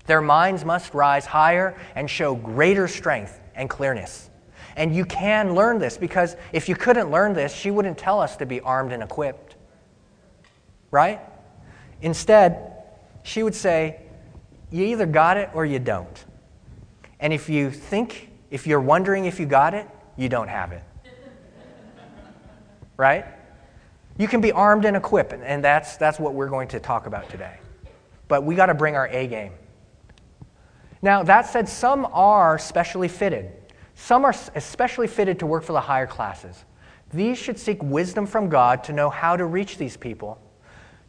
Their 0.09 0.23
minds 0.23 0.65
must 0.65 0.95
rise 0.95 1.27
higher 1.27 1.79
and 1.95 2.09
show 2.09 2.35
greater 2.35 2.89
strength 2.89 3.39
and 3.55 3.69
clearness. 3.69 4.31
And 4.75 4.97
you 4.97 5.05
can 5.05 5.55
learn 5.55 5.79
this 5.79 5.99
because 5.99 6.35
if 6.51 6.67
you 6.67 6.75
couldn't 6.75 7.11
learn 7.11 7.35
this, 7.35 7.55
she 7.55 7.71
wouldn't 7.71 7.99
tell 7.99 8.19
us 8.19 8.37
to 8.39 8.47
be 8.47 8.59
armed 8.61 8.93
and 8.93 9.03
equipped. 9.03 9.57
Right? 10.91 11.21
Instead, 12.01 12.73
she 13.23 13.43
would 13.43 13.55
say, 13.55 14.01
You 14.71 14.87
either 14.87 15.05
got 15.05 15.37
it 15.37 15.51
or 15.53 15.67
you 15.67 15.79
don't. 15.79 16.25
And 17.21 17.31
if 17.31 17.51
you 17.51 17.71
think, 17.71 18.31
if 18.51 18.67
you're 18.67 18.81
wondering 18.81 19.27
if 19.27 19.39
you 19.39 19.45
got 19.45 19.75
it, 19.75 19.87
you 20.17 20.31
don't 20.31 20.49
have 20.49 20.73
it. 20.73 20.83
right? 22.97 23.27
You 24.17 24.27
can 24.27 24.41
be 24.41 24.53
armed 24.53 24.87
and 24.87 24.97
equipped, 24.97 25.35
and 25.35 25.63
that's, 25.63 25.99
that's 25.99 26.19
what 26.19 26.33
we're 26.33 26.49
going 26.49 26.69
to 26.69 26.81
talk 26.81 27.07
about 27.07 27.29
today. 27.29 27.59
But 28.27 28.45
we 28.45 28.55
got 28.55 28.67
to 28.67 28.75
bring 28.75 28.97
our 28.97 29.09
A 29.09 29.27
game. 29.27 29.53
Now, 31.01 31.23
that 31.23 31.47
said, 31.47 31.69
some 31.69 32.07
are 32.13 32.59
specially 32.59 33.09
fitted. 33.09 33.53
Some 33.95 34.25
are 34.25 34.35
especially 34.55 35.07
fitted 35.07 35.39
to 35.41 35.47
work 35.47 35.65
for 35.65 35.73
the 35.73 35.81
higher 35.81 36.07
classes. 36.07 36.65
These 37.13 37.39
should 37.39 37.59
seek 37.59 37.83
wisdom 37.83 38.27
from 38.27 38.49
God 38.49 38.85
to 38.85 38.93
know 38.93 39.11
how 39.11 39.37
to 39.37 39.45
reach 39.45 39.79
these 39.79 39.97
people, 39.97 40.41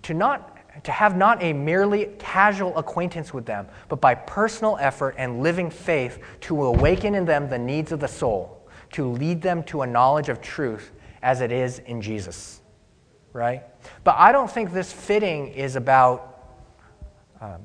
to, 0.04 0.14
not, 0.14 0.84
to 0.84 0.92
have 0.92 1.18
not 1.18 1.44
a 1.44 1.54
merely 1.54 2.08
casual 2.20 2.78
acquaintance 2.78 3.34
with 3.34 3.46
them, 3.46 3.68
but 3.90 4.00
by 4.00 4.16
personal 4.16 4.78
effort 4.80 5.16
and 5.18 5.44
living 5.44 5.70
faith 5.70 6.24
to 6.42 6.64
awaken 6.64 7.16
in 7.16 7.26
them 7.26 7.50
the 7.50 7.58
needs 7.58 7.92
of 7.92 8.00
the 8.00 8.08
soul, 8.08 8.68
to 8.94 9.08
lead 9.08 9.42
them 9.42 9.62
to 9.64 9.82
a 9.82 9.88
knowledge 9.88 10.30
of 10.30 10.42
truth 10.42 10.92
as 11.22 11.42
it 11.42 11.52
is 11.52 11.80
in 11.80 12.02
Jesus. 12.02 12.62
Right? 13.34 13.64
But 14.04 14.16
I 14.18 14.32
don't 14.32 14.50
think 14.50 14.72
this 14.72 14.92
fitting 14.92 15.50
is 15.50 15.76
about 15.76 16.26
um, 17.42 17.64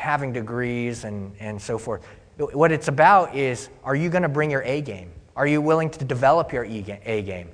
having 0.00 0.32
degrees 0.32 1.04
and, 1.04 1.34
and 1.40 1.60
so 1.60 1.76
forth. 1.76 2.06
What 2.38 2.72
it's 2.72 2.88
about 2.88 3.36
is 3.36 3.68
are 3.84 3.94
you 3.94 4.08
going 4.08 4.22
to 4.22 4.30
bring 4.30 4.50
your 4.50 4.62
A 4.62 4.80
game? 4.80 5.12
Are 5.36 5.46
you 5.46 5.60
willing 5.60 5.90
to 5.90 6.04
develop 6.04 6.52
your 6.52 6.64
A 6.64 7.22
game? 7.22 7.50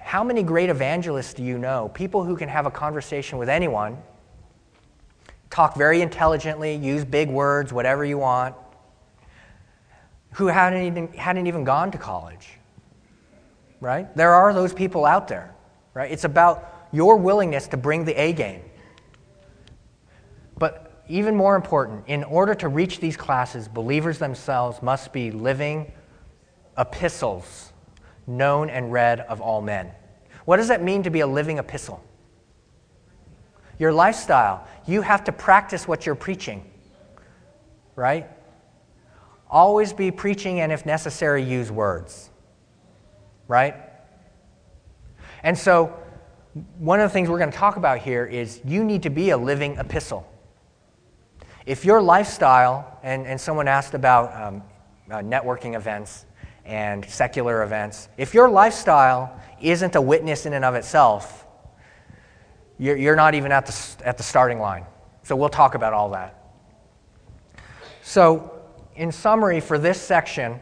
How 0.00 0.22
many 0.22 0.42
great 0.42 0.70
evangelists 0.70 1.34
do 1.34 1.42
you 1.42 1.58
know? 1.58 1.90
People 1.94 2.22
who 2.22 2.36
can 2.36 2.48
have 2.48 2.66
a 2.66 2.70
conversation 2.70 3.38
with 3.38 3.48
anyone, 3.48 3.98
talk 5.50 5.76
very 5.76 6.00
intelligently, 6.00 6.76
use 6.76 7.04
big 7.04 7.28
words, 7.28 7.72
whatever 7.72 8.04
you 8.04 8.18
want, 8.18 8.54
who 10.34 10.46
hadn't 10.46 10.82
even, 10.82 11.08
hadn't 11.14 11.46
even 11.48 11.64
gone 11.64 11.90
to 11.90 11.98
college. 11.98 12.48
Right? 13.80 14.14
There 14.16 14.34
are 14.34 14.54
those 14.54 14.72
people 14.72 15.04
out 15.04 15.26
there. 15.26 15.52
Right? 15.94 16.12
It's 16.12 16.24
about 16.24 16.88
your 16.92 17.16
willingness 17.16 17.66
to 17.68 17.76
bring 17.76 18.04
the 18.04 18.14
A 18.20 18.32
game. 18.32 18.62
Even 21.08 21.34
more 21.34 21.56
important, 21.56 22.04
in 22.06 22.22
order 22.24 22.54
to 22.54 22.68
reach 22.68 23.00
these 23.00 23.16
classes, 23.16 23.66
believers 23.66 24.18
themselves 24.18 24.82
must 24.82 25.12
be 25.12 25.30
living 25.30 25.90
epistles 26.76 27.72
known 28.26 28.68
and 28.70 28.92
read 28.92 29.20
of 29.20 29.40
all 29.40 29.62
men. 29.62 29.90
What 30.44 30.58
does 30.58 30.68
that 30.68 30.82
mean 30.82 31.02
to 31.04 31.10
be 31.10 31.20
a 31.20 31.26
living 31.26 31.58
epistle? 31.58 32.04
Your 33.78 33.92
lifestyle. 33.92 34.66
You 34.86 35.02
have 35.02 35.24
to 35.24 35.32
practice 35.32 35.88
what 35.88 36.04
you're 36.04 36.14
preaching, 36.14 36.70
right? 37.96 38.28
Always 39.50 39.92
be 39.92 40.10
preaching, 40.10 40.60
and 40.60 40.70
if 40.70 40.84
necessary, 40.84 41.42
use 41.42 41.70
words, 41.70 42.28
right? 43.46 43.74
And 45.42 45.56
so, 45.56 45.94
one 46.78 47.00
of 47.00 47.08
the 47.08 47.12
things 47.12 47.28
we're 47.28 47.38
going 47.38 47.52
to 47.52 47.56
talk 47.56 47.76
about 47.76 47.98
here 47.98 48.26
is 48.26 48.60
you 48.64 48.84
need 48.84 49.04
to 49.04 49.10
be 49.10 49.30
a 49.30 49.38
living 49.38 49.76
epistle. 49.76 50.26
If 51.68 51.84
your 51.84 52.00
lifestyle, 52.00 52.98
and, 53.02 53.26
and 53.26 53.38
someone 53.38 53.68
asked 53.68 53.92
about 53.92 54.34
um, 54.34 54.62
uh, 55.10 55.16
networking 55.16 55.76
events 55.76 56.24
and 56.64 57.04
secular 57.04 57.62
events, 57.62 58.08
if 58.16 58.32
your 58.32 58.48
lifestyle 58.48 59.38
isn't 59.60 59.94
a 59.94 60.00
witness 60.00 60.46
in 60.46 60.54
and 60.54 60.64
of 60.64 60.74
itself, 60.74 61.44
you're, 62.78 62.96
you're 62.96 63.16
not 63.16 63.34
even 63.34 63.52
at 63.52 63.66
the, 63.66 64.06
at 64.06 64.16
the 64.16 64.22
starting 64.22 64.60
line. 64.60 64.86
So 65.24 65.36
we'll 65.36 65.50
talk 65.50 65.74
about 65.74 65.92
all 65.92 66.08
that. 66.12 66.42
So, 68.00 68.62
in 68.96 69.12
summary, 69.12 69.60
for 69.60 69.78
this 69.78 70.00
section, 70.00 70.58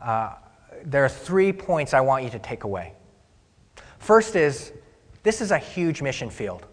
uh, 0.00 0.34
there 0.84 1.04
are 1.04 1.08
three 1.08 1.52
points 1.52 1.92
I 1.92 2.02
want 2.02 2.22
you 2.22 2.30
to 2.30 2.38
take 2.38 2.62
away. 2.62 2.92
First 3.98 4.36
is 4.36 4.72
this 5.24 5.40
is 5.40 5.50
a 5.50 5.58
huge 5.58 6.02
mission 6.02 6.30
field. 6.30 6.68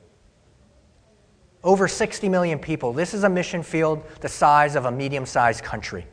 Over 1.63 1.87
60 1.87 2.27
million 2.29 2.59
people. 2.59 2.91
This 2.91 3.13
is 3.13 3.23
a 3.23 3.29
mission 3.29 3.63
field 3.63 4.03
the 4.19 4.29
size 4.29 4.75
of 4.75 4.85
a 4.85 4.91
medium 4.91 5.25
sized 5.25 5.63
country. 5.63 6.05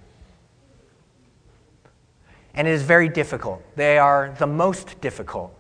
And 2.55 2.69
it 2.69 2.73
is 2.73 2.83
very 2.83 3.09
difficult. 3.09 3.63
They 3.77 3.99
are 3.99 4.35
the 4.39 4.47
most 4.47 5.01
difficult 5.01 5.55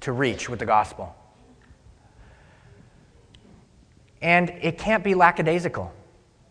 to 0.00 0.12
reach 0.12 0.48
with 0.48 0.58
the 0.58 0.66
gospel. 0.66 1.14
And 4.20 4.50
it 4.62 4.78
can't 4.78 5.04
be 5.04 5.14
lackadaisical, 5.14 5.92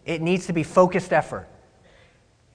it 0.05 0.21
needs 0.21 0.45
to 0.47 0.53
be 0.53 0.63
focused 0.63 1.11
effort. 1.11 1.47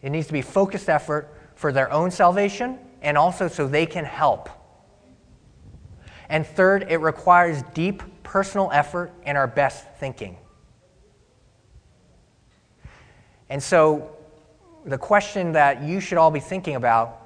It 0.00 0.10
needs 0.10 0.28
to 0.28 0.32
be 0.32 0.42
focused 0.42 0.88
effort 0.88 1.34
for 1.56 1.72
their 1.72 1.90
own 1.92 2.12
salvation 2.12 2.78
and 3.02 3.18
also 3.18 3.48
so 3.48 3.66
they 3.66 3.84
can 3.84 4.04
help. 4.04 4.48
And 6.28 6.46
third, 6.46 6.86
it 6.88 6.98
requires 6.98 7.62
deep 7.74 8.02
personal 8.28 8.68
effort 8.74 9.10
and 9.24 9.38
our 9.38 9.46
best 9.46 9.86
thinking. 9.98 10.36
And 13.48 13.62
so, 13.62 14.14
the 14.84 14.98
question 14.98 15.52
that 15.52 15.82
you 15.82 15.98
should 15.98 16.18
all 16.18 16.30
be 16.30 16.40
thinking 16.40 16.76
about 16.76 17.22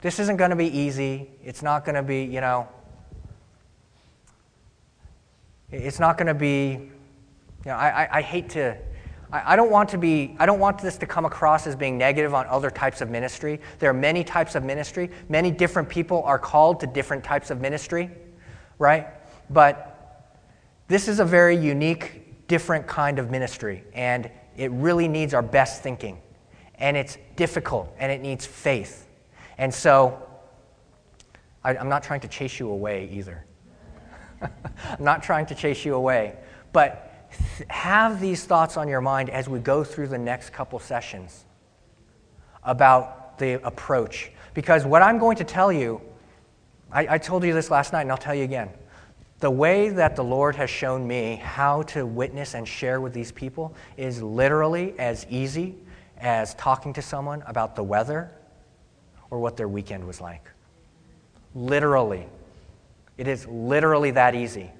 this 0.00 0.18
isn't 0.18 0.38
going 0.38 0.50
to 0.50 0.56
be 0.56 0.66
easy. 0.66 1.28
It's 1.44 1.62
not 1.62 1.84
going 1.84 1.96
to 1.96 2.02
be, 2.02 2.22
you 2.22 2.40
know, 2.40 2.66
it's 5.70 6.00
not 6.00 6.16
going 6.16 6.28
to 6.28 6.34
be, 6.34 6.70
you 6.70 7.66
know, 7.66 7.74
I, 7.74 8.04
I, 8.04 8.18
I 8.18 8.22
hate 8.22 8.48
to, 8.50 8.74
I, 9.30 9.52
I 9.52 9.56
don't 9.56 9.70
want 9.70 9.90
to 9.90 9.98
be, 9.98 10.34
I 10.38 10.46
don't 10.46 10.60
want 10.60 10.78
this 10.78 10.96
to 10.98 11.06
come 11.06 11.26
across 11.26 11.66
as 11.66 11.76
being 11.76 11.98
negative 11.98 12.32
on 12.32 12.46
other 12.46 12.70
types 12.70 13.02
of 13.02 13.10
ministry. 13.10 13.60
There 13.80 13.90
are 13.90 13.94
many 13.94 14.24
types 14.24 14.54
of 14.54 14.64
ministry. 14.64 15.10
Many 15.28 15.50
different 15.50 15.90
people 15.90 16.22
are 16.22 16.38
called 16.38 16.80
to 16.80 16.86
different 16.86 17.22
types 17.22 17.50
of 17.50 17.60
ministry, 17.60 18.10
right? 18.78 19.08
But 19.50 19.97
this 20.88 21.06
is 21.06 21.20
a 21.20 21.24
very 21.24 21.56
unique, 21.56 22.46
different 22.48 22.86
kind 22.86 23.18
of 23.18 23.30
ministry, 23.30 23.84
and 23.92 24.30
it 24.56 24.70
really 24.72 25.06
needs 25.06 25.34
our 25.34 25.42
best 25.42 25.82
thinking. 25.82 26.20
And 26.76 26.96
it's 26.96 27.18
difficult, 27.36 27.94
and 27.98 28.10
it 28.10 28.22
needs 28.22 28.46
faith. 28.46 29.06
And 29.58 29.72
so, 29.72 30.22
I, 31.62 31.76
I'm 31.76 31.88
not 31.88 32.02
trying 32.02 32.20
to 32.20 32.28
chase 32.28 32.58
you 32.58 32.70
away 32.70 33.10
either. 33.12 33.44
I'm 34.42 35.04
not 35.04 35.22
trying 35.22 35.46
to 35.46 35.54
chase 35.54 35.84
you 35.84 35.94
away. 35.94 36.36
But 36.72 37.30
th- 37.56 37.68
have 37.68 38.20
these 38.20 38.44
thoughts 38.44 38.76
on 38.76 38.88
your 38.88 39.00
mind 39.00 39.28
as 39.28 39.48
we 39.48 39.58
go 39.58 39.84
through 39.84 40.08
the 40.08 40.18
next 40.18 40.50
couple 40.50 40.78
sessions 40.78 41.44
about 42.62 43.38
the 43.38 43.64
approach. 43.66 44.30
Because 44.54 44.84
what 44.86 45.02
I'm 45.02 45.18
going 45.18 45.36
to 45.36 45.44
tell 45.44 45.72
you, 45.72 46.00
I, 46.90 47.14
I 47.14 47.18
told 47.18 47.44
you 47.44 47.52
this 47.52 47.70
last 47.70 47.92
night, 47.92 48.02
and 48.02 48.10
I'll 48.10 48.16
tell 48.16 48.34
you 48.34 48.44
again. 48.44 48.70
The 49.40 49.50
way 49.50 49.88
that 49.90 50.16
the 50.16 50.24
Lord 50.24 50.56
has 50.56 50.68
shown 50.68 51.06
me 51.06 51.36
how 51.36 51.82
to 51.82 52.04
witness 52.04 52.54
and 52.54 52.66
share 52.66 53.00
with 53.00 53.12
these 53.12 53.30
people 53.30 53.74
is 53.96 54.20
literally 54.20 54.98
as 54.98 55.26
easy 55.30 55.76
as 56.16 56.54
talking 56.54 56.92
to 56.94 57.02
someone 57.02 57.44
about 57.46 57.76
the 57.76 57.84
weather 57.84 58.32
or 59.30 59.38
what 59.38 59.56
their 59.56 59.68
weekend 59.68 60.04
was 60.04 60.20
like. 60.20 60.50
Literally. 61.54 62.26
It 63.16 63.28
is 63.28 63.46
literally 63.46 64.10
that 64.12 64.34
easy. 64.34 64.72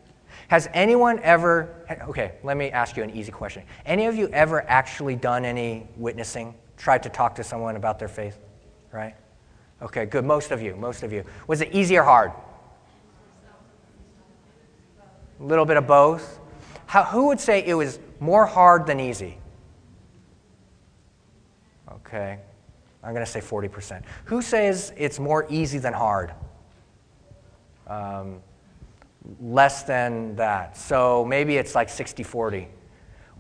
Has 0.49 0.69
anyone 0.73 1.21
ever, 1.21 1.85
okay, 2.09 2.33
let 2.43 2.57
me 2.57 2.71
ask 2.71 2.97
you 2.97 3.05
an 3.05 3.11
easy 3.11 3.31
question. 3.31 3.63
Any 3.87 4.07
of 4.07 4.17
you 4.17 4.29
ever 4.29 4.63
actually 4.69 5.15
done 5.15 5.45
any 5.45 5.87
witnessing, 5.97 6.55
tried 6.77 7.03
to 7.05 7.09
talk 7.09 7.35
to 7.37 7.45
someone 7.45 7.77
about 7.77 7.99
their 7.99 8.09
faith? 8.09 8.39
Right? 8.91 9.15
Okay, 9.83 10.07
good. 10.07 10.25
Most 10.25 10.51
of 10.51 10.61
you, 10.61 10.75
most 10.75 11.05
of 11.05 11.13
you. 11.13 11.25
Was 11.47 11.61
it 11.61 11.73
easy 11.73 11.97
or 11.97 12.03
hard? 12.03 12.33
A 15.41 15.45
little 15.45 15.65
bit 15.65 15.77
of 15.77 15.87
both. 15.87 16.41
How, 16.87 17.05
who 17.05 17.27
would 17.29 17.41
say 17.41 17.65
it 17.65 17.75
was 17.75 17.99
more 18.19 18.47
hard 18.47 18.87
than 18.87 18.99
easy? 18.99 19.39
Okay, 21.93 22.39
I'm 23.05 23.13
going 23.13 23.25
to 23.25 23.31
say 23.31 23.41
40%. 23.41 24.03
Who 24.25 24.43
says 24.43 24.93
it's 24.97 25.19
more 25.19 25.47
easy 25.49 25.79
than 25.79 25.93
hard? 25.93 26.33
Um, 27.87 28.41
less 29.41 29.83
than 29.83 30.37
that. 30.37 30.77
So 30.77 31.25
maybe 31.25 31.57
it's 31.57 31.75
like 31.75 31.89
60 31.89 32.23
40. 32.23 32.69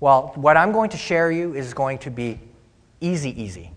Well, 0.01 0.33
what 0.37 0.57
I'm 0.57 0.73
going 0.73 0.91
to 0.91 0.97
share 0.97 1.31
you 1.31 1.55
is 1.55 1.75
going 1.75 1.99
to 1.99 2.11
be 2.11 2.39
easy, 3.01 3.41
easy. 3.43 3.73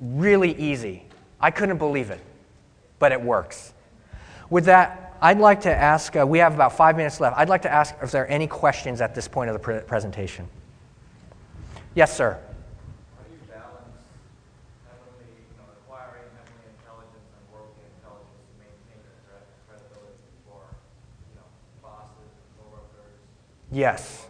Really 0.00 0.54
easy. 0.56 1.04
I 1.40 1.50
couldn't 1.50 1.78
believe 1.78 2.10
it, 2.10 2.20
but 2.98 3.12
it 3.12 3.20
works. 3.20 3.72
With 4.50 4.66
that, 4.66 5.01
I'd 5.24 5.38
like 5.38 5.60
to 5.60 5.70
ask, 5.70 6.16
uh, 6.16 6.26
we 6.26 6.40
have 6.40 6.52
about 6.52 6.76
five 6.76 6.96
minutes 6.96 7.20
left. 7.20 7.38
I'd 7.38 7.48
like 7.48 7.62
to 7.62 7.72
ask 7.72 7.94
if 8.02 8.10
there 8.10 8.24
are 8.24 8.26
any 8.26 8.48
questions 8.48 9.00
at 9.00 9.14
this 9.14 9.28
point 9.28 9.48
of 9.48 9.54
the 9.54 9.60
pre- 9.60 9.80
presentation. 9.80 10.48
Yes, 11.94 12.16
sir. 12.16 12.32
How 12.32 13.22
do 13.22 13.30
you 13.30 13.38
balance 13.48 14.02
heavenly, 14.84 15.30
you 15.30 15.56
know, 15.56 15.70
acquiring 15.86 16.26
heavenly 16.34 16.66
intelligence 16.74 17.30
and 17.38 17.54
worldly 17.54 17.86
intelligence 17.94 18.42
to 18.50 18.54
maintain 18.58 18.98
your 18.98 19.14
cred- 19.22 19.46
credibility 19.70 20.26
before, 20.42 20.66
you 21.30 21.38
know, 21.38 21.46
bosses, 21.80 22.34
coworkers, 22.58 23.14
Yes. 23.70 24.26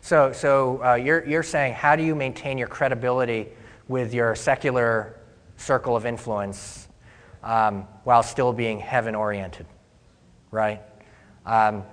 So, 0.00 0.32
so 0.32 0.82
uh, 0.82 0.94
you're, 0.94 1.26
you're 1.28 1.42
saying, 1.42 1.74
how 1.74 1.94
do 1.94 2.02
you 2.02 2.14
maintain 2.14 2.56
your 2.56 2.68
credibility 2.68 3.48
with 3.86 4.14
your 4.14 4.34
secular 4.34 5.20
circle 5.58 5.94
of 5.94 6.06
influence 6.06 6.88
um, 7.42 7.86
while 8.04 8.22
still 8.22 8.54
being 8.54 8.80
heaven 8.80 9.14
oriented? 9.14 9.66
Right? 10.50 10.82
Um, 11.46 11.84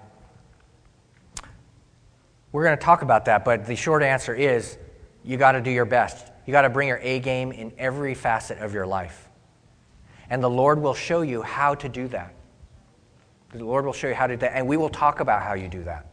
we're 2.51 2.63
going 2.63 2.77
to 2.77 2.83
talk 2.83 3.01
about 3.01 3.25
that, 3.25 3.45
but 3.45 3.65
the 3.65 3.75
short 3.75 4.03
answer 4.03 4.33
is 4.33 4.77
you 5.23 5.37
got 5.37 5.53
to 5.53 5.61
do 5.61 5.71
your 5.71 5.85
best. 5.85 6.27
You 6.45 6.51
got 6.51 6.61
to 6.61 6.69
bring 6.69 6.87
your 6.87 6.99
A 7.01 7.19
game 7.19 7.51
in 7.51 7.73
every 7.77 8.13
facet 8.13 8.59
of 8.59 8.73
your 8.73 8.87
life. 8.87 9.27
And 10.29 10.43
the 10.43 10.49
Lord 10.49 10.81
will 10.81 10.93
show 10.93 11.21
you 11.21 11.41
how 11.41 11.75
to 11.75 11.89
do 11.89 12.07
that. 12.09 12.33
The 13.51 13.63
Lord 13.63 13.85
will 13.85 13.93
show 13.93 14.07
you 14.07 14.15
how 14.15 14.27
to 14.27 14.35
do 14.35 14.39
that, 14.41 14.55
and 14.55 14.67
we 14.67 14.77
will 14.77 14.89
talk 14.89 15.19
about 15.19 15.41
how 15.41 15.53
you 15.53 15.67
do 15.67 15.83
that 15.83 16.07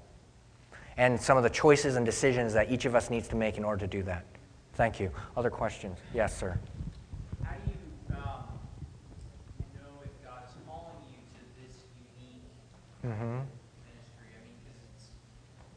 and 0.97 1.21
some 1.21 1.37
of 1.37 1.43
the 1.43 1.51
choices 1.51 1.97
and 1.97 2.07
decisions 2.07 2.53
that 2.53 2.71
each 2.71 2.85
of 2.85 2.95
us 2.95 3.11
needs 3.11 3.29
to 3.29 3.37
make 3.37 3.57
in 3.57 3.65
order 3.65 3.81
to 3.81 3.87
do 3.87 4.03
that. 4.05 4.25
Thank 4.75 5.01
you. 5.01 5.11
Other 5.37 5.51
questions? 5.51 5.99
Yes, 6.13 6.37
sir. 6.37 6.59
How 7.43 7.53
do 7.53 7.71
you 7.71 8.17
um, 8.17 8.17
know 9.75 10.03
if 10.05 10.11
God 10.25 10.43
is 10.47 10.55
calling 10.67 10.95
you 11.11 11.19
to 11.35 11.43
this 11.61 11.77
unique 12.19 12.43
Mm-hmm. 13.05 13.13
ministry? 13.13 14.31
I 14.33 14.41
mean, 14.43 14.57
because 14.65 14.81
it's 14.97 15.05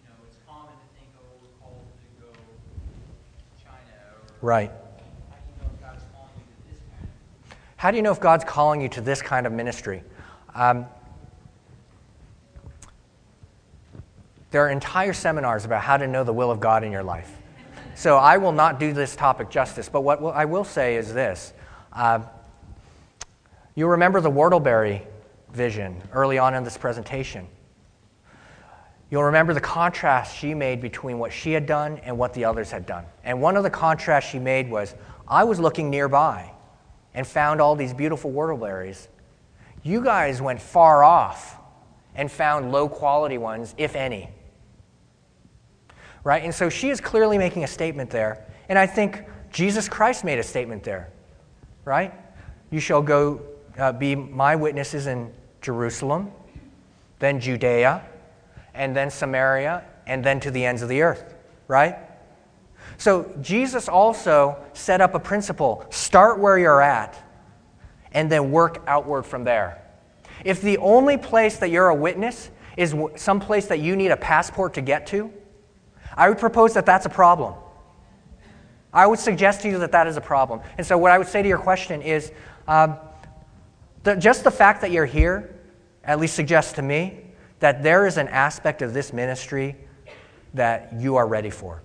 you 0.02 0.10
know 0.10 0.16
it's 0.28 0.38
common 0.48 0.72
to 0.72 0.88
think, 0.98 1.10
oh, 1.20 1.28
we're 1.42 1.60
called 1.60 1.84
to 2.00 2.08
go 2.24 2.32
to 2.32 3.64
China, 3.64 3.94
or 4.14 4.48
Right. 4.48 4.72
how 4.72 5.38
do 5.42 5.48
you 5.52 5.62
know 5.62 5.70
if 5.74 5.82
God 5.82 6.00
calling 6.14 6.32
you 6.38 6.46
to 6.48 6.72
this 6.72 6.80
kind 6.90 7.04
of? 7.04 7.58
How 7.76 7.92
do 7.92 7.98
you 7.98 8.04
know 8.04 8.12
if 8.12 8.20
God's 8.22 8.44
calling 8.46 8.82
you 8.82 8.90
to 8.90 9.02
this 9.02 9.22
kind 9.22 9.46
of 9.46 9.54
ministry? 9.54 10.04
Um, 10.56 10.86
There 14.50 14.66
are 14.66 14.70
entire 14.70 15.12
seminars 15.14 15.66
about 15.66 15.84
how 15.84 15.98
to 15.98 16.08
know 16.08 16.24
the 16.24 16.32
will 16.32 16.50
of 16.50 16.62
God 16.62 16.84
in 16.84 16.92
your 16.92 17.04
life. 17.04 17.36
So 17.96 18.16
I 18.16 18.38
will 18.38 18.54
not 18.54 18.80
do 18.80 18.94
this 18.94 19.16
topic 19.16 19.50
justice, 19.50 19.90
but 19.90 20.02
what 20.02 20.24
I 20.24 20.46
will 20.46 20.64
say 20.64 20.96
is 20.96 21.14
this. 21.14 21.52
Uh, 21.92 22.20
you 23.76 23.88
remember 23.88 24.22
the 24.22 24.32
Whortleberry 24.32 25.02
vision 25.52 26.02
early 26.12 26.38
on 26.38 26.54
in 26.54 26.64
this 26.64 26.78
presentation. 26.78 27.48
You'll 29.10 29.24
remember 29.24 29.54
the 29.54 29.62
contrast 29.62 30.38
she 30.38 30.54
made 30.54 30.82
between 30.82 31.18
what 31.18 31.32
she 31.32 31.54
had 31.54 31.66
done 31.66 32.00
and 32.00 32.18
what 32.18 32.34
the 32.34 32.44
others 32.44 32.72
had 32.72 32.86
done. 32.86 33.06
And 33.24 33.42
one 33.42 33.56
of 33.56 33.64
the 33.64 33.70
contrasts 33.70 34.30
she 34.30 34.40
made 34.40 34.70
was 34.70 34.96
I 35.28 35.46
was 35.46 35.60
looking 35.60 35.90
nearby 35.90 36.52
and 37.14 37.26
found 37.26 37.62
all 37.62 37.76
these 37.76 37.94
beautiful 37.94 38.32
whortleberries. 38.32 39.08
You 39.82 40.04
guys 40.04 40.42
went 40.42 40.62
far 40.62 41.04
off 41.04 41.58
and 42.16 42.30
found 42.30 42.72
low 42.72 42.90
quality 42.90 43.38
ones, 43.38 43.74
if 43.78 43.96
any. 43.96 44.30
Right? 46.24 46.44
And 46.44 46.54
so 46.54 46.68
she 46.70 46.90
is 46.90 47.00
clearly 47.00 47.38
making 47.38 47.64
a 47.64 47.68
statement 47.68 48.10
there. 48.10 48.46
And 48.68 48.78
I 48.78 48.86
think 48.86 49.24
Jesus 49.52 49.88
Christ 49.88 50.26
made 50.26 50.40
a 50.40 50.44
statement 50.44 50.84
there. 50.84 51.10
Right? 51.86 52.14
You 52.70 52.82
shall 52.82 53.02
go 53.02 53.42
uh, 53.78 53.92
be 53.92 54.16
my 54.16 54.56
witnesses 54.56 55.08
in 55.08 55.32
Jerusalem, 55.62 56.32
then 57.20 57.40
Judea, 57.40 58.04
and 58.74 58.96
then 58.96 59.10
Samaria, 59.10 59.84
and 60.06 60.24
then 60.24 60.40
to 60.40 60.52
the 60.52 60.66
ends 60.66 60.82
of 60.82 60.90
the 60.90 61.02
earth. 61.02 61.36
Right? 61.68 61.98
So 62.98 63.32
Jesus 63.42 63.88
also 63.88 64.58
set 64.74 65.02
up 65.02 65.14
a 65.14 65.20
principle 65.20 65.86
start 65.90 66.40
where 66.40 66.58
you're 66.58 66.82
at, 66.82 67.18
and 68.12 68.32
then 68.32 68.52
work 68.52 68.84
outward 68.88 69.24
from 69.24 69.44
there. 69.44 69.82
If 70.46 70.62
the 70.62 70.78
only 70.78 71.18
place 71.18 71.58
that 71.58 71.70
you're 71.70 71.90
a 71.90 71.96
witness 71.96 72.50
is 72.78 72.96
some 73.16 73.40
place 73.40 73.68
that 73.68 73.80
you 73.80 73.96
need 73.96 74.12
a 74.12 74.18
passport 74.18 74.76
to 74.76 74.82
get 74.82 75.08
to, 75.08 75.32
I 76.16 76.30
would 76.30 76.38
propose 76.38 76.74
that 76.76 76.86
that's 76.86 77.06
a 77.06 77.10
problem. 77.10 77.56
I 78.94 79.06
would 79.06 79.20
suggest 79.20 79.62
to 79.62 79.70
you 79.70 79.78
that 79.80 79.92
that 79.92 80.08
is 80.08 80.18
a 80.18 80.22
problem. 80.22 80.62
And 80.78 80.88
so, 80.88 80.98
what 80.98 81.12
I 81.12 81.18
would 81.18 81.28
say 81.28 81.42
to 81.42 81.48
your 81.48 81.58
question 81.58 82.02
is 82.02 82.32
um, 82.68 82.98
the, 84.08 84.16
just 84.16 84.46
the 84.46 84.52
fact 84.52 84.80
that 84.82 84.92
you're 84.92 85.06
here 85.06 85.54
at 86.06 86.18
least 86.18 86.34
suggests 86.34 86.72
to 86.74 86.82
me 86.82 87.20
that 87.60 87.84
there 87.84 88.08
is 88.08 88.16
an 88.16 88.30
aspect 88.30 88.82
of 88.82 88.94
this 88.94 89.12
ministry 89.12 89.76
that 90.54 90.94
you 90.98 91.18
are 91.18 91.28
ready 91.28 91.50
for. 91.50 91.84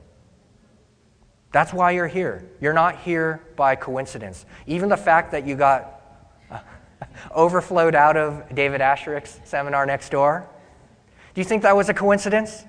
That's 1.51 1.73
why 1.73 1.91
you're 1.91 2.07
here. 2.07 2.49
You're 2.61 2.73
not 2.73 3.01
here 3.01 3.43
by 3.57 3.75
coincidence. 3.75 4.47
Even 4.69 4.89
the 4.89 4.97
fact 4.97 5.33
that 5.33 5.45
you 5.45 5.57
got 5.57 6.01
uh, 6.49 6.61
overflowed 7.35 7.97
out 7.97 8.17
of 8.17 8.55
David 8.55 8.81
Asscherick's 8.81 9.41
seminar 9.43 9.85
next 9.85 10.11
door. 10.11 10.49
Do 11.35 11.41
you 11.41 11.45
think 11.45 11.63
that 11.63 11.75
was 11.75 11.89
a 11.89 11.95
coincidence? 11.95 12.65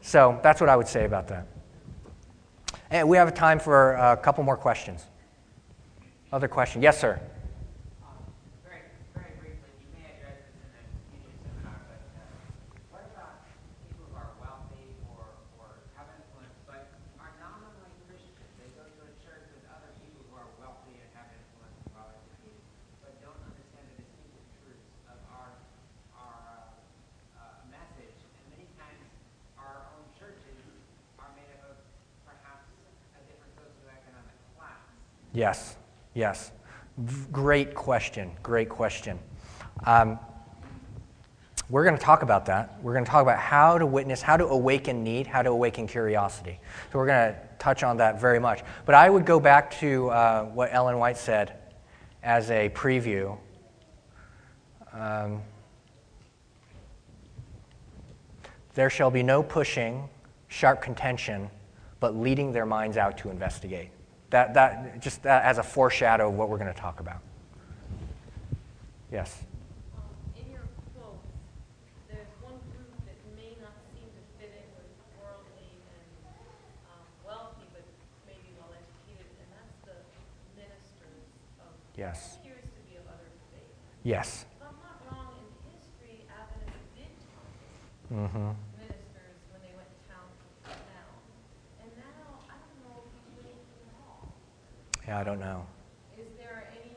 So 0.00 0.40
that's 0.42 0.62
what 0.62 0.70
I 0.70 0.76
would 0.76 0.88
say 0.88 1.04
about 1.04 1.28
that. 1.28 1.46
And 2.90 3.06
we 3.06 3.18
have 3.18 3.34
time 3.34 3.58
for 3.58 3.98
uh, 3.98 4.14
a 4.14 4.16
couple 4.16 4.42
more 4.44 4.56
questions. 4.56 5.04
Other 6.32 6.48
question? 6.48 6.80
Yes, 6.80 6.98
sir. 6.98 7.20
Yes, 35.34 35.76
yes. 36.14 36.52
Great 37.32 37.74
question. 37.74 38.30
Great 38.42 38.68
question. 38.68 39.18
Um, 39.84 40.18
we're 41.68 41.82
going 41.82 41.96
to 41.96 42.02
talk 42.02 42.22
about 42.22 42.46
that. 42.46 42.78
We're 42.82 42.92
going 42.92 43.04
to 43.04 43.10
talk 43.10 43.22
about 43.22 43.38
how 43.38 43.78
to 43.78 43.84
witness, 43.84 44.22
how 44.22 44.36
to 44.36 44.46
awaken 44.46 45.02
need, 45.02 45.26
how 45.26 45.42
to 45.42 45.50
awaken 45.50 45.88
curiosity. 45.88 46.60
So 46.92 46.98
we're 46.98 47.06
going 47.06 47.32
to 47.32 47.40
touch 47.58 47.82
on 47.82 47.96
that 47.96 48.20
very 48.20 48.38
much. 48.38 48.62
But 48.86 48.94
I 48.94 49.10
would 49.10 49.26
go 49.26 49.40
back 49.40 49.76
to 49.80 50.08
uh, 50.10 50.44
what 50.44 50.72
Ellen 50.72 50.98
White 50.98 51.16
said 51.16 51.56
as 52.22 52.50
a 52.50 52.68
preview. 52.68 53.36
Um, 54.92 55.42
there 58.74 58.90
shall 58.90 59.10
be 59.10 59.24
no 59.24 59.42
pushing, 59.42 60.08
sharp 60.46 60.80
contention, 60.80 61.50
but 61.98 62.14
leading 62.14 62.52
their 62.52 62.66
minds 62.66 62.96
out 62.96 63.18
to 63.18 63.30
investigate. 63.30 63.90
That, 64.30 64.54
that 64.54 65.00
just 65.00 65.22
that 65.22 65.44
as 65.44 65.58
a 65.58 65.62
foreshadow 65.62 66.28
of 66.28 66.34
what 66.34 66.48
we're 66.48 66.58
going 66.58 66.72
to 66.72 66.80
talk 66.80 66.98
about. 66.98 67.20
Yes. 69.12 69.44
Um, 69.94 70.02
in 70.34 70.50
your 70.50 70.66
quotes, 70.90 71.30
there's 72.10 72.26
one 72.42 72.58
group 72.74 72.90
that 73.06 73.14
may 73.38 73.54
not 73.62 73.78
seem 73.94 74.10
to 74.10 74.22
fit 74.42 74.50
in 74.58 74.66
with 74.74 74.90
worldly 75.22 75.70
and 75.86 76.10
um, 76.90 77.06
wealthy, 77.22 77.62
but 77.70 77.86
maybe 78.26 78.50
well 78.58 78.74
educated, 78.74 79.30
and 79.38 79.48
that's 79.54 79.78
the 79.86 80.02
ministers 80.58 81.30
of 81.62 81.70
yes. 81.94 82.42
appears 82.42 82.66
to 82.74 82.80
be 82.90 82.98
of 82.98 83.06
other 83.06 83.30
faith. 83.54 83.70
Yes. 84.02 84.50
If 84.58 84.66
I'm 84.66 84.74
not 84.82 84.98
wrong, 85.06 85.38
in 85.38 85.46
history, 85.70 86.26
Adventists 86.26 86.90
did 86.98 87.14
talk 87.30 87.46
Mm-hmm. 88.10 88.50
ministers 88.82 89.38
when 89.54 89.62
they 89.62 89.70
went 89.78 89.94
town 90.10 90.26
to 90.26 90.74
town, 90.74 91.14
and 91.86 91.90
now 92.02 92.42
I 92.50 92.58
don't 92.58 92.78
know 92.82 92.98
if 93.06 93.14
you 93.14 93.22
do 93.30 93.46
anything 93.46 93.86
at 93.86 93.96
all. 94.02 94.34
Yeah, 95.06 95.18
I 95.18 95.24
don't 95.24 95.40
know. 95.40 95.66
Is 96.18 96.26
there 96.38 96.70
any? 96.72 96.92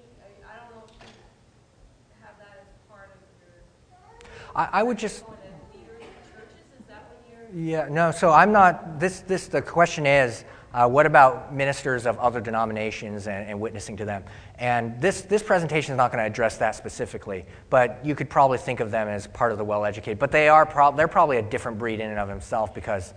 I, 0.45 0.57
don't 0.57 0.75
know 0.75 0.83
if 0.87 0.93
you 1.01 2.15
have 2.21 2.37
that 2.39 2.61
as 2.61 2.89
part 2.89 3.09
of 3.13 3.19
your 3.41 4.55
I, 4.55 4.79
I 4.79 4.83
would 4.83 4.97
just. 4.97 5.25
going 5.25 5.37
to 5.37 5.77
leaders 5.77 6.03
of 6.03 6.31
churches. 6.31 6.55
Is 6.79 6.87
that 6.87 7.05
what 7.09 7.53
you're? 7.53 7.63
Yeah, 7.63 7.87
no, 7.89 8.11
so 8.11 8.31
I'm 8.31 8.51
not. 8.51 8.99
This, 8.99 9.19
this 9.21 9.47
the 9.47 9.61
question 9.61 10.05
is 10.05 10.45
uh, 10.73 10.87
what 10.87 11.05
about 11.05 11.53
ministers 11.53 12.05
of 12.05 12.19
other 12.19 12.39
denominations 12.39 13.27
and, 13.27 13.49
and 13.49 13.59
witnessing 13.59 13.97
to 13.97 14.05
them? 14.05 14.23
And 14.59 14.99
this, 15.01 15.21
this 15.21 15.41
presentation 15.41 15.93
is 15.93 15.97
not 15.97 16.11
going 16.11 16.23
to 16.23 16.27
address 16.27 16.57
that 16.57 16.75
specifically, 16.75 17.45
but 17.69 17.99
you 18.03 18.15
could 18.15 18.29
probably 18.29 18.57
think 18.57 18.79
of 18.79 18.91
them 18.91 19.07
as 19.07 19.27
part 19.27 19.51
of 19.51 19.57
the 19.57 19.63
well 19.63 19.85
educated. 19.85 20.19
But 20.19 20.31
they 20.31 20.49
are 20.49 20.65
prob- 20.65 20.95
they're 20.95 21.07
probably 21.07 21.37
a 21.37 21.41
different 21.41 21.79
breed 21.79 21.99
in 21.99 22.09
and 22.09 22.19
of 22.19 22.27
themselves 22.27 22.71
because 22.75 23.13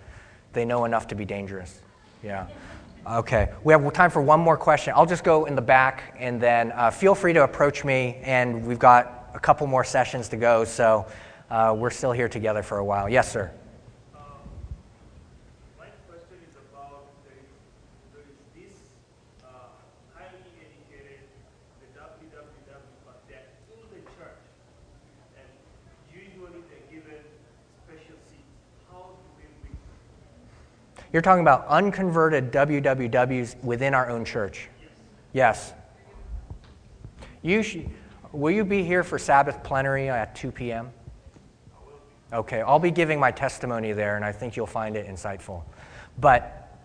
they 0.53 0.65
know 0.65 0.85
enough 0.85 1.07
to 1.09 1.15
be 1.15 1.25
dangerous. 1.25 1.81
Yeah. 2.23 2.47
Okay, 3.07 3.49
we 3.65 3.73
have 3.73 3.93
time 3.95 4.11
for 4.11 4.21
one 4.21 4.41
more 4.41 4.59
question. 4.59 4.93
I'll 4.95 5.07
just 5.07 5.25
go 5.25 5.47
in 5.47 5.55
the 5.55 5.63
back 5.63 6.15
and 6.19 6.39
then 6.39 6.71
uh, 6.73 6.91
feel 6.91 7.15
free 7.15 7.33
to 7.33 7.45
approach 7.45 7.83
me, 7.83 8.19
and 8.23 8.67
we've 8.67 8.79
got 8.79 9.31
a 9.33 9.41
couple 9.41 9.67
more 9.67 9.85
sessions 9.85 10.29
to 10.29 10.37
go, 10.37 10.65
so 10.65 11.07
uh, 11.51 11.75
we're 11.77 11.91
still 11.91 12.13
here 12.13 12.29
together 12.29 12.63
for 12.63 12.77
a 12.77 12.85
while. 12.85 13.09
Yes, 13.09 13.33
sir. 13.33 13.51
My 15.79 15.87
question 16.07 16.37
is 16.47 16.55
about 16.57 17.07
there 17.25 17.41
is, 17.41 17.49
there 18.13 18.21
is 18.21 18.37
this 18.55 18.79
uh, 19.45 19.49
highly 20.15 20.45
educated, 20.61 21.25
the 21.81 21.89
WWW, 21.97 22.85
but 23.07 23.25
they're 23.27 23.49
in 23.73 23.81
the 23.97 24.05
church, 24.13 24.45
and 25.41 25.49
usually 26.13 26.61
they're 26.69 26.85
given 26.93 27.25
special 27.81 28.21
seats. 28.29 28.61
How 28.93 29.17
do 29.17 29.25
we 29.41 29.49
reach 29.65 29.81
them? 29.81 31.00
You're 31.13 31.23
talking 31.23 31.43
about 31.43 31.67
unconverted 31.67 32.53
WWWs 32.53 33.63
within 33.65 33.95
our 33.95 34.09
own 34.09 34.25
church. 34.25 34.69
Yes. 35.33 35.73
You 37.43 37.63
sh- 37.63 37.79
will 38.33 38.53
you 38.53 38.65
be 38.65 38.85
here 38.85 39.03
for 39.03 39.19
Sabbath 39.19 39.63
plenary 39.63 40.09
at 40.09 40.37
2 40.37 40.53
p.m.? 40.53 40.91
Okay, 42.33 42.61
I'll 42.61 42.79
be 42.79 42.93
giving 42.93 43.19
my 43.19 43.33
testimony 43.33 43.93
there, 43.93 44.15
and 44.15 44.25
I 44.25 44.31
think 44.31 44.57
you'll 44.57 44.67
find 44.67 44.97
it 44.97 45.09
insightful. 45.09 45.65
But 46.19 46.79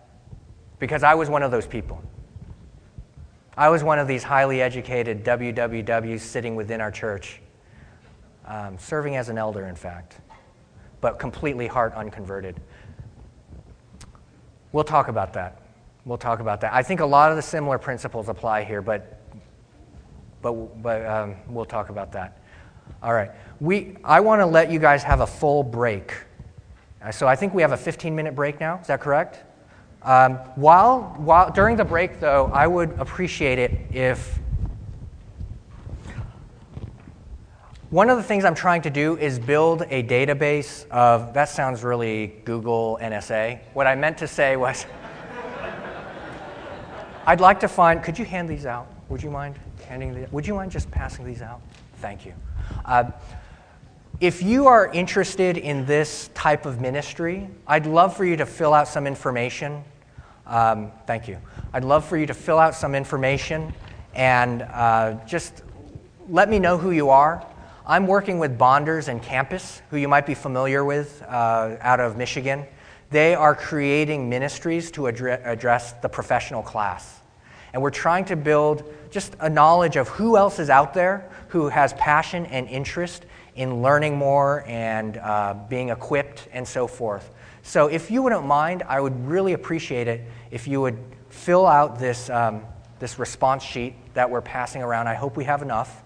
because 0.80 1.04
I 1.04 1.14
was 1.14 1.30
one 1.30 1.44
of 1.44 1.52
those 1.52 1.66
people, 1.66 2.02
I 3.56 3.68
was 3.68 3.84
one 3.84 4.00
of 4.00 4.08
these 4.08 4.24
highly 4.24 4.60
educated 4.60 5.24
WWWs 5.24 6.20
sitting 6.20 6.56
within 6.56 6.80
our 6.80 6.90
church, 6.90 7.40
um, 8.44 8.76
serving 8.76 9.14
as 9.14 9.28
an 9.28 9.38
elder, 9.38 9.66
in 9.66 9.76
fact, 9.76 10.16
but 11.00 11.20
completely 11.20 11.68
heart 11.68 11.94
unconverted. 11.94 12.60
We'll 14.76 14.84
talk 14.84 15.08
about 15.08 15.32
that. 15.32 15.62
We'll 16.04 16.18
talk 16.18 16.40
about 16.40 16.60
that. 16.60 16.74
I 16.74 16.82
think 16.82 17.00
a 17.00 17.06
lot 17.06 17.30
of 17.30 17.36
the 17.36 17.42
similar 17.42 17.78
principles 17.78 18.28
apply 18.28 18.64
here, 18.64 18.82
but, 18.82 19.18
but, 20.42 20.82
but 20.82 21.06
um, 21.06 21.36
we'll 21.48 21.64
talk 21.64 21.88
about 21.88 22.12
that. 22.12 22.42
All 23.02 23.14
right. 23.14 23.30
We, 23.58 23.96
I 24.04 24.20
want 24.20 24.42
to 24.42 24.46
let 24.46 24.70
you 24.70 24.78
guys 24.78 25.02
have 25.02 25.20
a 25.22 25.26
full 25.26 25.62
break. 25.62 26.12
Uh, 27.02 27.10
So 27.10 27.26
I 27.26 27.36
think 27.36 27.54
we 27.54 27.62
have 27.62 27.72
a 27.72 27.76
15 27.78 28.14
minute 28.14 28.34
break 28.34 28.60
now. 28.60 28.78
Is 28.78 28.88
that 28.88 29.00
correct? 29.00 29.44
Um, 30.02 30.34
while, 30.56 31.14
while, 31.16 31.50
during 31.50 31.78
the 31.78 31.84
break, 31.86 32.20
though, 32.20 32.50
I 32.52 32.66
would 32.66 32.90
appreciate 32.98 33.58
it 33.58 33.72
if 33.90 34.38
one 37.96 38.10
of 38.10 38.18
the 38.18 38.22
things 38.22 38.44
I'm 38.44 38.54
trying 38.54 38.82
to 38.82 38.90
do 38.90 39.16
is 39.16 39.38
build 39.38 39.80
a 39.88 40.02
database 40.02 40.86
of, 40.90 41.32
that 41.32 41.48
sounds 41.48 41.82
really 41.82 42.26
Google 42.44 42.98
NSA. 43.00 43.58
What 43.72 43.86
I 43.86 43.94
meant 43.94 44.18
to 44.18 44.28
say 44.28 44.54
was, 44.56 44.84
I'd 47.26 47.40
like 47.40 47.58
to 47.60 47.68
find, 47.68 48.02
could 48.02 48.18
you 48.18 48.26
hand 48.26 48.50
these 48.50 48.66
out? 48.66 48.86
Would 49.08 49.22
you 49.22 49.30
mind 49.30 49.58
handing 49.88 50.14
these? 50.14 50.30
Would 50.30 50.46
you 50.46 50.52
mind 50.52 50.72
just 50.72 50.90
passing 50.90 51.24
these 51.24 51.40
out? 51.40 51.62
Thank 52.02 52.26
you. 52.26 52.34
Uh, 52.84 53.12
if 54.20 54.42
you 54.42 54.66
are 54.66 54.92
interested 54.92 55.56
in 55.56 55.86
this 55.86 56.28
type 56.34 56.66
of 56.66 56.82
ministry, 56.82 57.48
I'd 57.66 57.86
love 57.86 58.14
for 58.14 58.26
you 58.26 58.36
to 58.36 58.44
fill 58.44 58.74
out 58.74 58.88
some 58.88 59.06
information. 59.06 59.82
Um, 60.46 60.92
thank 61.06 61.28
you. 61.28 61.38
I'd 61.72 61.82
love 61.82 62.04
for 62.04 62.18
you 62.18 62.26
to 62.26 62.34
fill 62.34 62.58
out 62.58 62.74
some 62.74 62.94
information 62.94 63.72
and 64.14 64.60
uh, 64.64 65.14
just 65.26 65.62
let 66.28 66.50
me 66.50 66.58
know 66.58 66.76
who 66.76 66.90
you 66.90 67.08
are. 67.08 67.42
I'm 67.88 68.08
working 68.08 68.40
with 68.40 68.58
Bonders 68.58 69.06
and 69.06 69.22
Campus, 69.22 69.80
who 69.90 69.96
you 69.96 70.08
might 70.08 70.26
be 70.26 70.34
familiar 70.34 70.84
with 70.84 71.22
uh, 71.22 71.76
out 71.80 72.00
of 72.00 72.16
Michigan. 72.16 72.66
They 73.10 73.36
are 73.36 73.54
creating 73.54 74.28
ministries 74.28 74.90
to 74.92 75.06
address, 75.06 75.92
the 75.92 76.08
professional 76.08 76.64
class. 76.64 77.20
And 77.72 77.80
we're 77.80 77.90
trying 77.90 78.24
to 78.24 78.34
build 78.34 78.92
just 79.12 79.36
a 79.38 79.48
knowledge 79.48 79.94
of 79.94 80.08
who 80.08 80.36
else 80.36 80.58
is 80.58 80.68
out 80.68 80.94
there 80.94 81.30
who 81.46 81.68
has 81.68 81.92
passion 81.92 82.46
and 82.46 82.66
interest 82.68 83.24
in 83.54 83.82
learning 83.82 84.16
more 84.16 84.64
and 84.66 85.18
uh, 85.18 85.54
being 85.68 85.90
equipped 85.90 86.48
and 86.52 86.66
so 86.66 86.88
forth. 86.88 87.30
So, 87.62 87.86
if 87.86 88.10
you 88.10 88.20
wouldn't 88.20 88.44
mind, 88.44 88.82
I 88.88 89.00
would 89.00 89.28
really 89.28 89.52
appreciate 89.52 90.08
it 90.08 90.22
if 90.50 90.66
you 90.66 90.80
would 90.80 90.98
fill 91.28 91.66
out 91.66 92.00
this, 92.00 92.30
um, 92.30 92.62
this 92.98 93.20
response 93.20 93.62
sheet 93.62 93.94
that 94.14 94.28
we're 94.28 94.40
passing 94.40 94.82
around. 94.82 95.06
I 95.06 95.14
hope 95.14 95.36
we 95.36 95.44
have 95.44 95.62
enough. 95.62 96.02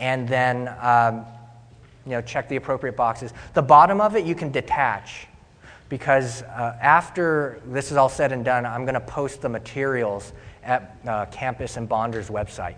And 0.00 0.26
then, 0.26 0.74
um, 0.80 1.24
you 2.04 2.12
know, 2.12 2.22
check 2.22 2.48
the 2.48 2.56
appropriate 2.56 2.96
boxes. 2.96 3.32
The 3.54 3.62
bottom 3.62 4.00
of 4.00 4.16
it 4.16 4.24
you 4.24 4.34
can 4.34 4.50
detach 4.50 5.28
because 5.88 6.42
uh, 6.42 6.76
after 6.80 7.60
this 7.66 7.90
is 7.90 7.96
all 7.96 8.08
said 8.08 8.32
and 8.32 8.44
done, 8.44 8.64
I'm 8.64 8.84
going 8.84 8.94
to 8.94 9.00
post 9.00 9.42
the 9.42 9.48
materials 9.48 10.32
at 10.64 10.96
uh, 11.06 11.26
Campus 11.26 11.76
and 11.76 11.88
Bonder's 11.88 12.30
website. 12.30 12.76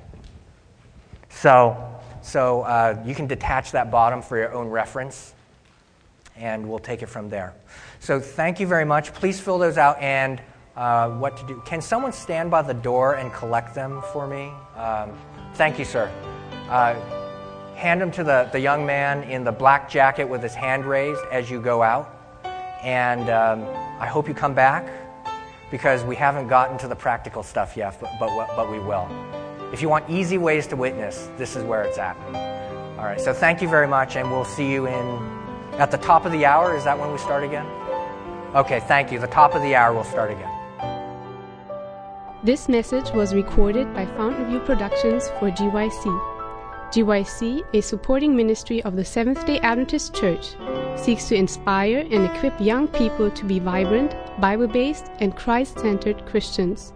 So, 1.29 1.77
so 2.23 2.63
uh, 2.63 3.03
you 3.05 3.15
can 3.15 3.27
detach 3.27 3.73
that 3.73 3.91
bottom 3.91 4.23
for 4.23 4.37
your 4.37 4.53
own 4.53 4.69
reference, 4.69 5.35
and 6.37 6.69
we'll 6.69 6.79
take 6.79 7.03
it 7.03 7.07
from 7.07 7.29
there. 7.29 7.55
So 8.01 8.19
thank 8.19 8.61
you 8.61 8.67
very 8.67 8.85
much. 8.85 9.13
Please 9.13 9.39
fill 9.39 9.59
those 9.59 9.79
out 9.79 10.01
and 10.01 10.41
uh, 10.77 11.11
what 11.11 11.37
to 11.37 11.47
do. 11.47 11.63
Can 11.67 11.81
someone 11.81 12.13
stand 12.13 12.51
by 12.51 12.63
the 12.63 12.75
door 12.75 13.15
and 13.15 13.33
collect 13.33 13.75
them 13.75 14.03
for 14.13 14.27
me? 14.27 14.51
Um, 14.77 15.13
thank 15.55 15.79
you, 15.79 15.85
sir. 15.85 16.11
Uh, 16.73 16.99
hand 17.75 18.01
them 18.01 18.11
to 18.11 18.25
the, 18.25 18.49
the 18.51 18.59
young 18.59 18.87
man 18.87 19.25
in 19.25 19.45
the 19.45 19.53
black 19.53 19.91
jacket 19.91 20.25
with 20.25 20.43
his 20.43 20.55
hand 20.55 20.87
raised 20.87 21.21
as 21.31 21.51
you 21.51 21.61
go 21.61 21.83
out. 21.83 22.09
And 22.83 23.29
um, 23.29 23.63
I 24.01 24.07
hope 24.07 24.27
you 24.27 24.33
come 24.33 24.55
back 24.55 24.91
because 25.71 26.03
we 26.03 26.17
haven't 26.17 26.49
gotten 26.49 26.79
to 26.79 26.89
the 26.89 26.97
practical 26.97 27.43
stuff 27.43 27.77
yet, 27.77 28.01
but, 28.01 28.11
but, 28.19 28.57
but 28.57 28.71
we 28.71 28.79
will. 28.79 29.07
If 29.71 29.83
you 29.83 29.91
want 29.91 30.09
easy 30.09 30.39
ways 30.39 30.67
to 30.69 30.77
witness, 30.77 31.29
this 31.37 31.57
is 31.57 31.63
where 31.63 31.83
it's 31.83 31.99
at. 31.99 32.17
All 32.97 33.05
right, 33.05 33.21
so 33.21 33.35
thank 33.35 33.61
you 33.61 33.69
very 33.69 33.87
much, 33.87 34.17
and 34.17 34.31
we'll 34.31 34.47
see 34.47 34.73
you 34.73 34.87
in 34.87 35.19
at 35.75 35.91
the 35.91 35.99
top 35.99 36.25
of 36.25 36.33
the 36.33 36.47
hour. 36.47 36.75
Is 36.75 36.85
that 36.85 36.99
when 36.99 37.13
we 37.13 37.19
start 37.19 37.45
again? 37.45 37.67
Okay, 38.55 38.81
thank 38.81 39.13
you. 39.13 39.19
The 39.19 39.27
top 39.27 39.55
of 39.55 39.61
the 39.61 39.75
hour, 39.75 39.93
we'll 39.93 40.05
start 40.05 40.31
again. 40.31 40.49
This 42.43 42.67
message 42.67 43.11
was 43.11 43.35
recorded 43.35 43.93
by 43.93 44.07
Fountain 44.07 44.47
View 44.47 44.61
Productions 44.61 45.29
for 45.39 45.51
GYC. 45.51 46.32
GYC, 46.93 47.65
a 47.73 47.81
supporting 47.81 48.37
ministry 48.37 48.83
of 48.83 48.97
the 48.97 49.05
Seventh 49.05 49.47
day 49.47 49.59
Adventist 49.61 50.15
Church, 50.15 50.55
seeks 50.95 51.27
to 51.29 51.35
inspire 51.35 52.07
and 52.11 52.27
equip 52.27 52.61
young 52.61 52.87
people 52.87 53.31
to 53.31 53.45
be 53.47 53.59
vibrant, 53.59 54.15
Bible 54.41 54.69
based, 54.69 55.07
and 55.19 55.35
Christ 55.35 55.79
centered 55.79 56.27
Christians. 56.27 56.93